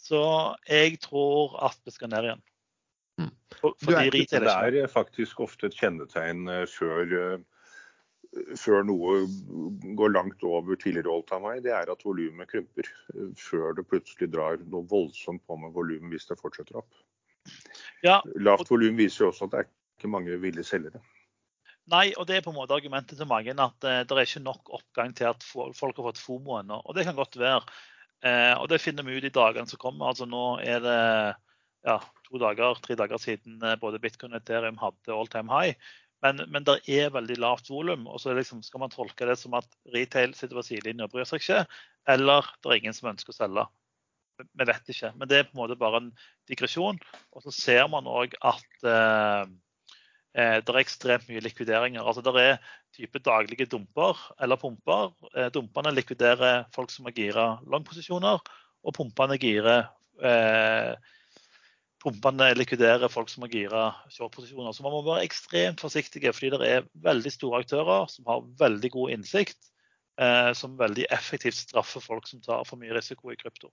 [0.00, 0.22] Så
[0.66, 2.44] jeg tror at det skal ned igjen.
[3.20, 3.32] Mm.
[3.60, 7.40] For, ikke, det er faktisk ofte et kjennetegn eh, før eh,
[8.56, 9.26] før noe
[9.98, 12.88] går langt over tidligere all time high, det er at volumet krymper.
[13.36, 17.02] Før det plutselig drar noe voldsomt på med volumet hvis det fortsetter opp.
[18.06, 21.02] Ja, Lavt volum viser jo også at det er ikke mange ville selgere.
[21.90, 24.44] Nei, og det er på en måte argumentet til mange at uh, det er ikke
[24.44, 26.78] nok oppgang til at folk har fått FOMO ennå.
[26.86, 27.64] Og det kan godt være.
[28.22, 30.12] Uh, og det finner vi ut i dagene som kommer.
[30.12, 31.00] Altså nå er det
[31.82, 35.74] ja, to dager, tre dager siden både Bitcoin og Ethereum hadde all time high.
[36.22, 38.06] Men, men det er veldig lavt volum.
[38.06, 41.26] Og så liksom, skal man tolke det som at retail sitter på sidelinjen og bryr
[41.28, 41.64] seg ikke,
[42.14, 43.66] eller det er ingen som ønsker å selge.
[44.42, 45.12] Vi vet ikke.
[45.18, 46.12] Men det er på en måte bare en
[46.50, 47.00] digresjon.
[47.34, 49.52] Og så ser man òg at eh, eh,
[50.32, 52.00] det er ekstremt mye likvideringer.
[52.00, 52.54] Altså Det er
[52.96, 55.10] type daglige dumper eller pumper.
[55.36, 58.40] Eh, dumpene likviderer folk som har gira langposisjoner,
[58.82, 59.90] og pumpene girer
[60.24, 60.94] eh,
[62.02, 64.74] pumpene likviderer folk som har gira shortposisjoner.
[64.74, 68.90] Så man må være ekstremt forsiktige, fordi det er veldig store aktører som har veldig
[68.96, 69.70] god innsikt,
[70.20, 73.70] eh, som veldig effektivt straffer folk som tar for mye risiko i krypto.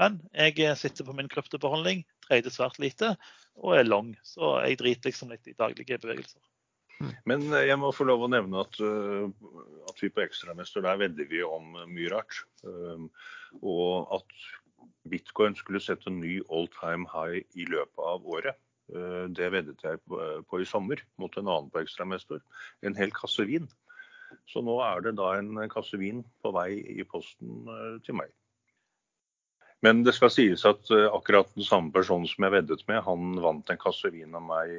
[0.00, 3.14] Men jeg sitter på min kryptobeholdning, trader svært lite
[3.60, 4.14] og er lang.
[4.24, 6.40] Så jeg driter liksom litt i daglige bevegelser.
[7.28, 9.28] Men eh, jeg må få lov å nevne at, uh,
[9.88, 12.42] at vi på Ekstramester der vedder vi om mye rart.
[12.64, 13.06] Uh,
[13.60, 14.34] og at
[15.08, 18.60] bitcoin skulle sette en ny all time high i løpet av året.
[18.90, 22.42] Eh, det veddet jeg på i sommer mot en annen på Ekstramester.
[22.86, 23.68] En hel kasse vin.
[24.50, 28.34] Så nå er det da en kasse vin på vei i posten eh, til meg.
[29.86, 33.40] Men det skal sies at eh, akkurat den samme personen som jeg veddet med, han
[33.40, 34.74] vant en kasse vin av meg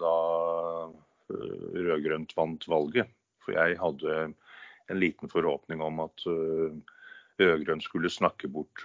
[0.00, 0.16] da
[1.32, 3.08] rød-grønt vant valget.
[3.42, 4.18] For jeg hadde
[4.92, 6.26] en liten forhåpning om at
[7.40, 8.84] rød-grønt skulle snakke bort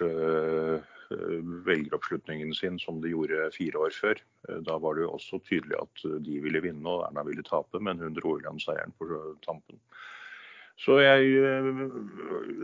[1.68, 4.22] velgeroppslutningen sin som de gjorde fire år før.
[4.64, 8.00] Da var det jo også tydelig at de ville vinne og Erna ville tape, men
[8.02, 9.08] hun dro i land seieren på
[9.44, 9.78] tampen.
[10.78, 11.80] Så jeg uh,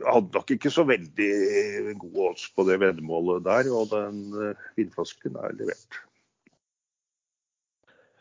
[0.06, 1.30] hadde nok ikke så veldig
[1.98, 4.20] gode odds på det veddemålet der, og den
[4.78, 6.04] vindflasken er levert.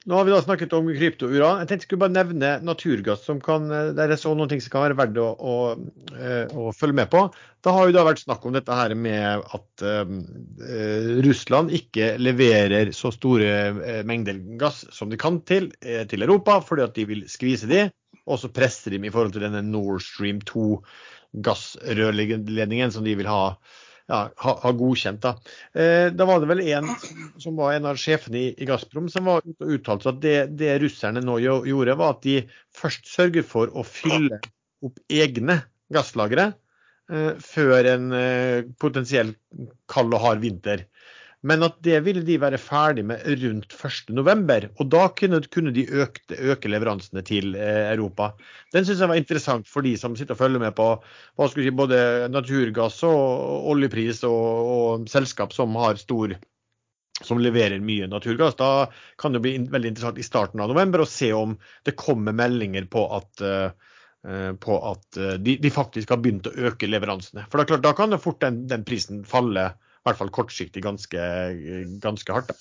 [0.04, 1.62] Nå har vi da snakket om kryptouran.
[1.62, 4.74] Jeg tenkte jeg skulle bare nevne naturgass, som kan, der jeg så noen ting som
[4.74, 5.54] kan være verdt å, å,
[6.18, 7.22] eh, å, følge med på.
[7.64, 10.04] Det har jo da vært snakk om dette her med at uh,
[11.24, 17.00] Russland ikke leverer så store mengder gass som de kan til, til Europa, fordi at
[17.00, 17.86] de vil skvise de,
[18.28, 20.68] og så presser de i forhold til denne Nord Stream 2
[21.48, 23.56] gassrørledningen som de vil ha
[24.12, 25.22] ja, har ha godkjent.
[25.24, 25.34] Da.
[25.74, 26.90] Eh, da var det vel en
[27.42, 30.38] som var en av sjefene i, i Gazprom som var ute og uttalte at det,
[30.60, 32.42] det, russerne nå gjorde, var at de
[32.76, 34.42] først sørger for å fylle
[34.84, 35.62] opp egne
[35.94, 36.52] gasslagre
[37.12, 39.36] eh, før en eh, potensiell
[39.92, 40.88] kald og hard vinter.
[41.44, 44.70] Men at det ville de være ferdig med rundt 1.11.
[44.80, 48.32] Og da kunne, kunne de øke, øke, leveransene til eh, Europa.
[48.72, 50.88] Den syns jeg var interessant for de som sitter og følger med på
[51.52, 56.38] si, både naturgass og oljepris og, og selskap som har stor
[57.22, 58.56] som leverer mye naturgass.
[58.60, 58.90] Da
[59.20, 62.88] kan det bli veldig interessant i starten av november å se om det kommer meldinger
[62.92, 67.46] på at, uh, på at uh, de, de, faktisk har begynt å øke leveransene.
[67.52, 69.74] For da, klart, da kan det fort den, den prisen falle
[70.04, 71.20] i hvert fall kortsiktig ganske,
[72.04, 72.50] ganske hardt.
[72.52, 72.58] Da.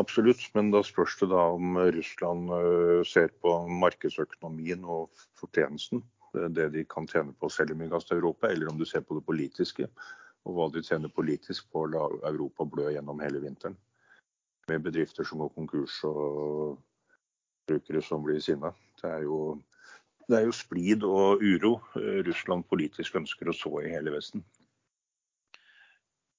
[0.00, 6.00] Absolutt, men da spørs det da om Russland eh, ser på markedsøkonomien og fortjenesten.
[6.32, 9.04] Det de kan tjene på å selge mye gass til Europa, eller om du ser
[9.04, 9.88] på det politiske.
[10.48, 13.76] Og hva de tjener politisk på å la Europa blø gjennom hele vinteren.
[14.68, 16.76] Med bedrifter som går konkurs og
[17.68, 18.72] brukere som blir sinna.
[19.00, 19.12] Det
[20.28, 24.44] det er jo splid og uro eh, Russland politisk ønsker å så i hele Vesten.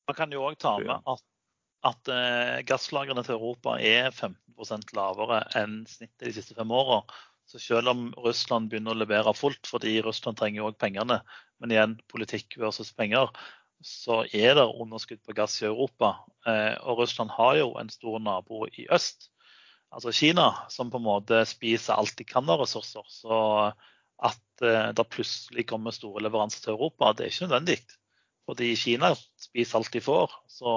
[0.09, 1.25] Man kan jo òg ta med at,
[1.85, 7.03] at uh, gasslagrene til Europa er 15% lavere enn snittet de siste fem åra.
[7.49, 11.19] Så selv om Russland begynner å levere fullt, fordi Russland trenger òg pengene,
[11.61, 13.31] men igjen politikk versus penger,
[13.85, 16.11] så er det underskudd på gass i Europa.
[16.45, 19.31] Eh, og Russland har jo en stor nabo i øst,
[19.89, 23.05] altså Kina, som på en måte spiser alt de kan av ressurser.
[23.09, 23.39] Så
[24.29, 27.79] at eh, det plutselig kommer store leveranser til Europa, det er ikke nødvendig.
[28.49, 30.33] Fordi Kina spiser alt de får.
[30.49, 30.73] Så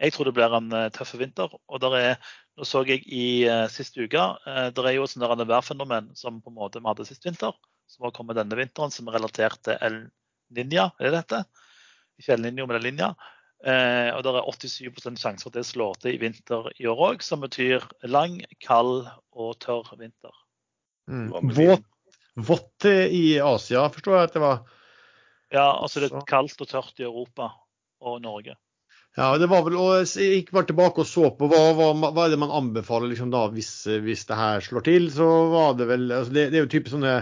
[0.00, 1.52] jeg tror det blir en uh, tøff vinter.
[1.68, 5.48] Og der er, nå så jeg i uh, sist uke uh, Det er jo et
[5.48, 7.52] værfenomen som på en måte vi hadde sist vinter,
[7.88, 10.06] som har kommet denne vinteren, som er relatert til El
[10.56, 11.42] Ninja, er det dette?
[12.20, 13.12] Ikke El Ninja, men El Ninja.
[13.66, 17.04] Uh, og det er 87 sjanse for at det slår til i vinter i år
[17.10, 20.32] òg, som betyr lang, kald og tørr vinter.
[21.08, 21.32] Mm.
[22.36, 24.58] Vått i Asia, forstår jeg at det var?
[25.54, 27.52] Ja, altså det er kaldt og tørt i Europa
[28.02, 28.56] og Norge.
[29.16, 32.26] Ja, det var vel, og Jeg gikk bare tilbake og så på hva, hva, hva
[32.26, 33.70] er det man anbefaler liksom da, hvis,
[34.04, 35.08] hvis, det her slår til.
[35.12, 37.14] så var Det vel, altså det, det, er jo type sånne,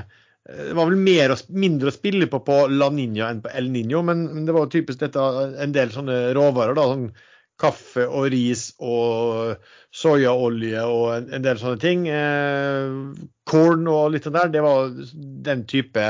[0.49, 4.03] det var vel mer, mindre å spille på på La Niña enn på El Niño,
[4.03, 5.23] men, men det var typisk dette,
[5.63, 6.75] en del sånne råvarer.
[6.79, 7.09] da, sånn
[7.55, 9.61] Kaffe og ris og
[9.95, 12.09] soyaolje og en, en del sånne ting.
[12.11, 12.97] Eh,
[13.47, 14.51] korn og litt sånn der.
[14.51, 14.91] Det var
[15.47, 16.09] den type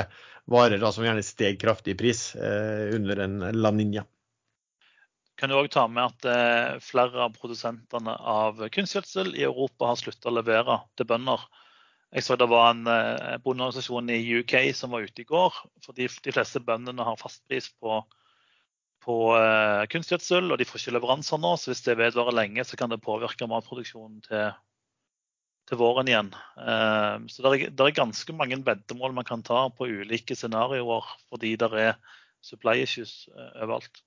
[0.51, 4.05] varer da, som gjerne steg kraftig i pris eh, under en La Ninja.
[5.41, 10.01] Kan du òg ta med at eh, flere av produsentene av kunstgjødsel i Europa har
[10.01, 11.47] slutta å levere til bønder.
[12.15, 15.57] Jeg så det var en eh, bondeorganisasjon i UK som var ute i går.
[15.87, 17.99] fordi De fleste bøndene har fastpris på,
[19.03, 19.17] på
[19.91, 21.57] kunstgjødsel, og de får ikke leveranser nå.
[21.59, 24.55] Så hvis det vedvarer lenge, så kan det påvirke matproduksjonen til,
[25.69, 26.31] til våren igjen.
[27.31, 31.97] Så det er, ganske mange veddemål man kan ta på ulike scenarioer fordi det er
[32.45, 33.13] supply issues
[33.55, 34.03] overalt.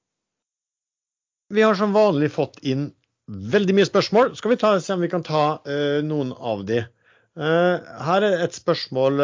[1.53, 2.91] Vi har som vanlig fått inn
[3.27, 4.35] veldig mye spørsmål.
[4.37, 6.83] Skal vi ta, se om vi kan ta uh, noen av de.
[7.37, 9.21] Her er et spørsmål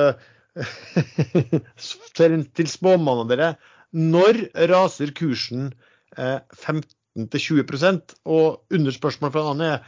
[2.17, 3.49] til spåmannen dere.
[3.93, 4.34] Når
[4.69, 5.73] raser kursen
[6.13, 9.79] 15-20% Og underspørsmålet fra fra Anne er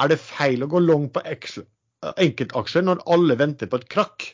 [0.00, 1.22] er det feil å gå long på
[2.02, 4.28] enkeltaksjer når alle venter på et krakk?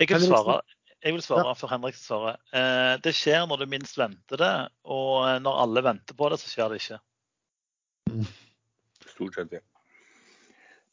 [0.00, 0.60] Jeg kan svare,
[1.02, 1.56] jeg vil svare ja.
[1.58, 2.38] for Henrik svarer.
[2.54, 4.54] Eh, det skjer når du minst venter det,
[4.84, 6.98] og når alle venter på det, så skjer det ikke.
[8.12, 8.24] Mm.
[9.14, 9.62] Stort sett, ja.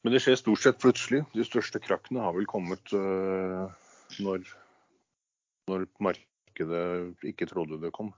[0.04, 1.26] Men det skjer stort sett plutselig.
[1.36, 3.68] De største krakkene har vel kommet uh,
[4.24, 4.46] når,
[5.68, 8.14] når, markedet ikke trodde det kom.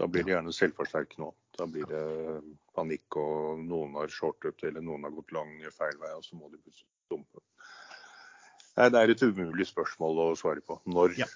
[0.00, 1.36] Da blir det gjerne selvforsterkende òg.
[1.60, 2.04] Da blir det
[2.76, 6.48] panikk, og noen har shortet eller noen har gått lang feil vei, og så må
[6.48, 7.42] de plutselig dumpe.
[8.78, 10.78] Nei, Det er et umulig spørsmål å svare på.
[10.88, 11.18] Når?
[11.20, 11.28] Ja.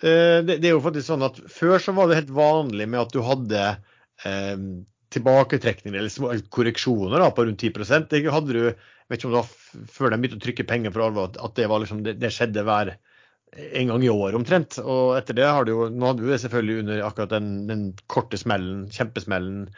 [0.00, 3.12] Eh, det, er jo faktisk sånn at Før så var det helt vanlig med at
[3.12, 3.62] du hadde
[4.28, 4.60] eh,
[5.14, 8.62] tilbaketrekninger eller korreksjoner da, på rundt 10 Det hadde du,
[9.08, 11.68] vet ikke om det var før de begynte å trykke penger for alvor, at det,
[11.68, 12.94] liksom, det, det, skjedde hver
[13.56, 14.78] en gang i år omtrent.
[14.82, 17.86] Og etter det har det jo Nå hadde vi det selvfølgelig under akkurat den, den
[18.10, 19.68] korte smellen, kjempesmellen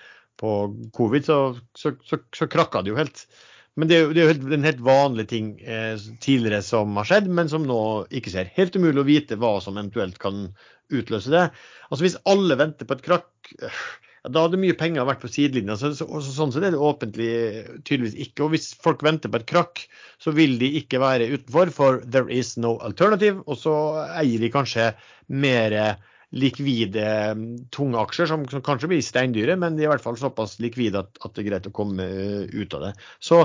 [0.40, 0.56] på
[0.96, 1.38] covid, så,
[1.76, 3.24] så, så, så krakka det jo helt.
[3.78, 7.08] Men det er jo, det er jo en helt vanlig ting eh, tidligere som har
[7.08, 7.80] skjedd, men som nå
[8.16, 8.50] ikke ser.
[8.56, 10.48] Helt umulig å vite hva som eventuelt kan
[10.90, 11.46] utløse det.
[11.88, 13.28] Altså Hvis alle venter på et krakk,
[14.28, 15.78] da hadde mye penger vært på sidelinja.
[15.80, 17.30] Så, så, sånn sett er det åpentlig
[17.88, 18.44] tydeligvis ikke.
[18.44, 19.82] Og hvis folk venter på et krakk,
[20.20, 23.40] så vil de ikke være utenfor, for there is no alternative.
[23.48, 23.74] Og så
[24.20, 24.90] eier de kanskje
[25.32, 25.76] mer
[26.30, 27.04] likvide,
[27.74, 31.02] tunge aksjer, som, som, kanskje blir steindyre, men de er i hvert fall såpass likvide
[31.02, 32.92] at, at det er greit å komme eh, ut av det.
[33.18, 33.40] Så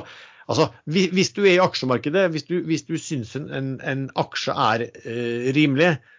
[0.46, 4.86] altså, hvis du er i aksjemarkedet, hvis du, hvis du syns en, en, aksje er
[4.92, 6.15] eh, rimelig, eh,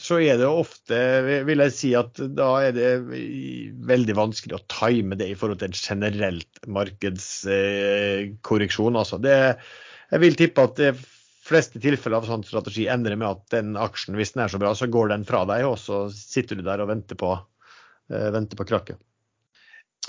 [0.00, 0.96] så er det ofte,
[1.44, 3.04] vil jeg si at da er det
[3.90, 6.48] veldig vanskelig å time det i forhold til en generelt
[6.78, 8.96] markedskorreksjon.
[8.96, 9.60] Altså det,
[10.14, 10.96] jeg vil tippe at det
[11.50, 14.72] fleste tilfeller av sånn strategi endrer med at den aksjen, hvis den er så bra,
[14.76, 18.58] så går den fra deg, og så sitter du der og venter på, uh, venter
[18.58, 19.00] på krakket.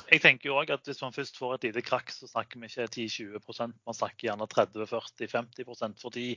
[0.07, 2.69] Jeg tenker jo også at Hvis man først får et lite krakk, så snakker vi
[2.69, 6.27] ikke 10-20 man snakker gjerne 30-40-50 Fordi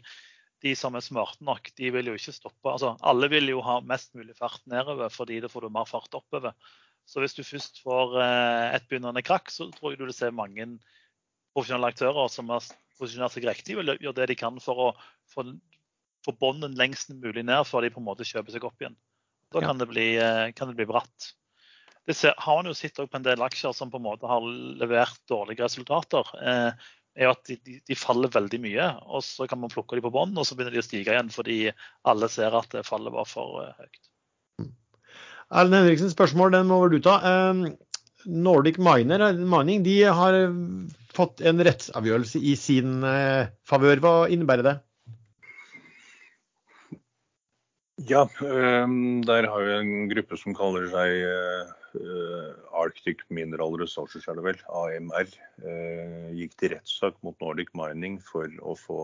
[0.63, 2.71] de som er smarte nok, de vil jo ikke stoppe.
[2.71, 6.15] Altså, alle vil jo ha mest mulig fart nedover, fordi da får du mer fart
[6.17, 6.55] oppover.
[7.09, 10.31] Så hvis du først får eh, et begynnende krakk, så tror jeg du vil se
[10.33, 10.69] mange
[11.55, 12.65] profesjonelle aktører som har
[12.99, 14.91] posisjonert seg riktig, vil gjøre det de kan for å
[15.31, 15.47] få,
[16.25, 18.97] få bånden lengst mulig ned før de på en måte kjøper seg opp igjen.
[19.55, 21.35] Da kan, det, bli, eh, kan det bli bratt.
[22.09, 24.45] Det ser, har man jo sett på en del aksjer som på en måte har
[24.81, 26.33] levert dårlige resultater.
[26.41, 30.13] Eh, er at de, de, faller veldig mye, og så kan man plukke dem på
[30.15, 31.59] bånn, og så begynner de å stige igjen fordi
[32.11, 34.71] alle ser at fallet var for uh, høyt.
[35.55, 37.19] Erlend Henriksen, spørsmål den må du ta.
[37.23, 37.67] Um,
[38.25, 40.39] Nordic Miner, Mining de har
[41.15, 44.01] fått en rettsavgjørelse i sin eh, favør.
[44.03, 44.75] Hva innebærer det?
[48.05, 54.37] Ja, um, der har vi en gruppe som kaller seg uh, Arctic Mineral Resources, er
[54.37, 55.31] det vel, AMR.
[55.63, 58.99] Uh, gikk til rettssak mot Nordic Mining for å få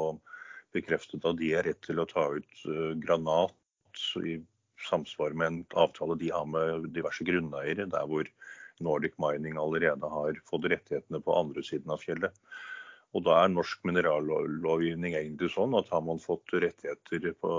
[0.77, 4.37] bekreftet at de har rett til å ta ut uh, granat i
[4.85, 8.29] samsvar med en avtale de har med diverse grunneiere, der hvor
[8.85, 12.37] Nordic Mining allerede har fått rettighetene på andre siden av fjellet.
[13.17, 17.55] Og da er norsk minerallovgivning egentlig sånn at har man fått rettigheter på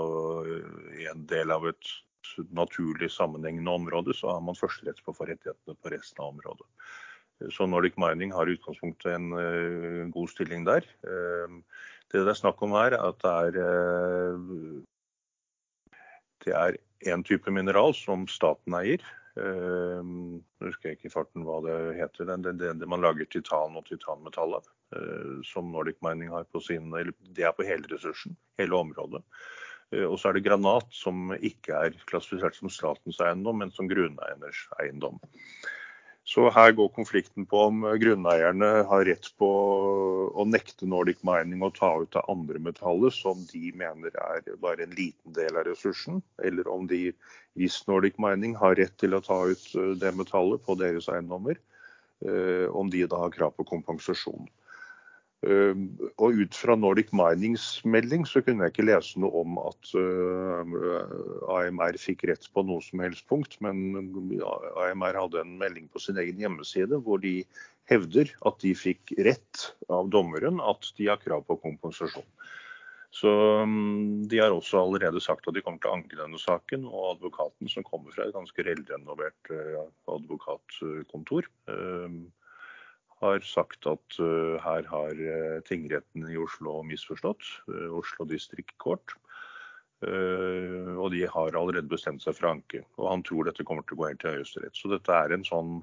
[1.12, 1.90] en del av et
[2.56, 6.68] naturlig sammenhengende område, så har man førsterett på å få rettighetene på resten av området.
[7.52, 10.86] Så Nordic Mining har i utgangspunktet en uh, god stilling der.
[11.02, 11.60] Uh,
[12.12, 13.60] det det er snakk om her, er at det er
[16.42, 16.78] det er
[17.12, 19.02] én type mineral som staten eier,
[19.32, 20.04] Uh,
[20.60, 22.28] husker jeg ikke i farten hva det heter.
[22.28, 24.70] Det, det, det man lager titan og titanmetall av.
[24.92, 29.22] Uh, som Nordic Mining har på sin Det er på hele ressursen, hele området.
[29.94, 33.88] Uh, og så er det granat, som ikke er klassifisert som statens eiendom, men som
[33.88, 35.22] grunneiernes eiendom.
[36.24, 39.48] Så her går konflikten på om grunneierne har rett på
[40.38, 44.86] å nekte Nordic Mining å ta ut av andre metaller som de mener er bare
[44.86, 47.08] en liten del av ressursen, eller om de,
[47.58, 51.58] hvis Nordic Mining har rett til å ta ut eh, det metallet på deres eiendommer,
[52.22, 54.46] eh, om de da har krav på kompensasjon.
[55.42, 55.74] Uh,
[56.22, 61.56] og ut fra Nordic Minings melding så kunne jeg ikke lese noe om at uh,
[61.56, 63.90] AMR fikk rett på noe som helst punkt, men
[64.86, 67.40] AMR hadde en melding på sin egen hjemmeside hvor de
[67.90, 72.28] hevder at de fikk rett av dommeren at de har krav på kompensasjon.
[73.12, 73.28] Så
[73.62, 76.86] um, De har også allerede sagt at de kommer til å anke denne saken.
[76.88, 79.82] Og advokaten, som kommer fra et ganske velrenovert uh,
[80.14, 81.50] advokatkontor,
[83.22, 87.44] har sagt at uh, her har uh, tingretten i Oslo misforstått.
[87.70, 89.18] Uh, Oslo distriktkort.
[90.02, 92.80] Og de har allerede bestemt seg for anke.
[92.98, 94.74] Og han tror dette kommer til å gå helt til Høyesterett.
[94.74, 95.76] Så dette er en sånn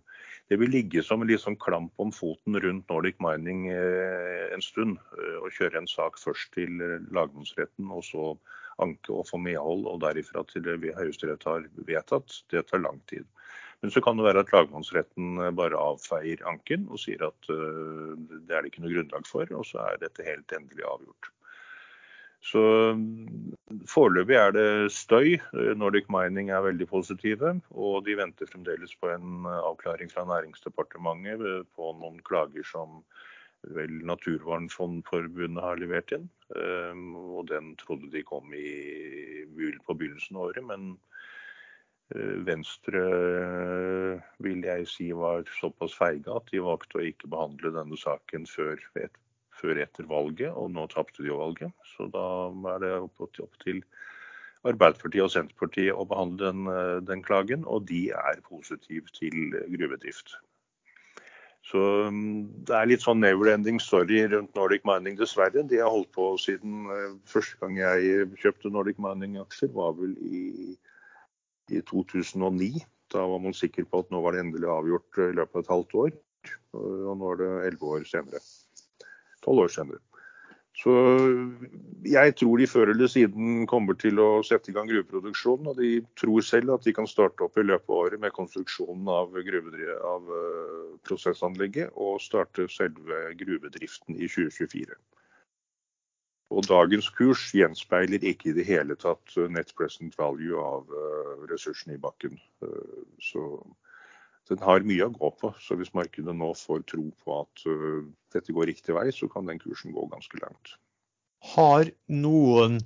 [0.51, 4.99] Det vil ligge som en sånn klamp om foten rundt Nordic Mining en stund.
[5.15, 6.83] Å kjøre en sak først til
[7.15, 8.33] lagmannsretten, og så
[8.83, 12.41] anke og få medhold, og derifra til det Høyesterett har vedtatt.
[12.51, 13.23] Det tar lang tid.
[13.81, 18.15] Men så kan det være at lagmannsretten eh, bare avfeier anken og sier at uh,
[18.17, 21.29] det er det ikke noe grunnlag for, og så er dette helt endelig avgjort.
[22.43, 22.61] Så
[22.95, 23.55] mm,
[23.87, 25.33] Foreløpig er det støy.
[25.75, 27.57] Nordic Mining er veldig positive.
[27.75, 33.01] Og de venter fremdeles på en eh, avklaring fra Næringsdepartementet på noen klager som
[33.75, 36.29] vel Naturvernforbundet har levert inn.
[36.55, 39.43] Og den trodde de kom i,
[39.83, 41.18] på begynnelsen av året, men Eh,
[42.15, 47.99] Venstre eh, vil jeg si var såpass feige at de valgte å ikke behandle denne
[48.01, 48.81] saken før,
[49.59, 51.69] før etter valget, og nå tapte de valget.
[51.93, 52.25] Så da
[52.73, 53.83] er det opp, opp til
[54.65, 60.39] Arbeiderpartiet og Senterpartiet å behandle den, eh, den, klagen, og de er positive til gruvedrift.
[61.69, 65.61] Så mm, det er litt sånn never ending story rundt Nordic Mining, dessverre.
[65.61, 66.89] De har holdt på siden
[67.29, 70.73] første gang jeg kjøpte Nordic Mining-aksjer, var vel i
[71.71, 72.83] i 2009.
[73.13, 75.73] Da var man sikker på at nå var det endelig avgjort i løpet av et
[75.73, 76.11] halvt år.
[76.77, 78.43] Og nå er det elleve år senere.
[79.45, 80.03] Tolv år senere.
[80.79, 80.93] Så
[82.07, 85.71] jeg tror de før eller siden kommer til å sette i gang gruveproduksjonen.
[85.71, 85.89] Og de
[86.19, 90.31] tror selv at de kan starte opp i løpet av året med konstruksjonen av, av
[90.39, 94.95] eh, prosessanlegget og starte selve gruvedriften i 2024.
[96.49, 101.45] Og dagens kurs gjenspeiler ikke i det hele tatt uh, net present value av uh,
[101.51, 102.39] ressursene i bakken.
[102.63, 103.45] Uh, så
[104.49, 105.51] den har mye å gå på.
[105.61, 107.65] Så hvis markedet nå får tro på at
[108.33, 110.71] dette går riktig vei, så kan den kursen gå ganske langt.
[111.53, 112.79] Har noen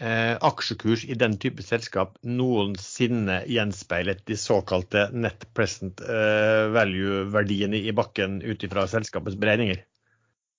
[0.00, 7.94] eh, aksjekurs i den type selskap noensinne gjenspeilet de såkalte net present eh, value-verdiene i
[7.96, 9.82] bakken ut ifra selskapets beregninger?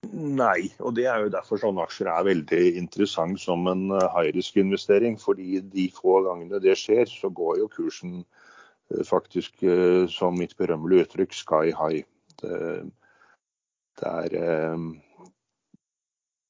[0.06, 4.30] Nei, og det er jo derfor sånne aksjer er veldig interessant som en eh, high
[4.36, 5.18] risk-investering.
[5.20, 10.56] Fordi de få gangene det skjer, så går jo kursen eh, faktisk, eh, som mitt
[10.58, 12.06] berømmelige uttrykk, sky high.
[12.38, 12.62] Det,
[13.98, 14.78] det er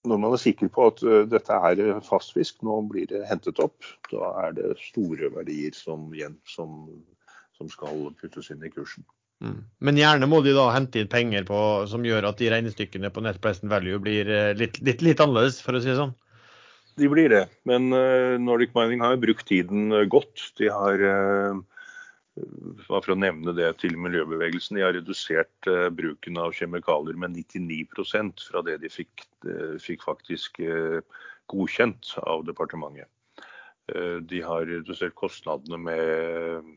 [0.07, 4.33] Når man er sikker på at dette er fastfisk, nå blir det hentet opp, da
[4.43, 6.11] er det store verdier som,
[6.47, 6.85] som,
[7.55, 9.07] som skal puttes inn i kursen.
[9.43, 9.57] Mm.
[9.85, 11.59] Men gjerne må de da hente inn penger på,
[11.89, 15.59] som gjør at de regnestykkene på net present value blir eh, litt, litt, litt, annerledes,
[15.61, 16.15] for å si det sånn.
[16.97, 20.47] De blir det, men uh, Nordic Mining har brukt tiden uh, godt.
[20.57, 21.03] De har
[22.85, 28.61] for å nevne det til miljøbevegelsen, de har redusert bruken av kjemikalier med 99% fra
[28.61, 29.23] det de fikk,
[29.81, 30.59] fikk faktisk
[31.49, 33.09] godkjent av departementet.
[34.29, 36.69] De har redusert kostnadene med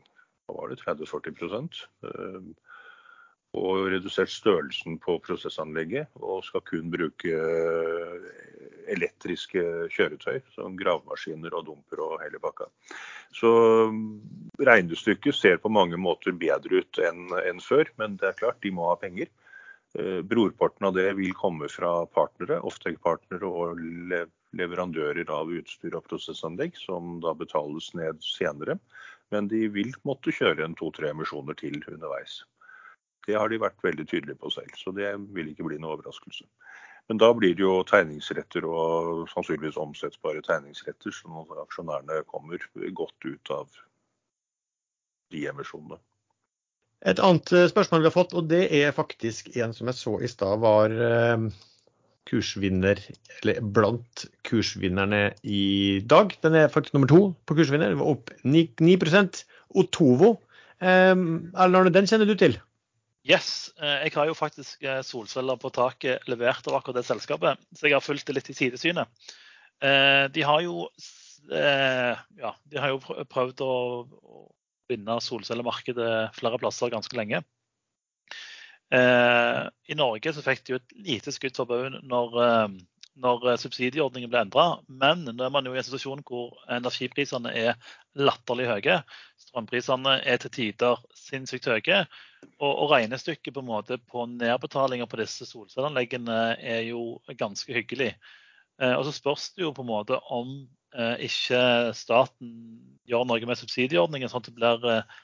[0.51, 2.51] hva var det, 30-40 eh,
[3.51, 6.11] og redusert størrelsen på prosessanlegget.
[6.23, 8.29] Og skal kun bruke eh,
[8.91, 12.69] elektriske kjøretøy, som gravemaskiner og dumper og hele pakka.
[13.35, 13.51] Så
[13.91, 18.73] mm, regnestykket ser på mange måter bedre ut enn, før, men det er klart, de
[18.75, 19.31] må ha penger.
[19.99, 23.81] Eh, brorparten av det vil komme fra partnere, ofte partnere og
[24.55, 28.77] leverandører av utstyr og prosessanlegg, som da betales ned senere.
[29.31, 32.41] Men de vil måtte kjøre en to-tre emisjoner til underveis.
[33.27, 36.47] Det har de vært veldig tydelige på selv, så det vil ikke bli noe overraskelse.
[37.09, 42.61] Men da blir det jo tegningsretter og sannsynligvis omsettbare tegningsretter, sånn at aksjonærene kommer
[42.97, 43.81] godt ut av
[45.31, 45.99] de emisjonene.
[47.01, 50.13] Et annet eh, spørsmål vi har fått, og det er faktisk en som jeg så
[50.21, 51.47] i stad, var eh,
[52.31, 52.99] kursvinner,
[53.41, 56.33] eller blant kursvinnerne i dag.
[56.43, 57.97] Den er faktisk nummer to på kursvinner.
[57.99, 58.97] Opp 9, 9
[59.75, 60.37] Otovo.
[60.81, 62.57] Um, Arne, den kjenner du til?
[63.27, 63.69] Yes.
[63.77, 68.01] Jeg har jo faktisk solceller på taket levert av akkurat det selskapet, så jeg har
[68.01, 69.05] fulgt det litt i sidesynet.
[70.33, 70.87] De har jo,
[71.53, 73.75] ja, de har jo prøvd å
[74.89, 77.43] vinne solcellemarkedet flere plasser ganske lenge.
[78.91, 82.33] I Norge så fikk de jo et lite skudd for baugen når
[83.19, 84.65] når eh, subsidieordningen ble endra.
[84.87, 87.79] Men nå er man jo i en situasjon hvor energiprisene er
[88.19, 88.99] latterlig høye.
[89.41, 92.03] Strømprisene er til tider sinnssykt høye.
[92.57, 98.13] Og, og regnestykket på, en måte på nedbetalinger på disse solcelleanleggene er jo ganske hyggelig.
[98.81, 100.55] Eh, og så spørs det jo på en måte om
[100.95, 102.55] eh, ikke staten
[103.09, 105.19] gjør noe med subsidieordningen, sånn at det blir eh,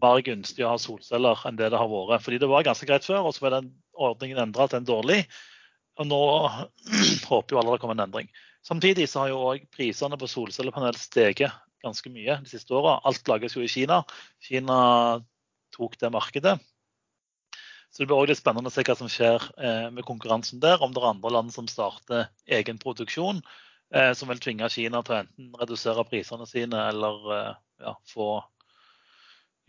[0.00, 2.24] mer gunstig å ha solceller enn det det har vært.
[2.24, 5.20] Fordi det var ganske greit før, og så ble den ordningen endra til en dårlig.
[6.00, 6.22] Og nå
[7.30, 8.32] håper jo alle det kommer en endring.
[8.64, 13.00] Samtidig så har jo òg prisene på solcellepanel steget ganske mye de siste åra.
[13.08, 14.02] Alt lages jo i Kina.
[14.42, 14.76] Kina
[15.74, 16.60] tok det markedet.
[17.92, 20.80] Så det blir òg litt spennende å se hva som skjer eh, med konkurransen der.
[20.80, 23.42] Om det er andre land som starter egen produksjon,
[23.92, 27.50] eh, som vil tvinge Kina til å enten redusere prisene sine eller eh,
[27.84, 28.30] ja, få,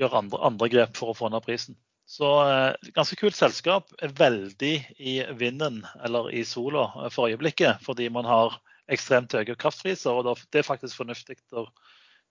[0.02, 1.78] gjøre andre, andre, grep for å få ned prisen.
[2.10, 3.94] Så eh, ganske kult selskap.
[4.04, 7.84] Er veldig i vinden, eller i sola, eh, for øyeblikket.
[7.86, 8.60] Fordi man har
[8.91, 11.68] ekstremt høye kraftpriser, og det er faktisk fornuftig å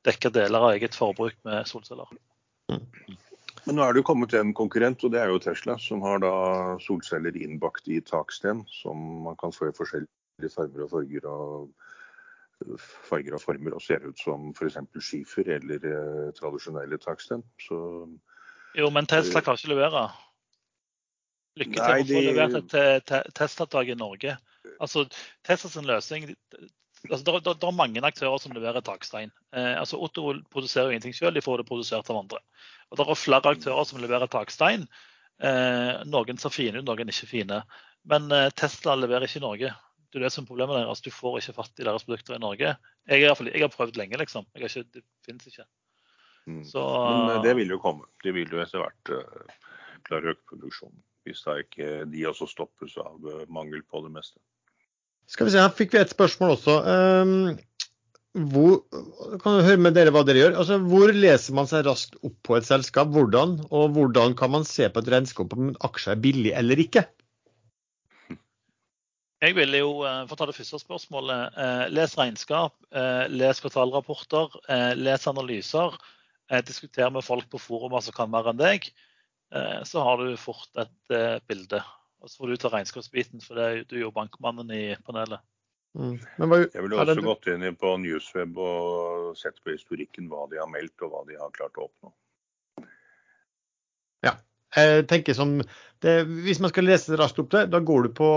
[0.06, 2.10] dekke deler av eget forbruk med solceller.
[3.62, 6.20] Men nå er det jo kommet en konkurrent, og det er jo Tesla, som har
[6.22, 6.34] da
[6.82, 8.98] solceller innbakt i taksten, som
[9.28, 11.91] man kan få i forskjellige farger og farger og
[13.08, 14.78] farger og former, og ser ut som f.eks.
[14.98, 17.44] skifer eller eh, tradisjonelle taksten.
[17.62, 17.78] Så
[18.78, 20.06] jo, men Tesla kan ikke levere.
[21.60, 24.38] Lykke til med å få levert et testavtak i Norge.
[24.80, 25.04] Altså,
[25.44, 26.30] Teslas løsning
[27.10, 29.32] altså, det, er mange aktører som leverer takstein.
[29.56, 32.40] Eh, altså, Otto produserer jo ingenting selv, de får det produsert av andre.
[32.90, 34.86] Og Det er flere aktører som leverer takstein.
[35.42, 37.62] Eh, noen ser fine ut, noen ikke fine.
[38.08, 39.74] Men eh, Tesla leverer ikke i Norge.
[40.12, 41.00] Det er det som er problemet deres.
[41.00, 42.74] Du får ikke fatt i deres produkter i Norge.
[43.08, 44.44] Jeg, jeg har prøvd lenge, liksom.
[44.58, 45.64] Ikke, det finnes ikke.
[46.46, 46.62] Mm.
[46.68, 48.04] Så, Men eh, det vil jo komme.
[48.24, 49.72] De vil jo etter hvert uh,
[50.08, 51.00] klare å øke produksjonen.
[51.24, 54.42] Hvis da ikke de også stoppes av uh, mangel på det meste.
[55.30, 56.76] Skal vi se, Her fikk vi et spørsmål også.
[56.82, 57.54] Um,
[58.52, 58.82] hvor,
[59.40, 60.58] kan du høre med dere hva dere gjør?
[60.60, 63.10] Altså, hvor leser man seg raskt opp på et selskap?
[63.14, 63.58] Hvordan?
[63.70, 67.06] Og hvordan kan man se på et regnskap om en aksje er billig eller ikke?
[69.42, 69.92] Jeg ville jo,
[70.30, 71.56] for å ta det første spørsmålet,
[71.90, 72.76] les regnskap,
[73.34, 74.54] les kvartalrapporter,
[74.94, 75.96] les analyser.
[76.52, 78.88] Eh, diskuter med folk på forumer som kan mer enn deg,
[79.54, 81.80] eh, så har du fort et eh, bilde.
[82.20, 85.40] Og så får du ta regnskapsbiten, for det, du er jo bankmannen i panelet.
[85.96, 86.18] Mm.
[86.40, 90.70] Hva, jeg ville også gått inn på Newsweb og sett på historikken hva de har
[90.72, 92.12] meldt og hva de har klart å oppnå.
[94.24, 94.38] Ja.
[94.72, 95.58] Jeg tenker som
[96.00, 96.12] det,
[96.46, 98.30] Hvis man skal lese raskt opp det, da går du på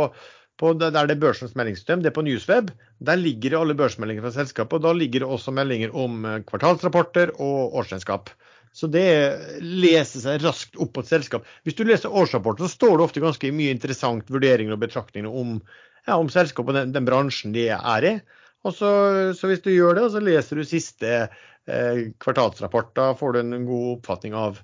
[0.62, 2.72] på, der det er børsens meldingssystem, det er på Newsweb.
[3.04, 4.78] Der ligger alle børsmeldinger fra selskapet.
[4.80, 8.32] og Da ligger det også meldinger om eh, kvartalsrapporter og årsregnskap.
[8.76, 9.08] Så det
[9.64, 11.46] leser seg raskt opp på et selskap.
[11.64, 15.62] Hvis du leser årsrapporten, så står det ofte ganske mye interessant vurderinger og betraktninger om,
[16.08, 18.16] ja, om selskapet og den, den, bransjen de er i.
[18.68, 18.90] Og så,
[19.38, 23.68] så, hvis du gjør det, så leser du siste eh, kvartalsrapport, da får du en
[23.68, 24.60] god oppfatning av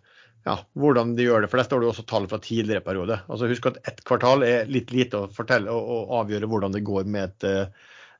[0.47, 1.51] ja, hvordan de gjør det.
[1.51, 3.19] For der står det også tall fra tidligere periode.
[3.29, 7.09] Altså Husk at ett kvartal er litt lite å fortelle og, avgjøre hvordan det går
[7.13, 7.47] med et,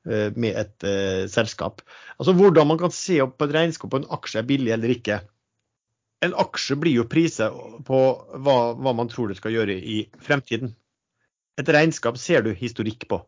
[0.06, 1.82] uh, med et uh, selskap.
[2.20, 4.94] Altså Hvordan man kan se opp på et regnskap på en aksje er billig eller
[4.94, 5.22] ikke.
[6.22, 7.58] En aksje blir jo priset
[7.88, 8.00] på
[8.46, 10.76] hva, hva man tror det skal gjøre i fremtiden.
[11.58, 13.24] Et regnskap ser du historikk på.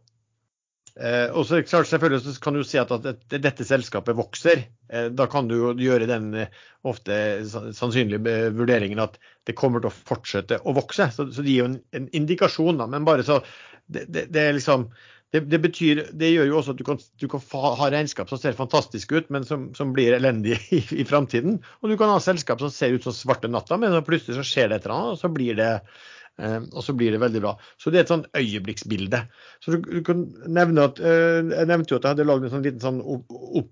[0.94, 4.68] Eh, og så selvfølgelig kan du si at, at dette selskapet vokser.
[4.94, 7.16] Eh, da kan du gjøre den eh, ofte
[7.50, 9.18] sannsynlige vurderingen at
[9.48, 11.10] det kommer til å fortsette å vokse.
[11.16, 12.90] Så, så det gir jo en, en indikasjon, da.
[12.90, 13.42] Men bare så
[13.88, 14.88] det, det, det er liksom
[15.34, 18.38] det, det, betyr, det gjør jo også at du kan, du kan ha regnskap som
[18.38, 21.58] ser fantastisk ut, men som, som blir elendige i, i framtiden.
[21.82, 24.70] Og du kan ha selskap som ser ut som svarte natta, men plutselig så skjer
[24.70, 27.54] det et eller annet, og så blir det Eh, og så blir det veldig bra.
[27.78, 29.20] Så det er et sånn øyeblikksbilde.
[29.62, 32.54] Så du, du kan nevne at, eh, Jeg nevnte jo at jeg hadde lagd en
[32.56, 33.72] sånn liten sånn opp,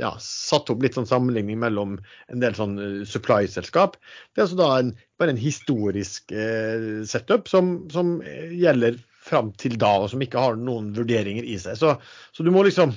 [0.00, 1.96] ja, satt opp litt sånn sammenligning mellom
[2.32, 3.98] en del sånn eh, supply-selskap.
[4.34, 8.16] Det er altså da en, bare en historisk eh, setup som, som
[8.50, 11.78] gjelder fram til da, og som ikke har noen vurderinger i seg.
[11.78, 11.96] Så,
[12.34, 12.94] så du må liksom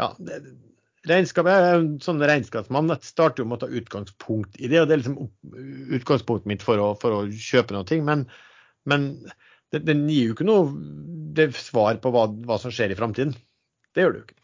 [0.00, 0.10] ja,
[1.04, 4.80] det, jeg er en sånn regnskapsmann Jeg starter jo med å ta utgangspunkt i det.
[4.80, 5.18] og Det er liksom
[5.98, 7.98] utgangspunktet mitt for å, for å kjøpe noe.
[8.06, 8.24] Men,
[8.88, 9.10] men
[9.74, 13.34] den gir jo ikke noe svar på hva, hva som skjer i framtiden.
[13.94, 14.40] Det gjør det jo ikke.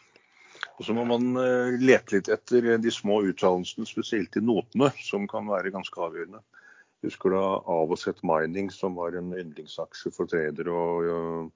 [0.80, 5.26] Og så må man eh, lete litt etter de små uttalelsene, spesielt i notene, som
[5.28, 6.40] kan være ganske avgjørende.
[7.04, 10.72] Husker og sett Mining, som var en yndlingsaksje for tradere.
[10.72, 11.52] og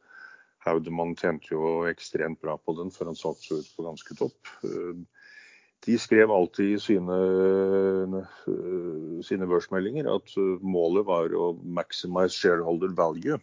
[0.65, 4.53] Haudemann tjente jo ekstremt bra på den før han satte seg ut på ganske topp.
[4.65, 5.05] Uh,
[5.85, 7.17] de skrev alltid i sine,
[8.49, 13.41] uh, sine børsmeldinger at målet var å maximize shareholder value.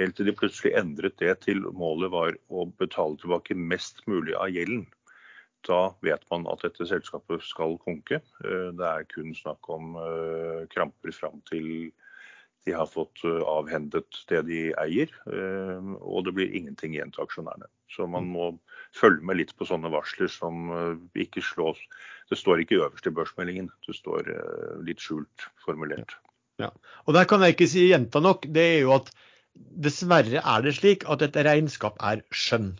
[0.00, 4.52] Helt til de plutselig endret det til målet var å betale tilbake mest mulig av
[4.52, 4.84] gjelden
[5.66, 8.20] da vet man at dette selskapet skal konke.
[8.44, 11.92] Eh, det er kun snakk om eh, kramper fram til
[12.66, 15.12] de har fått eh, avhendet det de eier.
[16.00, 17.70] Og det blir ingenting igjen til aksjonærene.
[17.92, 18.52] Så man må
[18.96, 20.70] følge med litt på sånne varsler som
[21.12, 21.80] ikke slås
[22.30, 24.30] Det står ikke øverst i børsmeldingen, det står
[24.86, 26.14] litt skjult formulert.
[26.62, 26.70] Ja.
[27.04, 28.46] Og der kan jeg ikke si gjenta nok.
[28.48, 29.10] Det er jo at
[29.84, 32.72] dessverre er det slik at et regnskap er skjønn.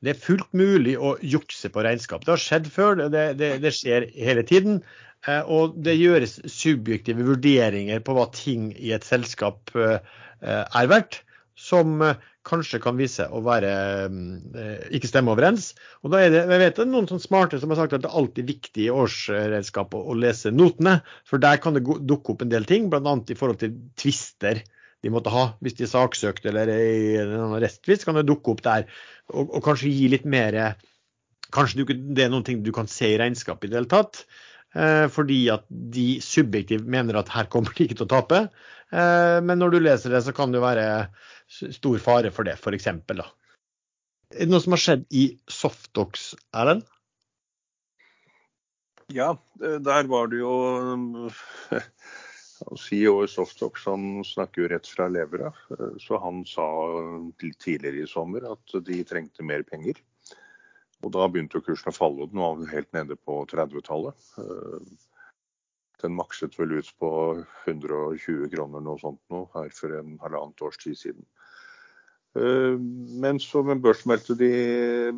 [0.00, 2.24] Det er fullt mulig å jukse på regnskap.
[2.24, 4.80] Det har skjedd før, det, det, det skjer hele tiden.
[5.28, 10.00] Eh, og det gjøres subjektive vurderinger på hva ting i et selskap eh,
[10.40, 11.20] er verdt,
[11.60, 12.16] som eh,
[12.48, 13.70] kanskje kan vise å være
[14.96, 15.74] ikke stemme overens.
[16.00, 18.06] Og da er det, jeg vet det er noen sånn smarte som har sagt at
[18.06, 22.46] det er alltid viktig i årsregnskap å, lese notene, for der kan det dukke opp
[22.46, 23.16] en del ting, bl.a.
[23.28, 24.64] i forhold til tvister
[25.04, 25.50] de måtte ha.
[25.60, 28.88] Hvis de er saksøkt eller i en arresttvist, kan det dukke opp der.
[29.34, 30.62] Og, og, kanskje gi litt mer
[31.50, 31.82] Kanskje
[32.14, 34.20] det er noen ting du kan se i regnskapet i det hele tatt.
[34.70, 38.44] Eh, fordi at de subjektivt mener at her kommer de ikke til å tape.
[38.94, 40.86] Eh, men når du leser det, så kan det jo være
[41.74, 42.86] stor fare for det, f.eks.
[42.86, 46.86] Er det noe som har skjedd i Softox, Erlend?
[49.10, 50.52] Ja, der var det jo
[52.78, 55.50] CEO i Softox han snakker jo rett fra levra.
[55.98, 56.68] Så han sa
[57.58, 59.98] tidligere i sommer at de trengte mer penger.
[61.00, 62.26] Og da begynte jo kursen å falle.
[62.26, 64.30] og Den var helt nede på 30-tallet.
[66.00, 67.10] Den makset vel ut på
[67.66, 71.26] 120 kroner noe sånt nå her for en halvannet års tid siden.
[72.38, 72.76] Eh,
[73.20, 74.50] men så børsmeldte de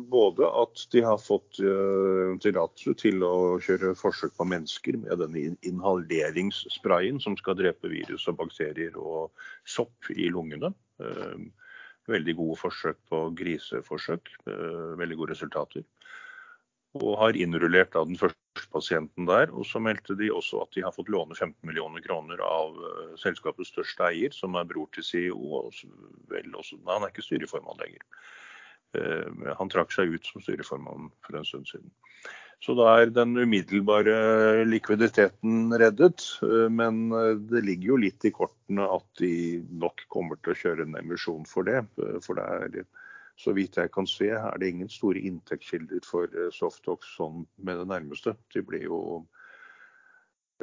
[0.09, 5.53] både at de har fått eh, tillatelse til å kjøre forsøk på mennesker med denne
[5.61, 9.29] inhaleringssprayen som skal drepe virus og bakterier og
[9.63, 10.73] sopp i lungene.
[12.03, 14.35] Eh, veldig gode forsøk på griseforsøk.
[14.99, 15.83] Veldig gode resultater
[16.93, 19.49] og har innrullert av den første pasienten der.
[19.51, 23.15] Og så meldte de også at de har fått låne 15 millioner kroner av uh,
[23.21, 25.63] selskapets største eier, som er bror til CEO.
[26.31, 28.05] Vel også, nei, han er ikke styreformann lenger.
[28.93, 31.89] Uh, han trakk seg ut som styreformann for en stund siden.
[32.63, 36.23] Så da er den umiddelbare likviditeten reddet.
[36.39, 37.09] Uh, men
[37.49, 39.33] det ligger jo litt i kortene at de
[39.83, 41.81] nok kommer til å kjøre en emisjon for det.
[42.23, 42.85] For det er
[43.39, 47.79] så vidt jeg kan se, er det ingen store inntektskilder for eh, Softox sånn med
[47.81, 48.35] det nærmeste.
[48.53, 48.99] De blir jo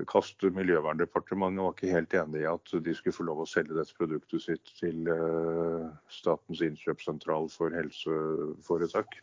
[0.09, 3.96] kaste Miljøverndepartementet var ikke helt enig i at de skulle få lov å selge dette
[3.98, 5.11] produktet sitt til
[6.09, 9.18] Statens innkjøpssentral for helseforetak.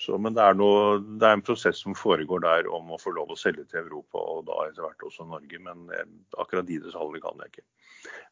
[0.00, 3.12] Så, men det er, noe, det er, en prosess som foregår der om å få
[3.12, 5.58] lov å selge til Europa, og da etter hvert også Norge.
[5.60, 6.06] Men eh,
[6.40, 7.66] akkurat de detaljene kan jeg ikke.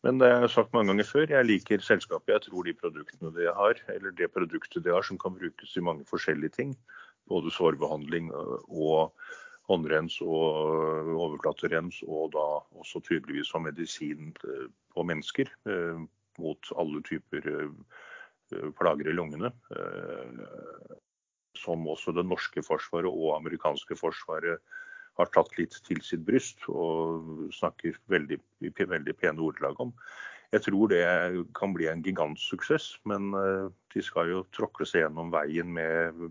[0.07, 2.33] Men det har jeg sagt mange ganger før, jeg liker selskapet.
[2.33, 5.85] Jeg tror de produktene de har, eller det produktet de har som kan brukes i
[5.85, 6.73] mange forskjellige ting,
[7.29, 9.12] både sårbehandling eh, og
[9.69, 12.47] håndrens og overflaterens, og da
[12.81, 15.51] også tydeligvis som medisin på mennesker
[16.41, 17.45] mot alle typer
[18.79, 19.51] plager i lungene
[21.59, 24.62] som også det norske forsvaret og amerikanske forsvaret
[25.18, 29.92] har tatt litt til sitt bryst og snakker veldig, veldig pene ordelag om.
[30.54, 31.04] Jeg tror det
[31.59, 36.28] kan bli en gigantsuksess, men eh, de skal jo tråkle seg gjennom veien med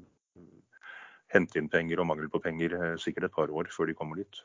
[1.34, 4.24] hente inn penger og mangel på penger eh, sikkert et par år før de kommer
[4.24, 4.42] dit.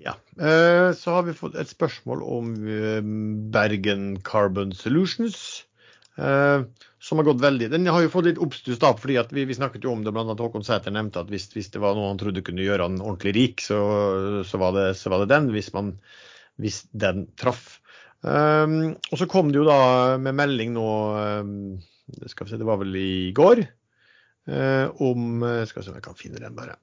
[0.00, 2.54] Ja, eh, Så har vi fått et spørsmål om
[3.52, 5.66] Bergen Carbon Solutions.
[7.00, 9.86] Som har gått veldig Den har jo fått litt oppstuss da, fordi vi, vi, snakket
[9.86, 10.36] jo om det, bl.a.
[10.36, 13.32] Håkon Sæter nevnte at hvis, hvis, det var noe han trodde kunne gjøre han ordentlig
[13.36, 13.78] rik, så,
[14.46, 15.94] så, var, det, så var, det, den, hvis, man,
[16.60, 17.78] hvis den traff.
[18.20, 20.88] Um, og så kom det jo da med melding nå,
[21.40, 21.54] um,
[22.28, 23.64] skal vi se, det var vel i går,
[24.52, 26.76] uh, om Skal vi se om jeg kan finne den, bare.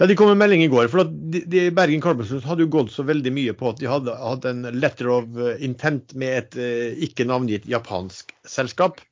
[0.00, 0.88] Ja, De kom med melding i går.
[0.88, 4.14] for de, de Bergen Carbon hadde jo gått så veldig mye på at de hadde
[4.16, 9.02] hatt en letter of intent med et eh, ikke navngitt japansk selskap.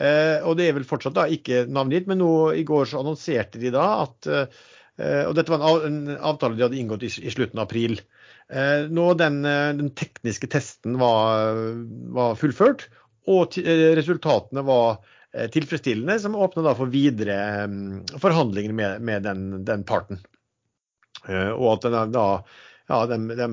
[0.00, 3.60] Eh, og det er vel fortsatt da ikke navngitt, men nå i går så annonserte
[3.60, 4.64] de da at eh,
[5.28, 8.00] Og dette var en, en, avtale de hadde inngått i, i slutten av april.
[8.90, 11.54] nå den, den, tekniske testen var,
[12.12, 12.88] var fullført,
[13.30, 13.56] og
[13.96, 14.98] resultatene var
[15.32, 20.18] Eh, tilfredsstillende, som åpner for videre mm, forhandlinger med, med den, den, parten.
[21.28, 22.24] Og at den da,
[22.88, 23.48] ja, de, de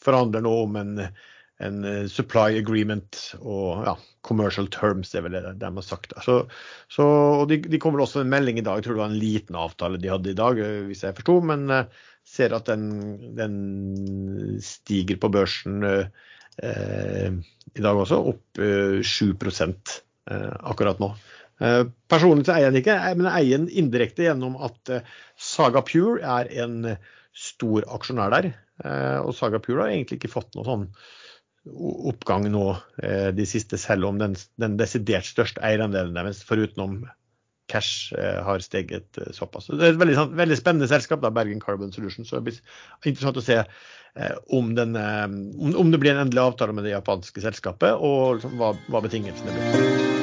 [0.00, 0.92] forhandler nå om en,
[1.60, 3.96] en supply agreement og ja,
[4.26, 6.14] commercial terms, det er vel det de har sagt.
[6.24, 6.44] Så,
[6.92, 7.08] så,
[7.40, 9.58] og de, de kommer også en melding i dag, jeg tror det var en liten
[9.58, 11.40] avtale de hadde i dag, hvis jeg forsto.
[11.50, 11.66] Men
[12.26, 12.86] ser at den,
[13.36, 13.56] den,
[14.62, 17.34] stiger på børsen eh,
[17.74, 21.12] i dag også, opp eh, 7 eh, akkurat nå.
[21.60, 25.16] Eh, personlig så eier jeg den ikke, men jeg eier den indirekte gjennom at eh,
[25.60, 26.94] Saga Pure er en
[27.36, 28.52] stor aksjonær der.
[28.84, 30.86] Eh, og Saga Pure har egentlig ikke fått noe sånn
[31.70, 32.70] oppgang nå
[33.36, 37.02] de siste, selv om den, den desidert største eierandelen deres, forutenom
[37.68, 39.68] cash har steget såpass.
[39.68, 42.32] Det er et veldig, sånn, veldig spennende selskap, da, Bergen Carbon Solutions.
[42.32, 42.62] Så det blir
[43.04, 43.60] interessant å se
[44.56, 48.72] om, den, om, det blir en endelig avtale med det japanske selskapet, og liksom, hva,
[48.88, 50.19] hva betingelsene blir.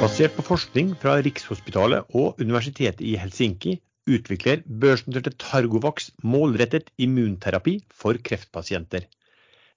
[0.00, 3.74] Basert på forskning fra Rikshospitalet og Universitetet i Helsinki
[4.08, 9.04] utvikler børsnoterte Targovax målrettet immunterapi for kreftpasienter.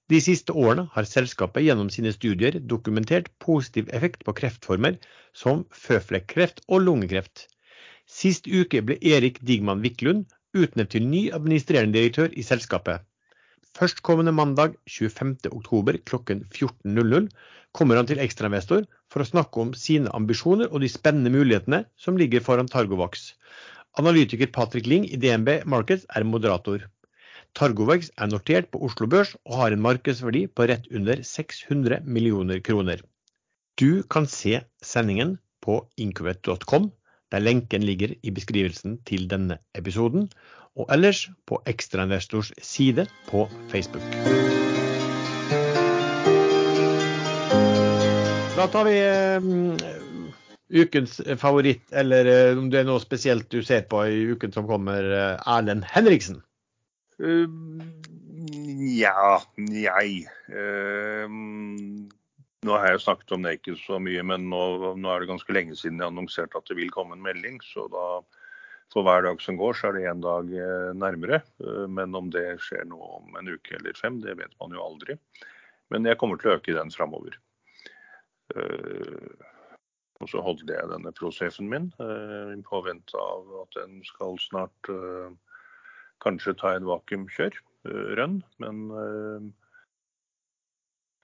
[0.08, 4.96] De siste årene har selskapet gjennom sine studier dokumentert positiv effekt på kreftformer
[5.36, 7.44] som føflekkreft og lungekreft.
[8.08, 10.24] Sist uke ble Erik Digman Wiklund
[10.56, 13.04] utnevnt til ny administrerende direktør i selskapet.
[13.76, 16.16] Førstkommende mandag 25.10 kl.
[16.48, 17.32] 14.00
[17.76, 22.18] kommer han til ekstrainvestor for å snakke om sine ambisjoner og de spennende mulighetene som
[22.18, 23.30] ligger foran Targovax.
[24.02, 26.88] Analytiker Patrick Ling i DNB Markets er moderator.
[27.54, 32.58] Targovax er notert på Oslo Børs og har en markedsverdi på rett under 600 millioner
[32.58, 32.98] kroner.
[33.78, 36.90] Du kan se sendingen på inkubet.com,
[37.30, 40.28] der lenken ligger i beskrivelsen til denne episoden,
[40.74, 44.63] og ellers på Ekstrainvestors side på Facebook.
[48.64, 48.96] Da tar vi
[49.36, 49.76] um,
[50.72, 54.64] ukens favoritt, eller uh, om det er noe spesielt du ser på i uken som
[54.64, 56.38] kommer, uh, Erlend Henriksen?
[57.20, 57.44] Uh,
[58.88, 59.36] ja,
[59.68, 60.24] jeg.
[62.64, 64.64] nå har jeg snakket om det ikke så mye, men nå,
[64.96, 67.60] nå, er det ganske lenge siden jeg annonserte at det vil komme en melding.
[67.68, 68.08] Så da
[68.96, 70.48] for hver dag som går, så er det én dag
[70.96, 71.44] nærmere.
[71.92, 75.20] Men om det skjer nå om en uke eller fem, det vet man jo aldri.
[75.92, 77.36] Men jeg kommer til å øke den framover.
[78.56, 79.50] Eh,
[80.22, 84.90] og så holdt jeg denne prosessen min eh, i påvente av at den skal snart
[84.92, 85.34] eh,
[86.24, 88.38] kanskje ta en vakuumkjør-rønn.
[88.62, 88.84] Men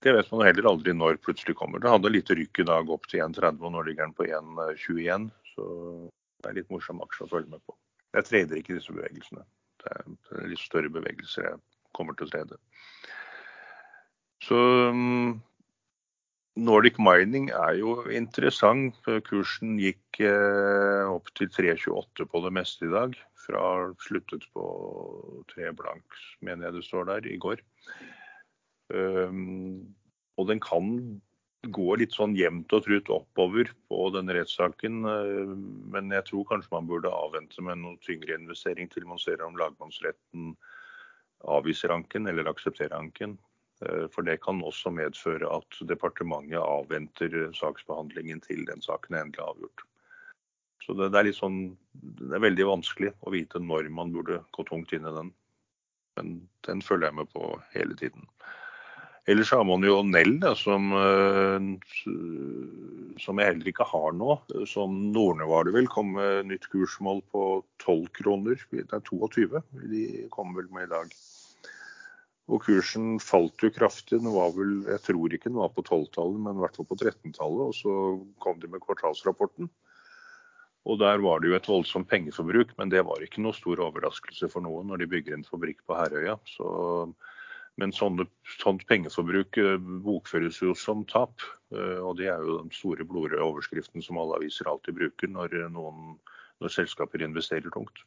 [0.05, 1.81] det vet man heller aldri når plutselig kommer.
[1.81, 5.31] Det hadde litt rykk i dag opp til 1,30, og nå ligger den på 1,21.
[5.55, 5.71] Så
[6.41, 7.77] det er litt morsom aksje å følge med på.
[8.17, 9.47] Jeg trader ikke disse bevegelsene.
[9.81, 11.61] Det er litt større bevegelser jeg
[11.97, 12.59] kommer til å trede.
[14.45, 14.59] Så
[14.97, 15.39] mm,
[16.59, 18.97] Nordic Mining er jo interessant.
[19.27, 23.15] Kursen gikk eh, opp til 3,28 på det meste i dag.
[23.41, 23.63] Fra
[24.03, 24.65] sluttet på
[25.55, 27.63] 3 blank, mener jeg det står der, i går.
[28.91, 29.95] Um,
[30.37, 30.91] og den kan
[31.71, 35.05] gå litt sånn jevnt og trutt oppover på den rettssaken.
[35.07, 35.55] Uh,
[35.95, 39.59] men jeg tror kanskje man burde avvente med noe tyngre investering til man ser om
[39.61, 40.57] lagmannsretten
[41.49, 43.39] avviser anken eller aksepterer anken.
[43.87, 49.47] Eh, for det kan også medføre at departementet avventer saksbehandlingen til den saken er endelig
[49.47, 49.87] avgjort.
[50.81, 54.65] Så det, er litt sånn, det er veldig vanskelig å vite når man burde gå
[54.69, 55.33] tungt inn i den.
[56.19, 56.37] Men
[56.67, 58.25] den følger jeg med på hele tiden.
[59.29, 61.67] Ellers har man jo Nell, da, som, eh,
[63.21, 64.39] som, jeg heller ikke har nå.
[64.69, 67.45] Som Norne var det vel, kom med nytt kursmål på
[67.85, 68.65] 12 kroner.
[68.73, 69.61] Det er 22
[69.93, 71.13] de kommer vel med i dag.
[72.51, 74.19] Og kursen falt jo kraftig.
[74.19, 76.99] Den var vel, jeg tror ikke den var på 12-tallet, men i hvert fall på
[76.99, 77.63] 13-tallet.
[77.71, 77.95] Og så
[78.43, 79.71] kom de med kvartalsrapporten.
[80.89, 84.49] Og der var det jo et voldsomt pengeforbruk, men det var ikke noe stor overraskelse
[84.51, 86.39] for noen når de bygger en fabrikk på Herøya.
[86.49, 86.71] Så,
[87.79, 88.27] men sånne,
[88.59, 91.45] sånt pengeforbruk eh, bokføres jo som tap.
[91.75, 95.59] Eh, og det er jo den store blodrøde overskriften som alle aviser alltid bruker når,
[95.77, 96.17] noen,
[96.61, 98.03] når selskaper investerer tungt.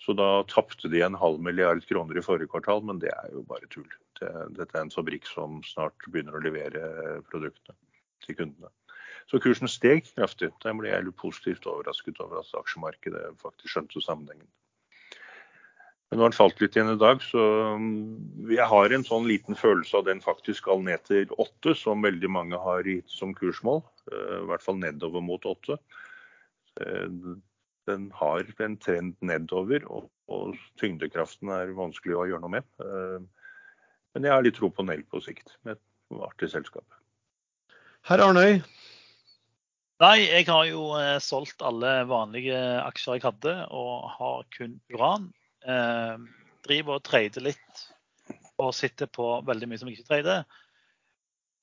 [0.00, 3.44] Så da tapte de en halv milliard kroner i forrige kvartal, men det er jo
[3.48, 3.88] bare tull.
[4.20, 7.76] Det, dette er en fabrikk som snart begynner å levere produktene
[8.24, 8.72] til kundene.
[9.30, 10.50] Så kursen steg kraftig.
[10.64, 14.48] Der ble jeg litt positivt overrasket over at aksjemarkedet faktisk skjønte sammenhengen.
[16.10, 17.42] Men nå har den falt litt igjen i dag, så
[17.78, 22.02] mm, jeg har en sånn liten følelse av den faktisk skal ned til åtte, som
[22.02, 23.84] veldig mange har gitt som kursmål.
[24.10, 25.78] Eh, I hvert fall nedover mot åtte.
[27.88, 32.68] Den har en trend nedover, og, og, tyngdekraften er vanskelig å gjøre noe med.
[32.84, 33.20] Eh,
[34.14, 36.86] men jeg har litt tro på Nell på sikt, med et artig selskap.
[38.08, 38.60] Herr Arnøy,
[40.00, 45.26] Nei, jeg har jo eh, solgt alle vanlige aksjer jeg hadde, og har kun uran.
[45.60, 46.14] Eh,
[46.64, 47.82] driver og trader litt
[48.60, 50.46] og sitter på veldig mye som jeg ikke trader.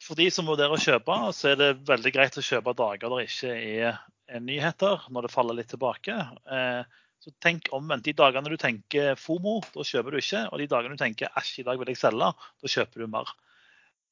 [0.06, 3.26] For de som vurderer å kjøpe, så er det veldig greit å kjøpe dager der
[3.26, 3.98] ikke er
[4.44, 6.16] nyheter, når det faller litt tilbake.
[6.52, 8.06] Eh, så tenk omvendt.
[8.06, 10.46] De dagene du tenker FOMO, da kjøper du ikke.
[10.52, 13.32] Og de dagene du tenker æsj, i dag vil jeg selge, da kjøper du mer.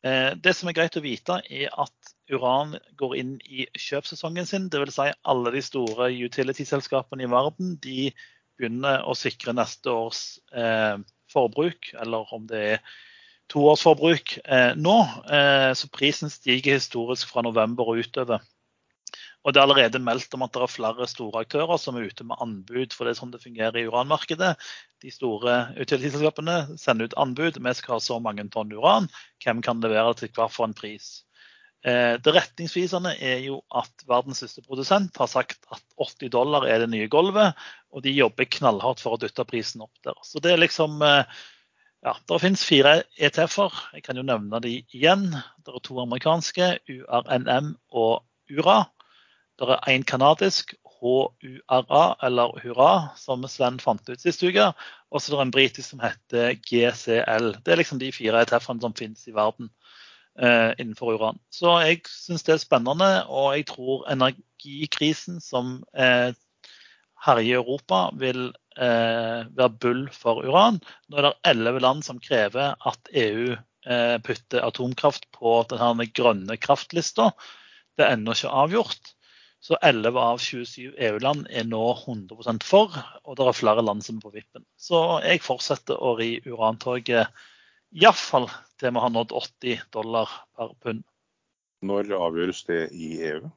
[0.05, 4.69] Eh, det som er greit å vite, er at Uran går inn i kjøpsesongen sin.
[4.73, 4.97] Dvs.
[4.97, 8.11] Si alle de store utility-selskapene i verden de
[8.55, 10.97] begynner å sikre neste års eh,
[11.31, 12.95] forbruk, eller om det er
[13.51, 14.97] toårsforbruk eh, nå.
[15.29, 18.43] Eh, så prisen stiger historisk fra november og utover.
[19.45, 22.25] Og Det er allerede meldt om at det er flere store aktører som er ute
[22.25, 22.93] med anbud.
[22.93, 24.55] for det er sånn det fungerer i uranmarkedet.
[25.05, 27.61] De store utviklingsselskapene sender ut anbud.
[27.61, 29.07] Vi skal ha så mange tonn uran.
[29.45, 31.25] Hvem kan levere til hver for en pris?
[31.85, 36.81] Eh, det retningsvisende er jo at verdens største produsent har sagt at 80 dollar er
[36.81, 37.53] det nye gulvet,
[37.93, 40.17] og de jobber knallhardt for å dytte prisen opp der.
[40.25, 41.29] Så det er liksom eh,
[42.01, 43.77] ja, Det finnes fire ETF-er.
[43.93, 45.29] Jeg kan jo nevne de igjen.
[45.61, 48.83] Det er to amerikanske, URNM og URA.
[49.59, 54.71] Det er en kanadisk, HURA, eller Hurra, som Sven fant ut sist uke.
[55.11, 57.51] Og så er det en britisk som heter GCL.
[57.63, 59.69] Det er liksom de fire ETF-ene som finnes i verden
[60.39, 61.39] eh, innenfor uran.
[61.53, 66.31] Så jeg syns det er spennende, og jeg tror energikrisen som eh,
[67.25, 70.81] herjer Europa, vil eh, være bull for uran.
[71.09, 76.59] Nå er det elleve land som krever at EU eh, putter atomkraft på denne grønne
[76.61, 77.31] kraftlista.
[77.95, 79.14] Det er ennå ikke avgjort.
[79.63, 82.93] Så 11 av 27 EU-land er nå 100% for,
[83.25, 84.65] og det er flere land som er på vippen.
[84.77, 87.31] Så jeg fortsetter å ri urantoget
[87.95, 88.49] iallfall
[88.79, 91.05] til vi har nådd 80 dollar per pund.
[91.85, 93.49] Når avgjøres det i EU?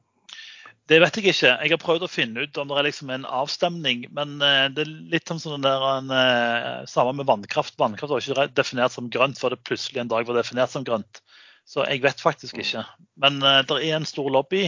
[0.89, 1.49] Det vet jeg ikke.
[1.61, 4.07] Jeg har prøvd å finne ut om det er liksom en avstemning.
[4.15, 7.75] Men eh, det er litt som sånn der, en, eh, samme med vannkraft.
[7.77, 11.21] Vannkraft var ikke definert som grønt før det plutselig en dag var definert som grønt.
[11.69, 12.81] Så jeg vet faktisk ikke.
[13.21, 14.63] Men uh, det er en stor lobby.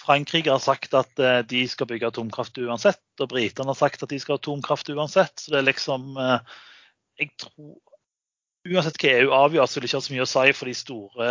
[0.00, 4.12] Frankrike har sagt at eh, de skal bygge atomkraft uansett, og britene har sagt at
[4.12, 5.36] de skal ha atomkraft uansett.
[5.38, 6.58] Så det er liksom eh,
[7.20, 7.78] Jeg tror
[8.68, 10.74] Uansett hva EU avgjør, så vil det ikke ha så mye å si, for de
[10.76, 11.28] store,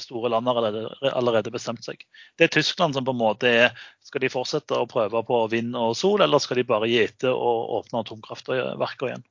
[0.00, 2.06] store landene har allerede, allerede bestemt seg.
[2.40, 5.76] Det er Tyskland som på en måte er Skal de fortsette å prøve på vind
[5.76, 9.28] og sol, eller skal de bare gi etter og åpne atomkraftverkene igjen?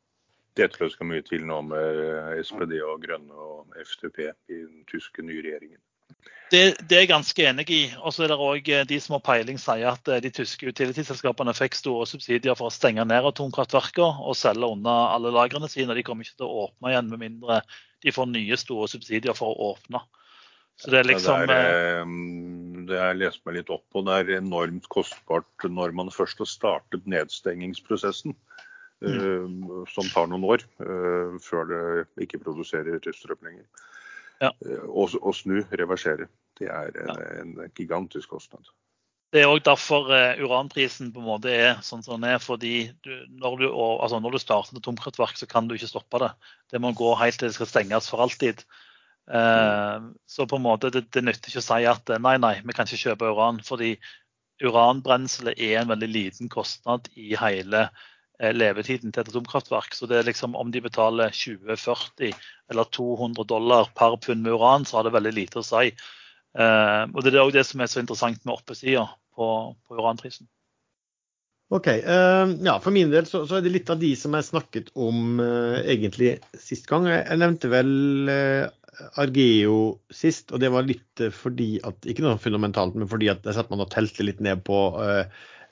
[0.62, 4.86] Det tror jeg skal mye til nå med SPD og Grønne og FTP i den
[4.92, 5.82] tyske nye regjeringen.
[6.50, 7.82] Det, det, er jeg ganske enig i.
[8.02, 10.72] Og så er det òg eh, de som har peiling sier at eh, de tyske
[10.72, 15.94] utility-selskapene fikk store subsidier for å stenge ned atomkraftverkene og selge unna alle lagrene sine.
[15.98, 17.62] De kommer ikke til å åpne igjen med mindre
[18.06, 20.02] de får nye store subsidier for å åpne.
[20.80, 22.14] Så det er liksom Det, er, eh,
[22.90, 24.02] det har jeg lest meg litt opp på.
[24.08, 28.38] Det er enormt kostbart når man først har startet nedstengingsprosessen.
[29.00, 29.86] Mm.
[29.88, 30.64] Som tar noen år
[31.40, 33.64] før det ikke produserer strøm lenger.
[34.40, 34.52] Ja.
[34.88, 36.30] Og, og, snu, reversere.
[36.60, 37.32] Det er en, ja.
[37.42, 38.68] en gigantisk kostnad.
[39.30, 42.40] Det er òg derfor uh, uranprisen på en måte er sånn som den er.
[42.42, 46.24] fordi du, når, du, altså når, du, starter et atomkraftverk, så kan du ikke stoppe
[46.24, 46.32] det.
[46.74, 48.64] Det må gå helt til det skal stenges for alltid.
[49.30, 50.08] Uh, mm.
[50.26, 52.90] Så på en måte det, det nytter ikke å si at nei, nei, vi kan
[52.90, 53.62] ikke kjøpe uran.
[53.68, 53.94] Fordi
[54.66, 59.96] uranbrensel er en veldig liten kostnad i hele Eh, levetiden til et atomkraftverk.
[59.96, 62.32] Så det er liksom om de betaler 20, 40
[62.72, 65.90] eller 200 dollar per pund med uran, så har det veldig lite å si.
[66.58, 69.06] Eh, og Det er òg det som er så interessant med oppesida
[69.36, 70.50] på, på, uranprisen.
[71.70, 74.48] Ok, uh, ja, For min del så, så, er det litt av de som jeg
[74.48, 77.06] snakket om uh, egentlig sist gang.
[77.12, 77.92] Jeg nevnte vel
[78.26, 78.66] uh,
[79.22, 83.54] Argeo sist, og det var litt fordi at Ikke noe fundamentalt, men fordi at der
[83.56, 84.80] satt man og telte litt ned på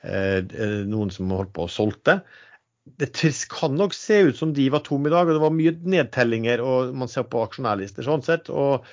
[0.08, 2.20] noen som holdt på å solgte
[3.00, 3.12] det
[3.52, 5.28] kan nok se ut som de var tomme i dag.
[5.28, 8.50] og Det var mye nedtellinger, og man ser på aksjonærlister sånn sett.
[8.50, 8.86] og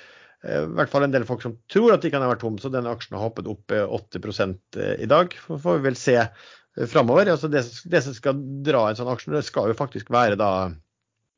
[0.43, 2.61] eh, i hvert fall en del folk som tror at de kan ha vært tomme,
[2.61, 5.35] så denne aksjen har hoppet opp 8 eh, i dag.
[5.47, 7.31] Så får vi vel se eh, framover.
[7.33, 10.51] Altså det, det, som skal dra en sånn aksje, det skal jo faktisk være da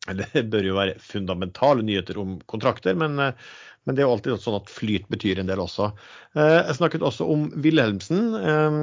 [0.07, 3.19] eller Det bør jo være fundamentale nyheter om kontrakter, men
[3.87, 5.87] men det er jo alltid sånn at flyt betyr en del også.
[6.35, 8.19] Eh, jeg snakket også om Wilhelmsen.
[8.35, 8.75] Eh,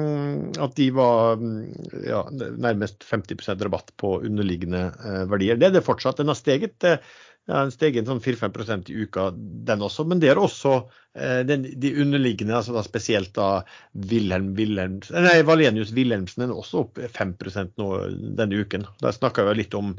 [0.64, 1.60] at de var mm,
[2.06, 5.60] ja, nærmest 50% rabatt på underliggende eh, verdier.
[5.60, 6.22] Det er det fortsatt.
[6.22, 6.88] Den har steget.
[7.44, 9.28] Ja, steget sånn 4-5% i uka,
[9.68, 10.06] den også.
[10.08, 10.78] Men det er også
[11.44, 13.48] den, de underliggende, altså da spesielt da
[14.08, 17.90] Wilhelm Wilhelmsen, nei, Valenius Wilhelmsen, er også opp 5% nå
[18.40, 18.88] denne uken.
[19.04, 19.92] Da snakka vi litt om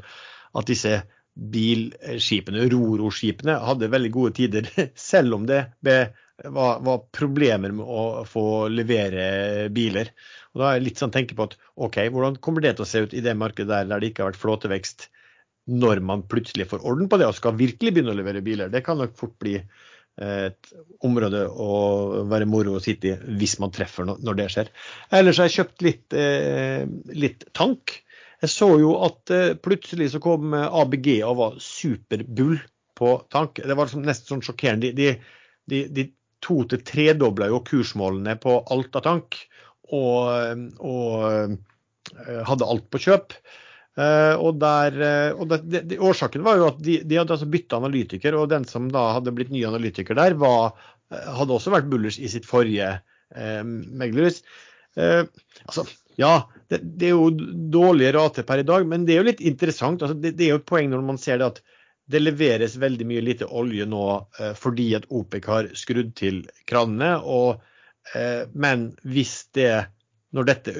[0.58, 0.98] at disse
[1.36, 4.68] bilskipene, Roro-skipene, hadde veldig gode tider,
[5.10, 10.12] selv om det var, var, problemer med å få levere biler.
[10.54, 12.88] Og Da er jeg litt sånn tenker på at OK, hvordan kommer det til å
[12.88, 15.10] se ut i det markedet der, der det ikke har vært flåtevekst,
[15.66, 18.72] når man plutselig får orden på det og skal virkelig begynne å levere biler?
[18.72, 19.58] Det kan nok fort bli
[20.16, 20.70] et
[21.04, 24.70] område å være moro å sitte i hvis man treffer når det skjer.
[25.12, 27.98] Ellers har jeg kjøpt litt, eh, litt tank.
[28.46, 32.60] Jeg så jo at eh, plutselig så kom ABG og var superbull
[32.96, 33.58] på tank.
[33.58, 34.92] Det var nesten sånn sjokkerende.
[34.94, 35.08] De,
[35.66, 36.04] de, de
[36.44, 39.40] to- til tredobla jo kursmålene på Alta tank
[39.90, 43.34] og, og eh, hadde alt på kjøp.
[43.96, 44.96] Og, der,
[45.40, 48.66] og det, det, Årsaken var jo at de, de hadde altså bytta analytiker, og den
[48.68, 50.76] som da hadde blitt ny analytiker der, var,
[51.08, 54.42] hadde også vært bullers i sitt forrige eh, meglerhus.
[55.00, 55.86] altså,
[56.20, 56.34] ja,
[56.68, 57.30] det, det, er jo
[57.72, 60.02] dårlige rater per i dag, men det er jo litt interessant.
[60.02, 61.62] Altså, det, det, er jo et poeng når man ser det at
[62.06, 64.02] det leveres veldig mye lite olje nå
[64.54, 67.16] fordi at OPEC har skrudd til kranene.
[67.18, 67.58] Og,
[68.54, 69.88] men hvis det
[70.36, 70.74] når dette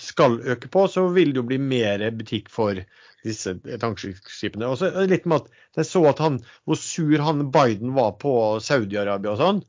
[0.00, 2.78] skal øke på, så vil det jo bli mer butikk for
[3.26, 4.68] disse tankskipene.
[4.68, 8.32] Og så litt med at Jeg så at han, hvor sur han Biden var på
[8.64, 9.60] Saudi-Arabia og sånn.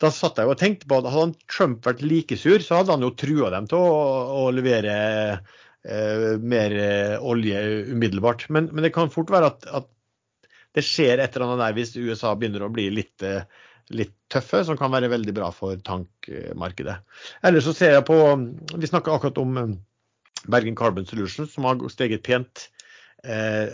[0.00, 3.04] Da satt jeg og tenkte på at hadde Trump vært like sur, så hadde han
[3.04, 3.96] jo trua dem til å,
[4.40, 4.94] å levere
[5.36, 6.76] eh, mer
[7.20, 7.60] olje
[7.92, 8.46] umiddelbart.
[8.48, 9.90] Men, men, det kan fort være at, at
[10.76, 13.44] det skjer et eller annet der hvis USA begynner å bli litt eh,
[13.94, 16.98] litt tøffe, som kan være veldig bra for tankmarkedet.
[17.46, 18.18] Ellers så ser jeg på
[18.74, 19.76] Vi snakka akkurat om eh,
[20.48, 22.68] Bergen Carbon Solutions, som har steget pent.
[23.24, 23.72] Eh,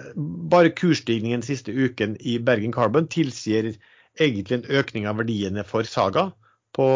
[0.51, 3.75] bare kursstigningen siste uken i Bergen Carbon tilsier
[4.21, 6.29] egentlig en økning av verdiene for Saga
[6.75, 6.89] på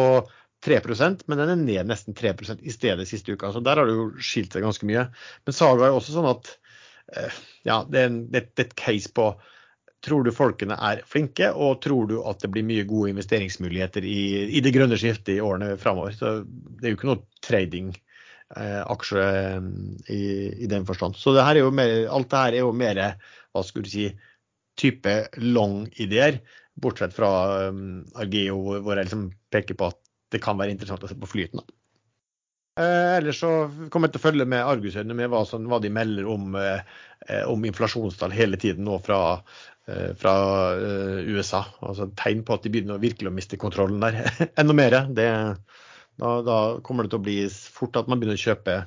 [0.65, 3.51] 3% men den er ned nesten 3 i stedet siste uka.
[3.53, 5.07] Så der har det jo skilt seg ganske mye.
[5.47, 6.51] Men Saga er også sånn at
[7.15, 8.19] eh, ja, det er,
[8.65, 9.33] et case på
[9.99, 14.45] Tror du folkene er flinke, og tror du at det blir mye gode investeringsmuligheter i,
[14.55, 16.13] i det grønne skiftet i årene framover?
[16.15, 19.67] Så det er jo ikke noe trading-aksje eh,
[20.15, 20.21] i,
[20.53, 21.19] i, den forstand.
[21.19, 21.43] Så det
[21.75, 23.01] mer, alt det her er jo mer
[23.51, 24.07] hva skulle du si,
[24.79, 26.39] type long-ideer,
[26.81, 27.31] bortsett fra
[27.69, 29.99] um, Argeo, hvor jeg liksom peker på at
[30.33, 31.61] det kan være interessant å se på flyten.
[31.63, 31.75] da.
[32.79, 33.49] Eh, ellers så
[33.91, 37.43] kommer jeg til å følge med argusøyne med hva, som, hva, de melder om, eh,
[37.49, 39.19] om inflasjonstall hele tiden nå fra
[39.89, 40.33] Eh, fra
[40.73, 41.65] eh, USA.
[41.79, 44.19] Altså Tegn på at de begynner å virkelig å miste kontrollen der
[44.59, 44.97] enda mer.
[45.15, 45.29] Det,
[46.19, 48.83] da, da, kommer det til å bli fort at man begynner å kjøpe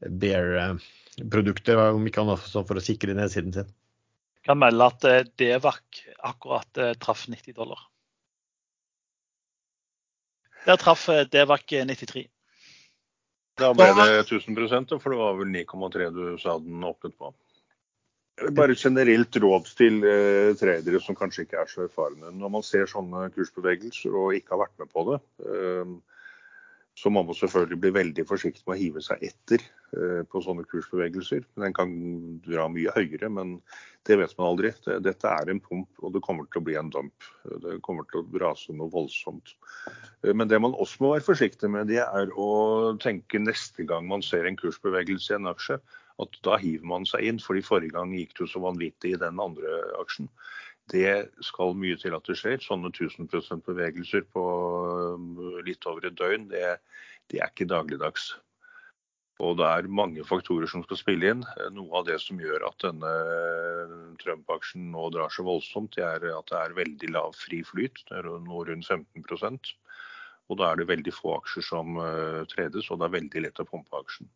[0.00, 3.70] Bear-produkter, om ikke annet for å sikre nedsiden sin.
[4.46, 7.86] Kan melde at eh, Devac akkurat traff 90 dollar.
[10.66, 12.28] Der traff Devac 93.
[13.60, 17.32] Da ble det 1000% for det var vel 9,3 du sa den åpnet på?
[18.56, 22.30] Bare generelt råd til eh, tradere som kanskje ikke er så erfarne.
[22.32, 25.92] Når man ser sånne kursbevegelser og ikke har vært med på det, eh,
[27.00, 29.62] så må man selvfølgelig bli veldig forsiktig med å hive seg etter
[29.96, 31.46] eh, på sånne kursbevegelser.
[31.62, 31.94] Den kan
[32.44, 33.54] dra mye høyere, men
[34.08, 34.72] det vet man aldri.
[35.06, 37.30] Dette er en pump, og det kommer til å bli en dump.
[37.64, 39.54] Det kommer til å rase noe voldsomt.
[39.86, 42.50] Eh, men det man også må være forsiktig med, det er å
[43.00, 45.80] tenke neste gang man ser en kursbevegelse i en aksje,
[46.20, 47.40] at da hiver man seg inn.
[47.40, 50.28] fordi forrige gang gikk det så vanvittig i den andre aksjen.
[50.90, 52.60] Det skal mye til at det skjer.
[52.64, 54.44] Sånne 1000 bevegelser på
[55.14, 55.34] um,
[55.66, 56.78] litt over et døgn, det,
[57.30, 58.32] det er ikke dagligdags.
[59.40, 61.44] Og det er mange faktorer som skal spille inn.
[61.72, 63.12] Noe av det som gjør at denne
[64.20, 68.02] Trump-aksjen nå drar så voldsomt, det er at det er veldig lav fri flyt.
[68.10, 69.72] Nå rundt 15%
[70.50, 73.62] Og da er det veldig få aksjer som uh, tredes, og det er veldig lett
[73.62, 74.28] å pumpe aksjen.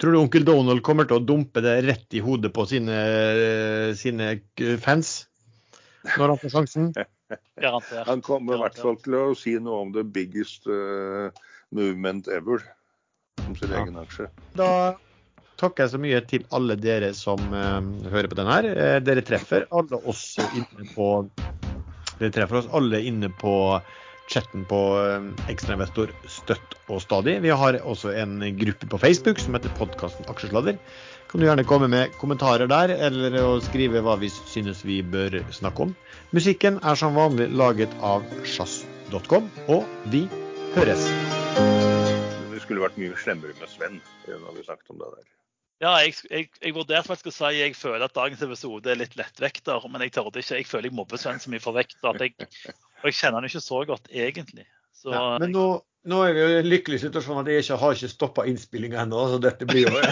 [0.00, 2.96] Tror du onkel Donald kommer til å dumpe det rett i hodet på sine,
[4.00, 4.30] sine
[4.80, 5.26] fans
[6.14, 6.90] når han får sjansen?
[8.06, 11.32] Han kommer i hvert fall til å si noe om the biggest uh,
[11.74, 12.62] movement ever
[13.46, 13.82] om sin ja.
[13.82, 14.28] egen aksje.
[14.58, 14.70] Da
[15.58, 17.80] takker jeg så mye til alle dere som uh,
[18.12, 18.70] hører på den her.
[18.76, 21.10] Uh, dere treffer alle oss inne på
[22.16, 23.52] Dere treffer oss alle inne på
[24.30, 27.38] chatten på eh, Ekstrainvestor støtt og stadig.
[27.44, 30.78] Vi har også en gruppe på Facebook som heter podkasten Aksjesladder.
[31.30, 35.40] Kan du gjerne komme med kommentarer der, eller å skrive hva vi synes vi bør
[35.54, 35.94] snakke om.
[36.36, 40.26] Musikken er som vanlig laget av sjazz.com, og vi
[40.76, 41.08] høres.
[42.52, 43.98] Det skulle vært mye slemmere med Sven
[44.28, 45.26] når vi snakket om det der.
[45.82, 49.18] Ja, jeg, jeg, jeg vurderte faktisk å si jeg føler at dagens episode er litt
[49.18, 50.62] lettvekter, men jeg tørde ikke.
[50.62, 52.48] Jeg føler jeg mobber Sven så mye for vekt at jeg,
[53.02, 54.66] og jeg kjenner han ikke så godt egentlig.
[54.96, 55.66] Så, ja, men nå,
[56.08, 59.02] nå, er vi jo i en lykkelig situasjon at jeg ikke har ikke stoppa innspillinga
[59.04, 59.92] ennå, så dette blir jo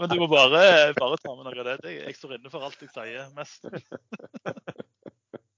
[0.00, 0.60] Men du må bare,
[0.96, 1.92] bare ta med noe av det.
[1.92, 3.60] Jeg står inne for alt jeg sier mest.